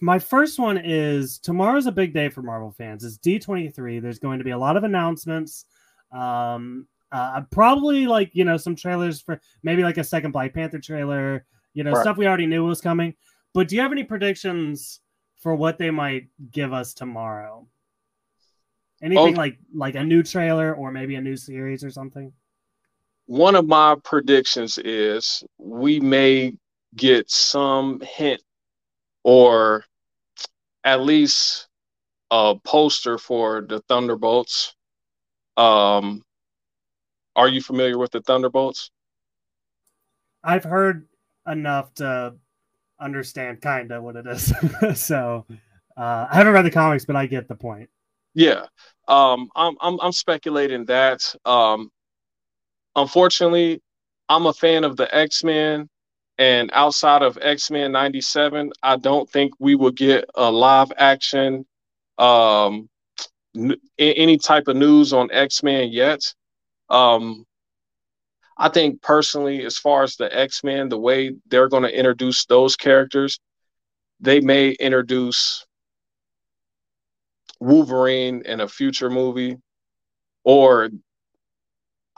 my 0.00 0.18
first 0.18 0.58
one 0.58 0.78
is 0.84 1.38
tomorrow's 1.38 1.86
a 1.86 1.92
big 1.92 2.12
day 2.12 2.28
for 2.28 2.42
Marvel 2.42 2.72
fans. 2.72 3.04
It's 3.04 3.18
D23. 3.18 4.02
There's 4.02 4.18
going 4.18 4.38
to 4.38 4.44
be 4.44 4.50
a 4.50 4.58
lot 4.58 4.76
of 4.76 4.84
announcements. 4.84 5.64
Um, 6.12 6.86
uh, 7.10 7.40
probably 7.50 8.06
like 8.06 8.30
you 8.34 8.44
know 8.44 8.58
some 8.58 8.76
trailers 8.76 9.20
for 9.20 9.40
maybe 9.62 9.82
like 9.82 9.96
a 9.96 10.04
second 10.04 10.32
Black 10.32 10.52
Panther 10.52 10.78
trailer. 10.78 11.46
You 11.72 11.84
know 11.84 11.92
right. 11.92 12.02
stuff 12.02 12.16
we 12.16 12.26
already 12.26 12.46
knew 12.46 12.64
was 12.64 12.80
coming. 12.80 13.14
But 13.54 13.68
do 13.68 13.76
you 13.76 13.82
have 13.82 13.92
any 13.92 14.04
predictions 14.04 15.00
for 15.38 15.54
what 15.54 15.78
they 15.78 15.90
might 15.90 16.28
give 16.50 16.72
us 16.72 16.92
tomorrow? 16.92 17.66
Anything 19.02 19.34
oh. 19.34 19.40
like 19.40 19.58
like 19.74 19.94
a 19.94 20.04
new 20.04 20.22
trailer 20.22 20.74
or 20.74 20.92
maybe 20.92 21.14
a 21.14 21.20
new 21.20 21.36
series 21.36 21.82
or 21.82 21.90
something? 21.90 22.32
One 23.26 23.54
of 23.54 23.66
my 23.66 23.94
predictions 24.04 24.78
is 24.78 25.44
we 25.58 26.00
may 26.00 26.54
get 26.96 27.30
some 27.30 28.00
hint 28.00 28.42
or 29.24 29.84
at 30.84 31.00
least 31.00 31.68
a 32.30 32.54
poster 32.64 33.18
for 33.18 33.60
the 33.60 33.80
Thunderbolts. 33.88 34.74
Um, 35.56 36.22
are 37.36 37.48
you 37.48 37.60
familiar 37.60 37.98
with 37.98 38.10
the 38.10 38.20
Thunderbolts? 38.20 38.90
I've 40.42 40.64
heard 40.64 41.06
enough 41.46 41.92
to 41.94 42.34
understand 43.00 43.60
kind 43.60 43.90
of 43.92 44.02
what 44.02 44.16
it 44.16 44.26
is. 44.26 44.52
so 45.00 45.46
uh, 45.96 46.26
I 46.30 46.36
haven't 46.36 46.52
read 46.52 46.64
the 46.64 46.70
comics, 46.70 47.04
but 47.04 47.16
I 47.16 47.26
get 47.26 47.48
the 47.48 47.54
point. 47.54 47.90
Yeah, 48.34 48.66
um, 49.08 49.48
I'm, 49.56 49.76
I'm 49.80 49.98
I'm 50.00 50.12
speculating 50.12 50.84
that. 50.84 51.34
Um, 51.44 51.90
unfortunately, 52.94 53.82
I'm 54.28 54.46
a 54.46 54.52
fan 54.52 54.84
of 54.84 54.96
the 54.96 55.12
X 55.14 55.42
Men, 55.42 55.88
and 56.38 56.70
outside 56.72 57.22
of 57.22 57.38
X 57.42 57.70
Men 57.70 57.92
'97, 57.92 58.72
I 58.82 58.96
don't 58.96 59.28
think 59.28 59.52
we 59.58 59.74
will 59.74 59.90
get 59.90 60.24
a 60.34 60.50
live 60.50 60.92
action, 60.96 61.66
um, 62.16 62.88
n- 63.56 63.76
any 63.98 64.38
type 64.38 64.68
of 64.68 64.76
news 64.76 65.12
on 65.12 65.30
X 65.32 65.62
Men 65.62 65.90
yet. 65.90 66.20
Um, 66.88 67.44
I 68.56 68.68
think 68.68 69.02
personally, 69.02 69.64
as 69.64 69.78
far 69.78 70.02
as 70.02 70.16
the 70.16 70.34
X 70.36 70.62
Men, 70.64 70.88
the 70.88 70.98
way 70.98 71.32
they're 71.48 71.68
going 71.68 71.82
to 71.84 71.96
introduce 71.96 72.44
those 72.46 72.76
characters, 72.76 73.38
they 74.20 74.40
may 74.40 74.70
introduce 74.70 75.64
Wolverine 77.60 78.42
in 78.44 78.60
a 78.60 78.68
future 78.68 79.10
movie, 79.10 79.56
or 80.44 80.90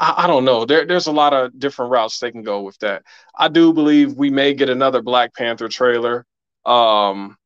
I, 0.01 0.25
I, 0.25 0.27
don't 0.27 0.47
know. 0.47 0.65
There, 0.65 0.87
there's 0.87 1.07
a 1.07 1.13
lot 1.13 1.35
of 1.35 1.57
different 1.59 1.93
routes 1.93 2.19
they 2.19 2.33
can 2.33 2.43
go 2.43 2.63
with 2.63 2.79
that. 2.79 3.03
I 3.39 3.49
do 3.49 3.73
believe 3.73 4.15
we 4.15 4.31
may 4.31 4.55
get 4.55 4.71
another 4.71 5.03
Black 5.03 5.35
Panther 5.35 5.69
trailer. 5.69 6.27
Um, 6.65 7.37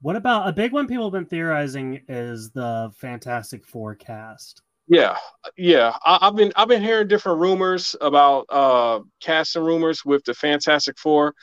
what 0.00 0.16
about 0.16 0.48
a 0.48 0.52
big 0.52 0.72
one 0.72 0.88
people 0.88 1.04
have 1.04 1.12
been 1.12 1.26
theorizing 1.26 2.02
is 2.08 2.50
the 2.50 2.92
Fantastic 2.96 3.64
Four 3.64 3.94
cast? 3.94 4.60
Yeah, 4.88 5.16
yeah. 5.56 5.96
I, 6.04 6.26
have 6.26 6.36
been 6.36 6.52
I've 6.54 6.68
been 6.68 6.82
hearing 6.82 7.08
different 7.08 7.40
rumors 7.40 7.96
about 8.00 8.46
uh 8.50 9.00
casting 9.20 9.64
rumors 9.64 10.04
with 10.04 10.24
the 10.24 10.34
Fantastic 10.34 10.98
Four. 10.98 11.34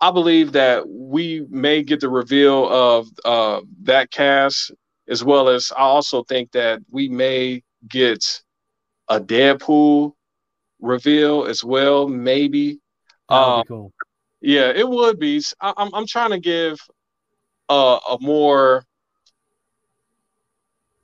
I 0.00 0.10
believe 0.10 0.52
that 0.52 0.88
we 0.88 1.46
may 1.48 1.82
get 1.82 2.00
the 2.00 2.08
reveal 2.08 2.68
of 2.68 3.08
uh 3.24 3.62
that 3.82 4.12
cast 4.12 4.72
as 5.08 5.24
well 5.24 5.48
as 5.48 5.72
I 5.76 5.82
also 5.82 6.22
think 6.24 6.52
that 6.52 6.80
we 6.90 7.08
may 7.08 7.62
get 7.88 8.42
a 9.08 9.20
Deadpool 9.20 10.12
reveal 10.80 11.44
as 11.44 11.64
well, 11.64 12.08
maybe. 12.08 12.80
Um, 13.28 13.64
cool. 13.66 13.92
Yeah, 14.40 14.70
it 14.74 14.88
would 14.88 15.18
be. 15.18 15.42
I, 15.60 15.72
I'm 15.76 15.94
I'm 15.94 16.06
trying 16.06 16.30
to 16.30 16.40
give 16.40 16.78
a, 17.68 17.98
a 18.10 18.18
more 18.20 18.84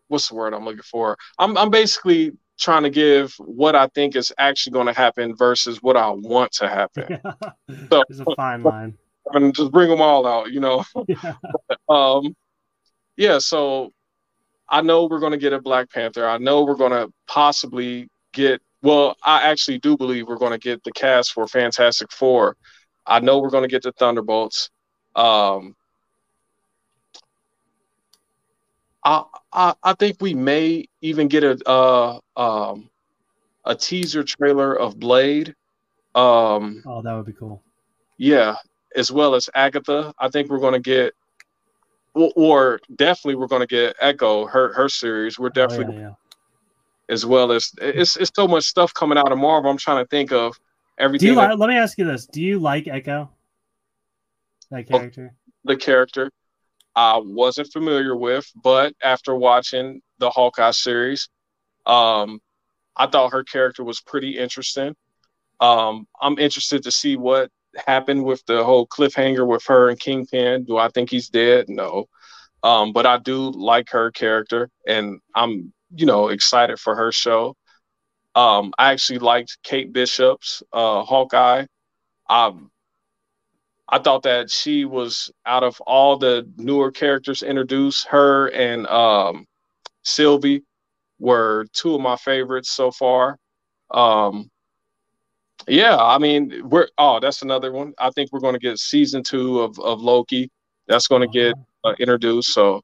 what's 0.09 0.28
the 0.28 0.35
word 0.35 0.55
I'm 0.55 0.64
looking 0.64 0.83
for? 0.83 1.16
I'm 1.39 1.57
I'm 1.57 1.70
basically 1.70 2.33
trying 2.61 2.83
to 2.85 2.91
give 2.91 3.35
what 3.39 3.74
I 3.74 3.89
think 3.89 4.14
is 4.14 4.33
actually 4.39 4.72
going 4.72 4.87
to 4.87 4.93
happen 4.93 5.35
versus 5.35 5.83
what 5.83 5.97
I 5.97 6.11
want 6.11 6.53
to 6.53 6.68
happen. 6.68 7.18
so 7.91 8.05
there's 8.09 8.20
a 8.20 8.37
fine 8.37 8.62
line. 8.62 8.97
And 9.33 9.55
just 9.55 9.72
bring 9.72 9.89
them 9.89 10.01
all 10.01 10.26
out, 10.26 10.51
you 10.53 10.61
know. 10.61 10.85
Yeah. 11.09 11.35
um, 11.89 12.35
yeah. 13.16 13.39
So 13.39 13.93
I 14.69 14.81
know 14.81 15.07
we're 15.07 15.21
going 15.21 15.33
to 15.33 15.39
get 15.39 15.53
a 15.53 15.61
Black 15.61 15.91
Panther. 15.91 16.27
I 16.27 16.39
know 16.39 16.65
we're 16.65 16.75
going 16.75 16.93
to 16.93 17.13
possibly 17.27 18.09
get. 18.33 18.63
Well, 18.83 19.17
I 19.25 19.43
actually 19.49 19.79
do 19.79 19.97
believe 19.97 20.27
we're 20.27 20.37
going 20.37 20.53
to 20.53 20.59
get 20.59 20.83
the 20.83 20.93
cast 20.93 21.33
for 21.33 21.47
Fantastic 21.47 22.11
Four. 22.11 22.57
I 23.07 23.21
know 23.21 23.39
we're 23.39 23.51
going 23.51 23.65
to 23.65 23.69
get 23.69 23.83
the 23.83 23.93
Thunderbolts. 23.93 24.71
Um, 25.15 25.77
I, 29.05 29.25
I 29.53 29.75
I 29.83 29.95
think 29.95 30.19
we 30.21 30.35
may 30.35 30.87
even 31.01 31.29
get 31.29 31.45
a 31.45 31.59
uh, 31.69 32.19
um, 32.37 32.89
a 33.65 33.75
teaser 33.75 34.25
trailer 34.25 34.75
of 34.75 34.99
Blade. 34.99 35.55
Um, 36.15 36.83
oh, 36.87 37.03
that 37.03 37.15
would 37.15 37.27
be 37.27 37.33
cool. 37.33 37.63
Yeah, 38.19 38.57
as 38.95 39.11
well 39.11 39.35
as 39.35 39.49
Agatha. 39.55 40.13
I 40.19 40.29
think 40.29 40.51
we're 40.51 40.59
going 40.59 40.75
to 40.75 40.81
get, 40.81 41.15
or, 42.15 42.33
or 42.37 42.81
definitely 42.97 43.37
we're 43.37 43.47
going 43.47 43.61
to 43.61 43.67
get 43.67 43.97
Echo 44.01 44.47
her 44.47 44.73
her 44.75 44.89
series. 44.89 45.39
We're 45.39 45.51
definitely, 45.51 45.97
oh, 45.97 45.99
yeah, 45.99 46.09
yeah. 46.09 46.15
as 47.09 47.25
well 47.27 47.53
as 47.53 47.71
it's 47.81 48.17
it's 48.17 48.33
so 48.35 48.47
much 48.47 48.65
stuff 48.65 48.93
coming 48.95 49.19
out 49.19 49.33
of 49.33 49.39
Marvel. 49.39 49.71
I'm 49.71 49.79
trying 49.79 50.05
to 50.05 50.09
think 50.09 50.33
of 50.33 50.59
everything. 50.99 51.27
Do 51.27 51.33
you 51.33 51.37
like, 51.37 51.59
let 51.59 51.69
me 51.69 51.77
ask 51.77 51.99
you 51.99 52.05
this: 52.05 52.27
Do 52.27 52.43
you 52.43 52.59
like 52.59 52.89
Echo? 52.89 53.31
That 54.71 54.87
oh, 54.91 54.99
character. 54.99 55.35
The 55.65 55.77
character. 55.77 56.31
I 56.95 57.19
wasn't 57.25 57.73
familiar 57.73 58.15
with, 58.15 58.51
but 58.63 58.95
after 59.03 59.35
watching 59.35 60.03
the 60.19 60.29
Hawkeye 60.29 60.73
series, 60.73 61.31
um, 61.87 62.39
I 62.97 63.07
thought 63.07 63.33
her 63.33 63.45
character 63.45 63.83
was 63.83 64.03
pretty 64.03 64.39
interesting. 64.39 64.95
Um, 65.61 66.07
I'm 66.21 66.39
interested 66.39 66.83
to 66.83 66.91
see 66.91 67.17
what 67.17 67.51
happened 67.87 68.25
with 68.25 68.45
the 68.47 68.64
whole 68.64 68.87
cliffhanger 68.87 69.47
with 69.47 69.64
her 69.66 69.89
and 69.89 69.99
Kingpin. 69.99 70.64
Do 70.64 70.77
I 70.77 70.89
think 70.89 71.11
he's 71.11 71.29
dead? 71.29 71.66
No. 71.68 72.07
Um, 72.62 72.93
but 72.93 73.07
I 73.07 73.18
do 73.18 73.51
like 73.51 73.91
her 73.91 74.11
character, 74.11 74.70
and 74.87 75.20
I'm, 75.35 75.73
you 75.95 76.07
know, 76.07 76.29
excited 76.29 76.79
for 76.79 76.95
her 76.95 77.11
show. 77.11 77.57
Um, 78.35 78.73
I 78.79 78.93
actually 78.93 79.18
liked 79.18 79.59
Kate 79.62 79.93
Bishop's 79.93 80.62
uh, 80.73 81.03
Hawkeye. 81.03 81.66
Um, 82.31 82.70
I 83.89 83.99
thought 83.99 84.23
that 84.23 84.51
she 84.51 84.85
was 84.85 85.31
out 85.45 85.64
of 85.64 85.81
all 85.83 86.16
the 86.16 86.49
newer 86.57 86.91
characters 86.91 87.43
introduced, 87.43 88.07
her 88.09 88.47
and 88.49 88.87
um, 88.87 89.47
Sylvie 90.03 90.62
were 91.18 91.66
two 91.73 91.95
of 91.95 92.01
my 92.01 92.16
favorites 92.16 92.70
so 92.70 92.91
far. 92.91 93.37
Um, 93.91 94.51
yeah, 95.69 95.97
I 95.97 96.19
mean, 96.19 96.69
we're 96.69 96.89
oh, 96.99 97.21
that's 97.21 97.43
another 97.43 97.73
one. 97.73 97.95
I 97.99 98.11
think 98.11 98.31
we're 98.33 98.41
going 98.41 98.55
to 98.55 98.61
get 98.61 98.79
season 98.79 99.23
two 99.23 99.61
of 99.61 99.79
of 99.79 100.01
Loki. 100.01 100.51
That's 100.89 101.07
going 101.07 101.23
to 101.23 101.29
get 101.29 101.55
uh, 101.85 101.95
introduced. 101.99 102.53
So, 102.53 102.83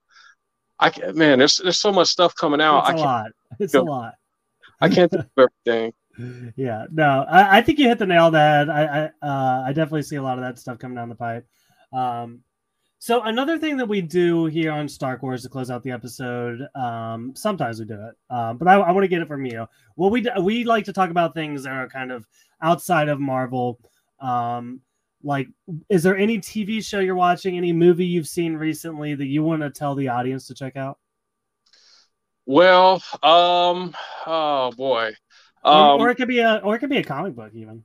I 0.78 0.90
can, 0.90 1.16
man, 1.16 1.38
there's 1.38 1.56
there's 1.56 1.78
so 1.78 1.92
much 1.92 2.08
stuff 2.08 2.34
coming 2.34 2.60
out. 2.60 2.90
It's 2.90 3.00
a 3.00 3.04
lot. 3.04 3.30
It's 3.58 3.74
a 3.74 3.82
lot. 3.82 4.14
I 4.80 4.88
can't 4.88 5.10
think 5.10 5.24
of 5.36 5.48
everything 5.66 5.92
yeah, 6.56 6.86
no, 6.90 7.24
I, 7.30 7.58
I, 7.58 7.62
think 7.62 7.78
you 7.78 7.88
hit 7.88 7.98
the 7.98 8.06
nail 8.06 8.24
on 8.24 8.32
the 8.32 8.38
head. 8.38 8.68
I 8.68 8.82
I, 8.82 9.26
uh, 9.26 9.64
I 9.66 9.72
definitely 9.72 10.02
see 10.02 10.16
a 10.16 10.22
lot 10.22 10.38
of 10.38 10.44
that 10.44 10.58
stuff 10.58 10.78
coming 10.78 10.96
down 10.96 11.08
the 11.08 11.14
pipe. 11.14 11.46
Um, 11.92 12.42
so 13.00 13.22
another 13.22 13.58
thing 13.58 13.76
that 13.76 13.88
we 13.88 14.00
do 14.00 14.46
here 14.46 14.72
on 14.72 14.88
Star 14.88 15.18
Wars 15.22 15.42
to 15.42 15.48
close 15.48 15.70
out 15.70 15.84
the 15.84 15.92
episode, 15.92 16.66
um, 16.74 17.32
sometimes 17.36 17.78
we 17.78 17.86
do 17.86 17.94
it, 17.94 18.34
um, 18.34 18.58
but 18.58 18.66
I, 18.66 18.74
I 18.74 18.90
want 18.90 19.04
to 19.04 19.08
get 19.08 19.22
it 19.22 19.28
from 19.28 19.46
you. 19.46 19.66
Well, 19.96 20.10
we 20.10 20.26
we 20.40 20.64
like 20.64 20.84
to 20.86 20.92
talk 20.92 21.10
about 21.10 21.32
things 21.32 21.62
that 21.62 21.72
are 21.72 21.88
kind 21.88 22.10
of 22.10 22.26
outside 22.60 23.08
of 23.08 23.20
Marvel. 23.20 23.78
Um, 24.20 24.80
like, 25.22 25.48
is 25.88 26.02
there 26.02 26.16
any 26.16 26.38
TV 26.38 26.84
show 26.84 26.98
you're 26.98 27.14
watching, 27.14 27.56
any 27.56 27.72
movie 27.72 28.06
you've 28.06 28.28
seen 28.28 28.56
recently 28.56 29.14
that 29.14 29.26
you 29.26 29.44
want 29.44 29.62
to 29.62 29.70
tell 29.70 29.94
the 29.94 30.08
audience 30.08 30.48
to 30.48 30.54
check 30.54 30.76
out? 30.76 30.98
Well, 32.46 33.02
um, 33.22 33.94
oh 34.26 34.72
boy, 34.76 35.12
um, 35.62 36.00
or, 36.00 36.08
or, 36.08 36.10
it 36.10 36.16
could 36.16 36.28
be 36.28 36.40
a 36.40 36.56
or 36.64 36.74
it 36.74 36.80
could 36.80 36.90
be 36.90 36.98
a 36.98 37.04
comic 37.04 37.36
book 37.36 37.52
even. 37.54 37.84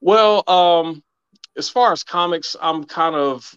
Well, 0.00 0.42
um, 0.48 1.04
as 1.56 1.68
far 1.68 1.92
as 1.92 2.02
comics, 2.02 2.56
I'm 2.60 2.82
kind 2.84 3.14
of 3.14 3.54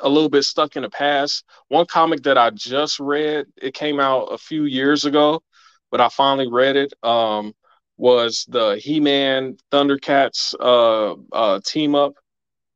a 0.00 0.08
little 0.08 0.28
bit 0.28 0.44
stuck 0.44 0.76
in 0.76 0.82
the 0.82 0.90
past. 0.90 1.44
One 1.68 1.86
comic 1.86 2.22
that 2.24 2.38
I 2.38 2.50
just 2.50 3.00
read, 3.00 3.46
it 3.60 3.74
came 3.74 4.00
out 4.00 4.26
a 4.26 4.38
few 4.38 4.64
years 4.64 5.04
ago, 5.04 5.42
but 5.90 6.00
I 6.00 6.08
finally 6.08 6.48
read 6.48 6.76
it. 6.76 6.92
Um, 7.02 7.54
was 7.96 8.46
the 8.48 8.80
He-Man 8.82 9.58
Thundercats 9.70 10.54
uh, 10.58 11.14
uh, 11.32 11.60
team 11.66 11.94
up, 11.94 12.14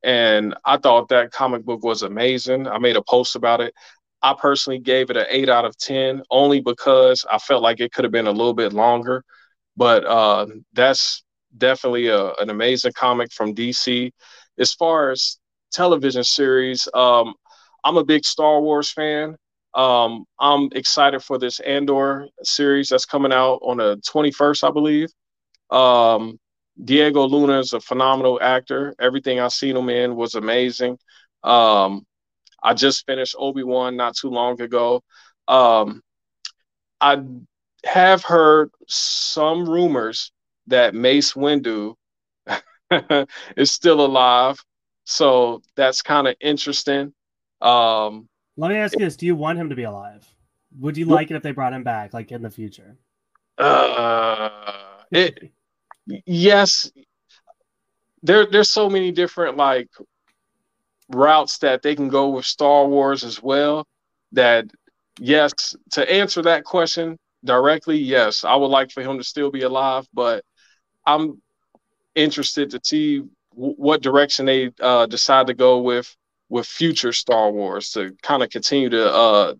and 0.02 0.54
I 0.64 0.76
thought 0.76 1.08
that 1.08 1.32
comic 1.32 1.64
book 1.64 1.82
was 1.82 2.02
amazing. 2.02 2.68
I 2.68 2.78
made 2.78 2.96
a 2.96 3.02
post 3.02 3.34
about 3.34 3.62
it. 3.62 3.72
I 4.22 4.34
personally 4.34 4.78
gave 4.78 5.10
it 5.10 5.16
an 5.16 5.26
eight 5.30 5.48
out 5.48 5.64
of 5.64 5.76
ten, 5.78 6.22
only 6.30 6.60
because 6.60 7.24
I 7.30 7.38
felt 7.38 7.62
like 7.62 7.80
it 7.80 7.92
could 7.92 8.04
have 8.04 8.12
been 8.12 8.26
a 8.26 8.32
little 8.32 8.54
bit 8.54 8.74
longer. 8.74 9.24
But 9.76 10.04
uh, 10.04 10.46
that's 10.74 11.24
definitely 11.56 12.08
a, 12.08 12.32
an 12.34 12.50
amazing 12.50 12.92
comic 12.94 13.32
from 13.32 13.54
DC. 13.54 14.12
As 14.58 14.72
far 14.72 15.10
as 15.10 15.38
television 15.74 16.24
series, 16.24 16.88
um, 16.94 17.34
I'm 17.84 17.96
a 17.96 18.04
big 18.04 18.24
Star 18.24 18.60
Wars 18.60 18.90
fan. 18.90 19.36
Um, 19.74 20.24
I'm 20.38 20.68
excited 20.72 21.22
for 21.22 21.38
this 21.38 21.60
Andor 21.60 22.28
series 22.42 22.88
that's 22.88 23.06
coming 23.06 23.32
out 23.32 23.58
on 23.62 23.78
the 23.78 23.96
21st, 23.98 24.64
I 24.64 24.70
believe. 24.70 25.10
Um, 25.70 26.38
Diego 26.82 27.24
Luna 27.26 27.58
is 27.60 27.72
a 27.72 27.80
phenomenal 27.80 28.38
actor. 28.40 28.94
Everything 29.00 29.40
I've 29.40 29.52
seen 29.52 29.76
him 29.76 29.88
in 29.88 30.16
was 30.16 30.34
amazing. 30.34 30.98
Um, 31.42 32.06
I 32.62 32.74
just 32.74 33.04
finished 33.06 33.36
Obi 33.38 33.62
Wan 33.62 33.96
not 33.96 34.16
too 34.16 34.30
long 34.30 34.60
ago. 34.60 35.02
Um, 35.46 36.02
I 37.00 37.22
have 37.84 38.24
heard 38.24 38.70
some 38.88 39.68
rumors 39.68 40.32
that 40.68 40.94
Mace 40.94 41.34
Windu 41.34 41.94
is 43.56 43.72
still 43.72 44.04
alive. 44.04 44.56
So 45.04 45.62
that's 45.76 46.02
kind 46.02 46.26
of 46.26 46.34
interesting. 46.40 47.12
Um, 47.60 48.28
Let 48.56 48.70
me 48.70 48.76
ask 48.76 48.98
you 48.98 49.04
this: 49.04 49.16
Do 49.16 49.26
you 49.26 49.36
want 49.36 49.58
him 49.58 49.68
to 49.68 49.76
be 49.76 49.84
alive? 49.84 50.26
Would 50.80 50.96
you 50.96 51.06
like 51.06 51.30
it 51.30 51.36
if 51.36 51.42
they 51.42 51.52
brought 51.52 51.72
him 51.72 51.84
back, 51.84 52.12
like 52.12 52.32
in 52.32 52.42
the 52.42 52.50
future? 52.50 52.96
Uh, 53.58 54.50
it 55.10 55.52
yes. 56.26 56.90
There, 58.22 58.46
there's 58.46 58.70
so 58.70 58.88
many 58.88 59.12
different 59.12 59.56
like 59.56 59.88
routes 61.10 61.58
that 61.58 61.82
they 61.82 61.94
can 61.94 62.08
go 62.08 62.30
with 62.30 62.46
Star 62.46 62.86
Wars 62.86 63.22
as 63.22 63.42
well. 63.42 63.86
That 64.32 64.66
yes, 65.20 65.52
to 65.92 66.10
answer 66.10 66.42
that 66.42 66.64
question 66.64 67.18
directly, 67.44 67.98
yes, 67.98 68.44
I 68.44 68.56
would 68.56 68.68
like 68.68 68.90
for 68.90 69.02
him 69.02 69.18
to 69.18 69.24
still 69.24 69.50
be 69.50 69.62
alive, 69.62 70.06
but 70.12 70.44
I'm 71.06 71.40
interested 72.14 72.70
to 72.70 72.80
see 72.82 73.22
w- 73.54 73.74
what 73.76 74.02
direction 74.02 74.46
they 74.46 74.70
uh, 74.80 75.06
decide 75.06 75.46
to 75.46 75.54
go 75.54 75.80
with 75.80 76.14
with 76.48 76.66
future 76.66 77.12
Star 77.12 77.50
Wars 77.50 77.90
to 77.90 78.14
kind 78.22 78.42
of 78.42 78.50
continue 78.50 78.88
to 78.90 79.12
uh, 79.12 79.54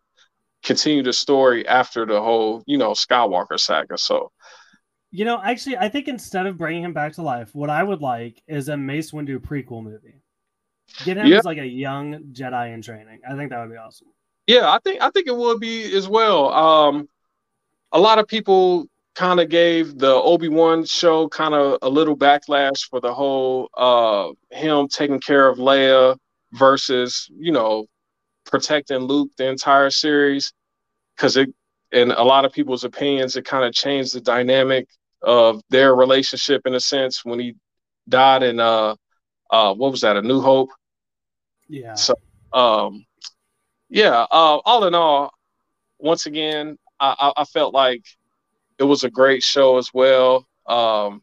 continue 0.62 1.02
the 1.02 1.12
story 1.12 1.66
after 1.66 2.06
the 2.06 2.20
whole 2.20 2.62
you 2.66 2.78
know 2.78 2.92
Skywalker 2.92 3.58
saga. 3.58 3.98
So. 3.98 4.30
You 5.10 5.24
know, 5.24 5.40
actually, 5.40 5.76
I 5.76 5.88
think 5.90 6.08
instead 6.08 6.46
of 6.46 6.58
bringing 6.58 6.82
him 6.82 6.92
back 6.92 7.12
to 7.12 7.22
life, 7.22 7.54
what 7.54 7.70
I 7.70 7.84
would 7.84 8.00
like 8.00 8.42
is 8.48 8.68
a 8.68 8.76
Mace 8.76 9.12
Windu 9.12 9.38
prequel 9.38 9.80
movie. 9.84 10.16
Get 11.04 11.16
him 11.16 11.28
yeah. 11.28 11.38
as 11.38 11.44
like 11.44 11.58
a 11.58 11.66
young 11.66 12.32
Jedi 12.32 12.74
in 12.74 12.82
training. 12.82 13.20
I 13.28 13.36
think 13.36 13.50
that 13.50 13.60
would 13.60 13.70
be 13.70 13.76
awesome. 13.76 14.08
Yeah, 14.46 14.70
I 14.70 14.78
think 14.82 15.00
I 15.00 15.10
think 15.10 15.28
it 15.28 15.36
would 15.36 15.60
be 15.60 15.94
as 15.96 16.08
well. 16.08 16.52
Um, 16.52 17.08
a 17.92 18.00
lot 18.00 18.18
of 18.18 18.26
people 18.26 18.86
kind 19.14 19.40
of 19.40 19.48
gave 19.48 19.98
the 19.98 20.12
Obi 20.12 20.48
Wan 20.48 20.84
show 20.84 21.28
kind 21.28 21.54
of 21.54 21.78
a 21.82 21.88
little 21.88 22.16
backlash 22.16 22.88
for 22.88 23.00
the 23.00 23.14
whole 23.14 23.68
uh, 23.76 24.30
him 24.50 24.88
taking 24.88 25.20
care 25.20 25.48
of 25.48 25.58
Leia 25.58 26.16
versus 26.52 27.28
you 27.36 27.52
know 27.52 27.86
protecting 28.44 28.98
Luke 28.98 29.30
the 29.36 29.48
entire 29.48 29.90
series. 29.90 30.52
Because 31.16 31.36
it 31.36 31.48
in 31.92 32.10
a 32.10 32.22
lot 32.22 32.44
of 32.44 32.52
people's 32.52 32.84
opinions 32.84 33.36
it 33.36 33.44
kind 33.44 33.64
of 33.64 33.72
changed 33.72 34.14
the 34.14 34.20
dynamic 34.20 34.88
of 35.22 35.62
their 35.70 35.94
relationship 35.94 36.62
in 36.66 36.74
a 36.74 36.80
sense 36.80 37.24
when 37.24 37.38
he 37.38 37.54
died 38.08 38.42
in 38.42 38.58
uh 38.58 38.94
uh 39.50 39.72
what 39.74 39.92
was 39.92 40.00
that 40.00 40.16
a 40.16 40.22
New 40.22 40.40
Hope? 40.40 40.70
Yeah. 41.68 41.94
So 41.94 42.14
um 42.52 43.06
yeah 43.88 44.26
uh 44.30 44.58
all 44.64 44.84
in 44.86 44.94
all 44.94 45.32
once 45.98 46.26
again 46.26 46.76
I, 46.98 47.32
I 47.36 47.44
felt 47.44 47.74
like 47.74 48.02
it 48.78 48.84
was 48.84 49.04
a 49.04 49.10
great 49.10 49.42
show 49.42 49.78
as 49.78 49.90
well. 49.92 50.46
Um, 50.66 51.22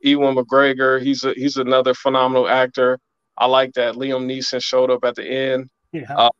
Ewan 0.00 0.36
McGregor, 0.36 1.00
he's 1.02 1.24
a, 1.24 1.32
he's 1.34 1.56
another 1.56 1.94
phenomenal 1.94 2.48
actor. 2.48 2.98
I 3.36 3.46
like 3.46 3.72
that 3.74 3.94
Liam 3.94 4.26
Neeson 4.26 4.62
showed 4.62 4.90
up 4.90 5.04
at 5.04 5.16
the 5.16 5.24
end. 5.24 5.70
Yeah. 5.92 6.14
Uh, 6.14 6.30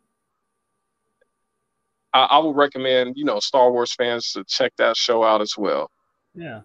I, 2.13 2.25
I, 2.25 2.39
would 2.39 2.55
recommend, 2.55 3.17
you 3.17 3.25
know, 3.25 3.41
Star 3.41 3.73
Wars 3.73 3.95
fans 3.95 4.33
to 4.33 4.45
check 4.45 4.73
that 4.77 4.97
show 4.97 5.25
out 5.25 5.41
as 5.41 5.55
well. 5.57 5.91
Yeah. 6.35 6.61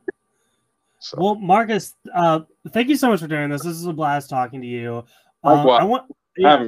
So. 1.00 1.18
Well, 1.20 1.36
Marcus, 1.36 1.96
uh, 2.14 2.42
thank 2.72 2.90
you 2.90 2.96
so 2.98 3.10
much 3.10 3.22
for 3.22 3.28
doing 3.28 3.50
this. 3.50 3.64
This 3.64 3.76
is 3.76 3.86
a 3.86 3.94
blast 3.94 4.30
talking 4.30 4.62
to 4.62 4.68
you. 4.68 5.04
Um, 5.44 5.70
I 5.70 5.84
want, 5.84 6.12
yeah, 6.38 6.68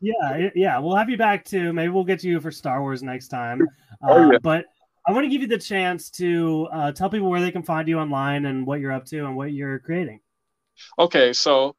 yeah, 0.00 0.50
yeah, 0.54 0.78
we'll 0.78 0.96
have 0.96 1.08
you 1.08 1.16
back 1.16 1.44
too. 1.44 1.72
Maybe 1.72 1.88
we'll 1.88 2.04
get 2.04 2.18
to 2.20 2.28
you 2.28 2.40
for 2.40 2.50
Star 2.50 2.82
Wars 2.82 3.02
next 3.02 3.28
time. 3.28 3.62
Uh, 4.02 4.10
oh, 4.10 4.32
yeah. 4.32 4.38
But 4.42 4.66
I 5.08 5.12
want 5.12 5.24
to 5.24 5.30
give 5.30 5.40
you 5.40 5.48
the 5.48 5.58
chance 5.58 6.10
to 6.10 6.68
uh, 6.70 6.92
tell 6.92 7.08
people 7.08 7.30
where 7.30 7.40
they 7.40 7.50
can 7.50 7.62
find 7.62 7.88
you 7.88 7.98
online 7.98 8.44
and 8.44 8.66
what 8.66 8.78
you're 8.78 8.92
up 8.92 9.06
to 9.06 9.24
and 9.24 9.36
what 9.36 9.52
you're 9.52 9.78
creating. 9.78 10.20
Okay, 10.98 11.32
so 11.32 11.76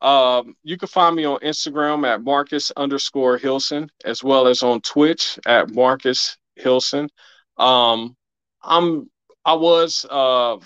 um, 0.00 0.56
you 0.64 0.76
can 0.76 0.88
find 0.88 1.14
me 1.14 1.24
on 1.24 1.38
Instagram 1.40 2.04
at 2.04 2.24
Marcus 2.24 2.72
underscore 2.76 3.38
Hilson, 3.38 3.88
as 4.04 4.24
well 4.24 4.48
as 4.48 4.64
on 4.64 4.80
Twitch 4.80 5.38
at 5.46 5.72
Marcus 5.72 6.36
Hilson. 6.56 7.08
Um, 7.56 8.16
I'm 8.64 9.08
I 9.44 9.54
was 9.54 10.04
uh, 10.10 10.56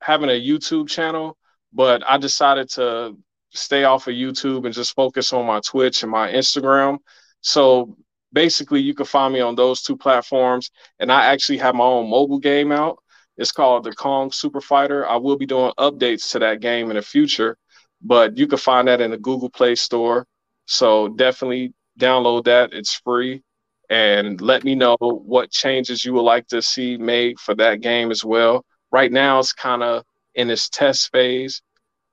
having 0.00 0.30
a 0.30 0.40
YouTube 0.40 0.88
channel, 0.88 1.36
but 1.74 2.02
I 2.08 2.16
decided 2.16 2.70
to 2.70 3.18
stay 3.50 3.84
off 3.84 4.06
of 4.06 4.14
YouTube 4.14 4.64
and 4.64 4.74
just 4.74 4.94
focus 4.94 5.34
on 5.34 5.44
my 5.44 5.60
Twitch 5.60 6.02
and 6.02 6.10
my 6.10 6.32
Instagram. 6.32 7.00
So 7.42 7.98
basically 8.32 8.80
you 8.80 8.94
can 8.94 9.06
find 9.06 9.32
me 9.32 9.40
on 9.40 9.54
those 9.54 9.82
two 9.82 9.96
platforms. 9.96 10.70
And 10.98 11.10
I 11.10 11.26
actually 11.26 11.58
have 11.58 11.74
my 11.74 11.84
own 11.84 12.08
mobile 12.10 12.38
game 12.38 12.72
out. 12.72 12.98
It's 13.36 13.52
called 13.52 13.84
the 13.84 13.92
Kong 13.92 14.32
Super 14.32 14.60
Fighter. 14.60 15.08
I 15.08 15.16
will 15.16 15.36
be 15.36 15.46
doing 15.46 15.72
updates 15.78 16.30
to 16.32 16.38
that 16.40 16.60
game 16.60 16.90
in 16.90 16.96
the 16.96 17.02
future, 17.02 17.56
but 18.02 18.36
you 18.36 18.46
can 18.46 18.58
find 18.58 18.88
that 18.88 19.00
in 19.00 19.10
the 19.12 19.18
Google 19.18 19.50
Play 19.50 19.74
Store. 19.74 20.26
So 20.66 21.08
definitely 21.08 21.72
download 21.98 22.44
that. 22.44 22.72
It's 22.72 22.94
free. 22.94 23.42
And 23.88 24.40
let 24.40 24.62
me 24.62 24.74
know 24.74 24.96
what 25.00 25.50
changes 25.50 26.04
you 26.04 26.12
would 26.12 26.22
like 26.22 26.46
to 26.48 26.62
see 26.62 26.96
made 26.96 27.40
for 27.40 27.54
that 27.56 27.80
game 27.80 28.10
as 28.10 28.24
well. 28.24 28.64
Right 28.92 29.10
now, 29.10 29.38
it's 29.38 29.52
kind 29.52 29.82
of 29.82 30.04
in 30.34 30.50
its 30.50 30.68
test 30.68 31.10
phase, 31.10 31.62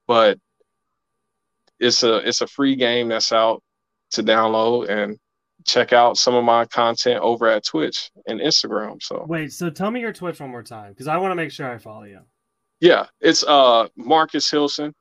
but 0.08 0.40
it's 1.80 2.02
a 2.04 2.28
it's 2.28 2.42
a 2.42 2.48
free 2.48 2.76
game 2.76 3.10
that's 3.10 3.32
out 3.32 3.62
to 4.12 4.24
download 4.24 4.90
and 4.90 5.20
check 5.68 5.94
out 5.94 6.18
some 6.18 6.34
of 6.34 6.44
my 6.44 6.66
content 6.66 7.20
over 7.22 7.48
at 7.48 7.66
Twitch 7.66 8.10
and 8.28 8.40
Instagram. 8.40 9.02
So 9.02 9.26
wait, 9.28 9.54
so 9.54 9.70
tell 9.70 9.92
me 9.92 10.00
your 10.00 10.14
Twitch 10.14 10.40
one 10.40 10.50
more 10.50 10.64
time 10.64 10.94
because 10.94 11.08
I 11.08 11.18
want 11.18 11.32
to 11.32 11.36
make 11.36 11.52
sure 11.52 11.70
I 11.70 11.78
follow 11.78 12.04
you. 12.04 12.22
Yeah, 12.80 13.06
it's 13.22 13.44
uh 13.44 13.88
Marcus 13.96 14.50
Hilson. 14.50 14.94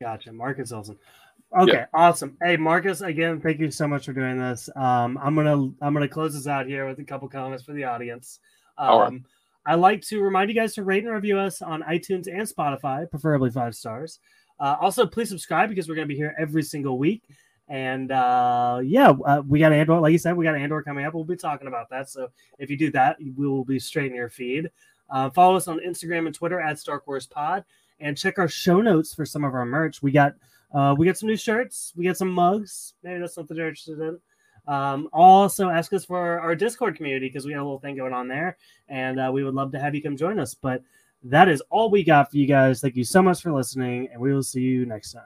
Gotcha, 0.00 0.32
Marcus 0.32 0.70
Hilson. 0.70 0.96
Okay, 1.58 1.72
yeah. 1.72 1.86
awesome. 1.94 2.36
Hey, 2.42 2.56
Marcus, 2.56 3.00
again, 3.00 3.40
thank 3.40 3.58
you 3.58 3.70
so 3.70 3.88
much 3.88 4.04
for 4.04 4.12
doing 4.12 4.38
this. 4.38 4.68
Um, 4.76 5.18
I'm 5.22 5.34
gonna 5.34 5.70
I'm 5.80 5.94
gonna 5.94 6.08
close 6.08 6.34
this 6.34 6.46
out 6.46 6.66
here 6.66 6.86
with 6.86 6.98
a 6.98 7.04
couple 7.04 7.28
comments 7.28 7.64
for 7.64 7.72
the 7.72 7.84
audience. 7.84 8.40
Um, 8.76 8.88
All 8.88 9.00
right. 9.00 9.22
I 9.66 9.74
like 9.74 10.00
to 10.06 10.22
remind 10.22 10.48
you 10.48 10.56
guys 10.56 10.74
to 10.74 10.84
rate 10.84 11.04
and 11.04 11.12
review 11.12 11.38
us 11.38 11.60
on 11.60 11.82
iTunes 11.82 12.26
and 12.26 12.48
Spotify, 12.48 13.10
preferably 13.10 13.50
five 13.50 13.74
stars. 13.74 14.18
Uh, 14.58 14.76
also, 14.80 15.06
please 15.06 15.28
subscribe 15.28 15.68
because 15.68 15.88
we're 15.88 15.94
going 15.94 16.08
to 16.08 16.12
be 16.12 16.16
here 16.16 16.34
every 16.38 16.62
single 16.62 16.98
week. 16.98 17.22
And 17.68 18.10
uh, 18.10 18.80
yeah, 18.82 19.10
uh, 19.10 19.42
we 19.46 19.58
got 19.58 19.72
Andor. 19.72 20.00
Like 20.00 20.12
you 20.12 20.18
said, 20.18 20.36
we 20.36 20.44
got 20.44 20.56
Andor 20.56 20.82
coming 20.82 21.04
up. 21.04 21.14
We'll 21.14 21.24
be 21.24 21.36
talking 21.36 21.68
about 21.68 21.90
that. 21.90 22.08
So 22.08 22.28
if 22.58 22.70
you 22.70 22.76
do 22.76 22.90
that, 22.92 23.18
we 23.20 23.46
will 23.46 23.64
be 23.64 23.78
straight 23.78 24.10
in 24.10 24.16
your 24.16 24.30
feed. 24.30 24.70
Uh, 25.10 25.30
follow 25.30 25.56
us 25.56 25.68
on 25.68 25.80
Instagram 25.80 26.26
and 26.26 26.34
Twitter 26.34 26.60
at 26.60 26.78
Star 26.78 27.02
Wars 27.06 27.26
Pod, 27.26 27.64
and 28.00 28.16
check 28.16 28.38
our 28.38 28.48
show 28.48 28.80
notes 28.80 29.14
for 29.14 29.24
some 29.24 29.44
of 29.44 29.54
our 29.54 29.66
merch. 29.66 30.02
We 30.02 30.12
got 30.12 30.34
uh, 30.72 30.94
we 30.96 31.06
got 31.06 31.16
some 31.16 31.28
new 31.28 31.36
shirts. 31.36 31.92
We 31.96 32.04
got 32.04 32.16
some 32.16 32.30
mugs. 32.30 32.94
Maybe 33.02 33.20
that's 33.20 33.34
something 33.34 33.56
you're 33.56 33.68
interested 33.68 34.00
in. 34.00 34.18
Um, 34.66 35.08
also, 35.14 35.70
ask 35.70 35.92
us 35.94 36.04
for 36.04 36.40
our 36.40 36.54
Discord 36.54 36.96
community 36.96 37.28
because 37.28 37.46
we 37.46 37.52
have 37.52 37.62
a 37.62 37.64
little 37.64 37.80
thing 37.80 37.96
going 37.96 38.12
on 38.12 38.28
there, 38.28 38.58
and 38.88 39.18
uh, 39.18 39.30
we 39.32 39.44
would 39.44 39.54
love 39.54 39.72
to 39.72 39.78
have 39.78 39.94
you 39.94 40.02
come 40.02 40.16
join 40.16 40.38
us. 40.38 40.54
But 40.54 40.82
that 41.24 41.48
is 41.48 41.62
all 41.70 41.90
we 41.90 42.04
got 42.04 42.30
for 42.30 42.36
you 42.36 42.46
guys. 42.46 42.80
Thank 42.80 42.96
you 42.96 43.04
so 43.04 43.22
much 43.22 43.40
for 43.40 43.52
listening, 43.52 44.08
and 44.12 44.20
we 44.20 44.32
will 44.32 44.42
see 44.42 44.60
you 44.60 44.84
next 44.84 45.12
time. 45.12 45.16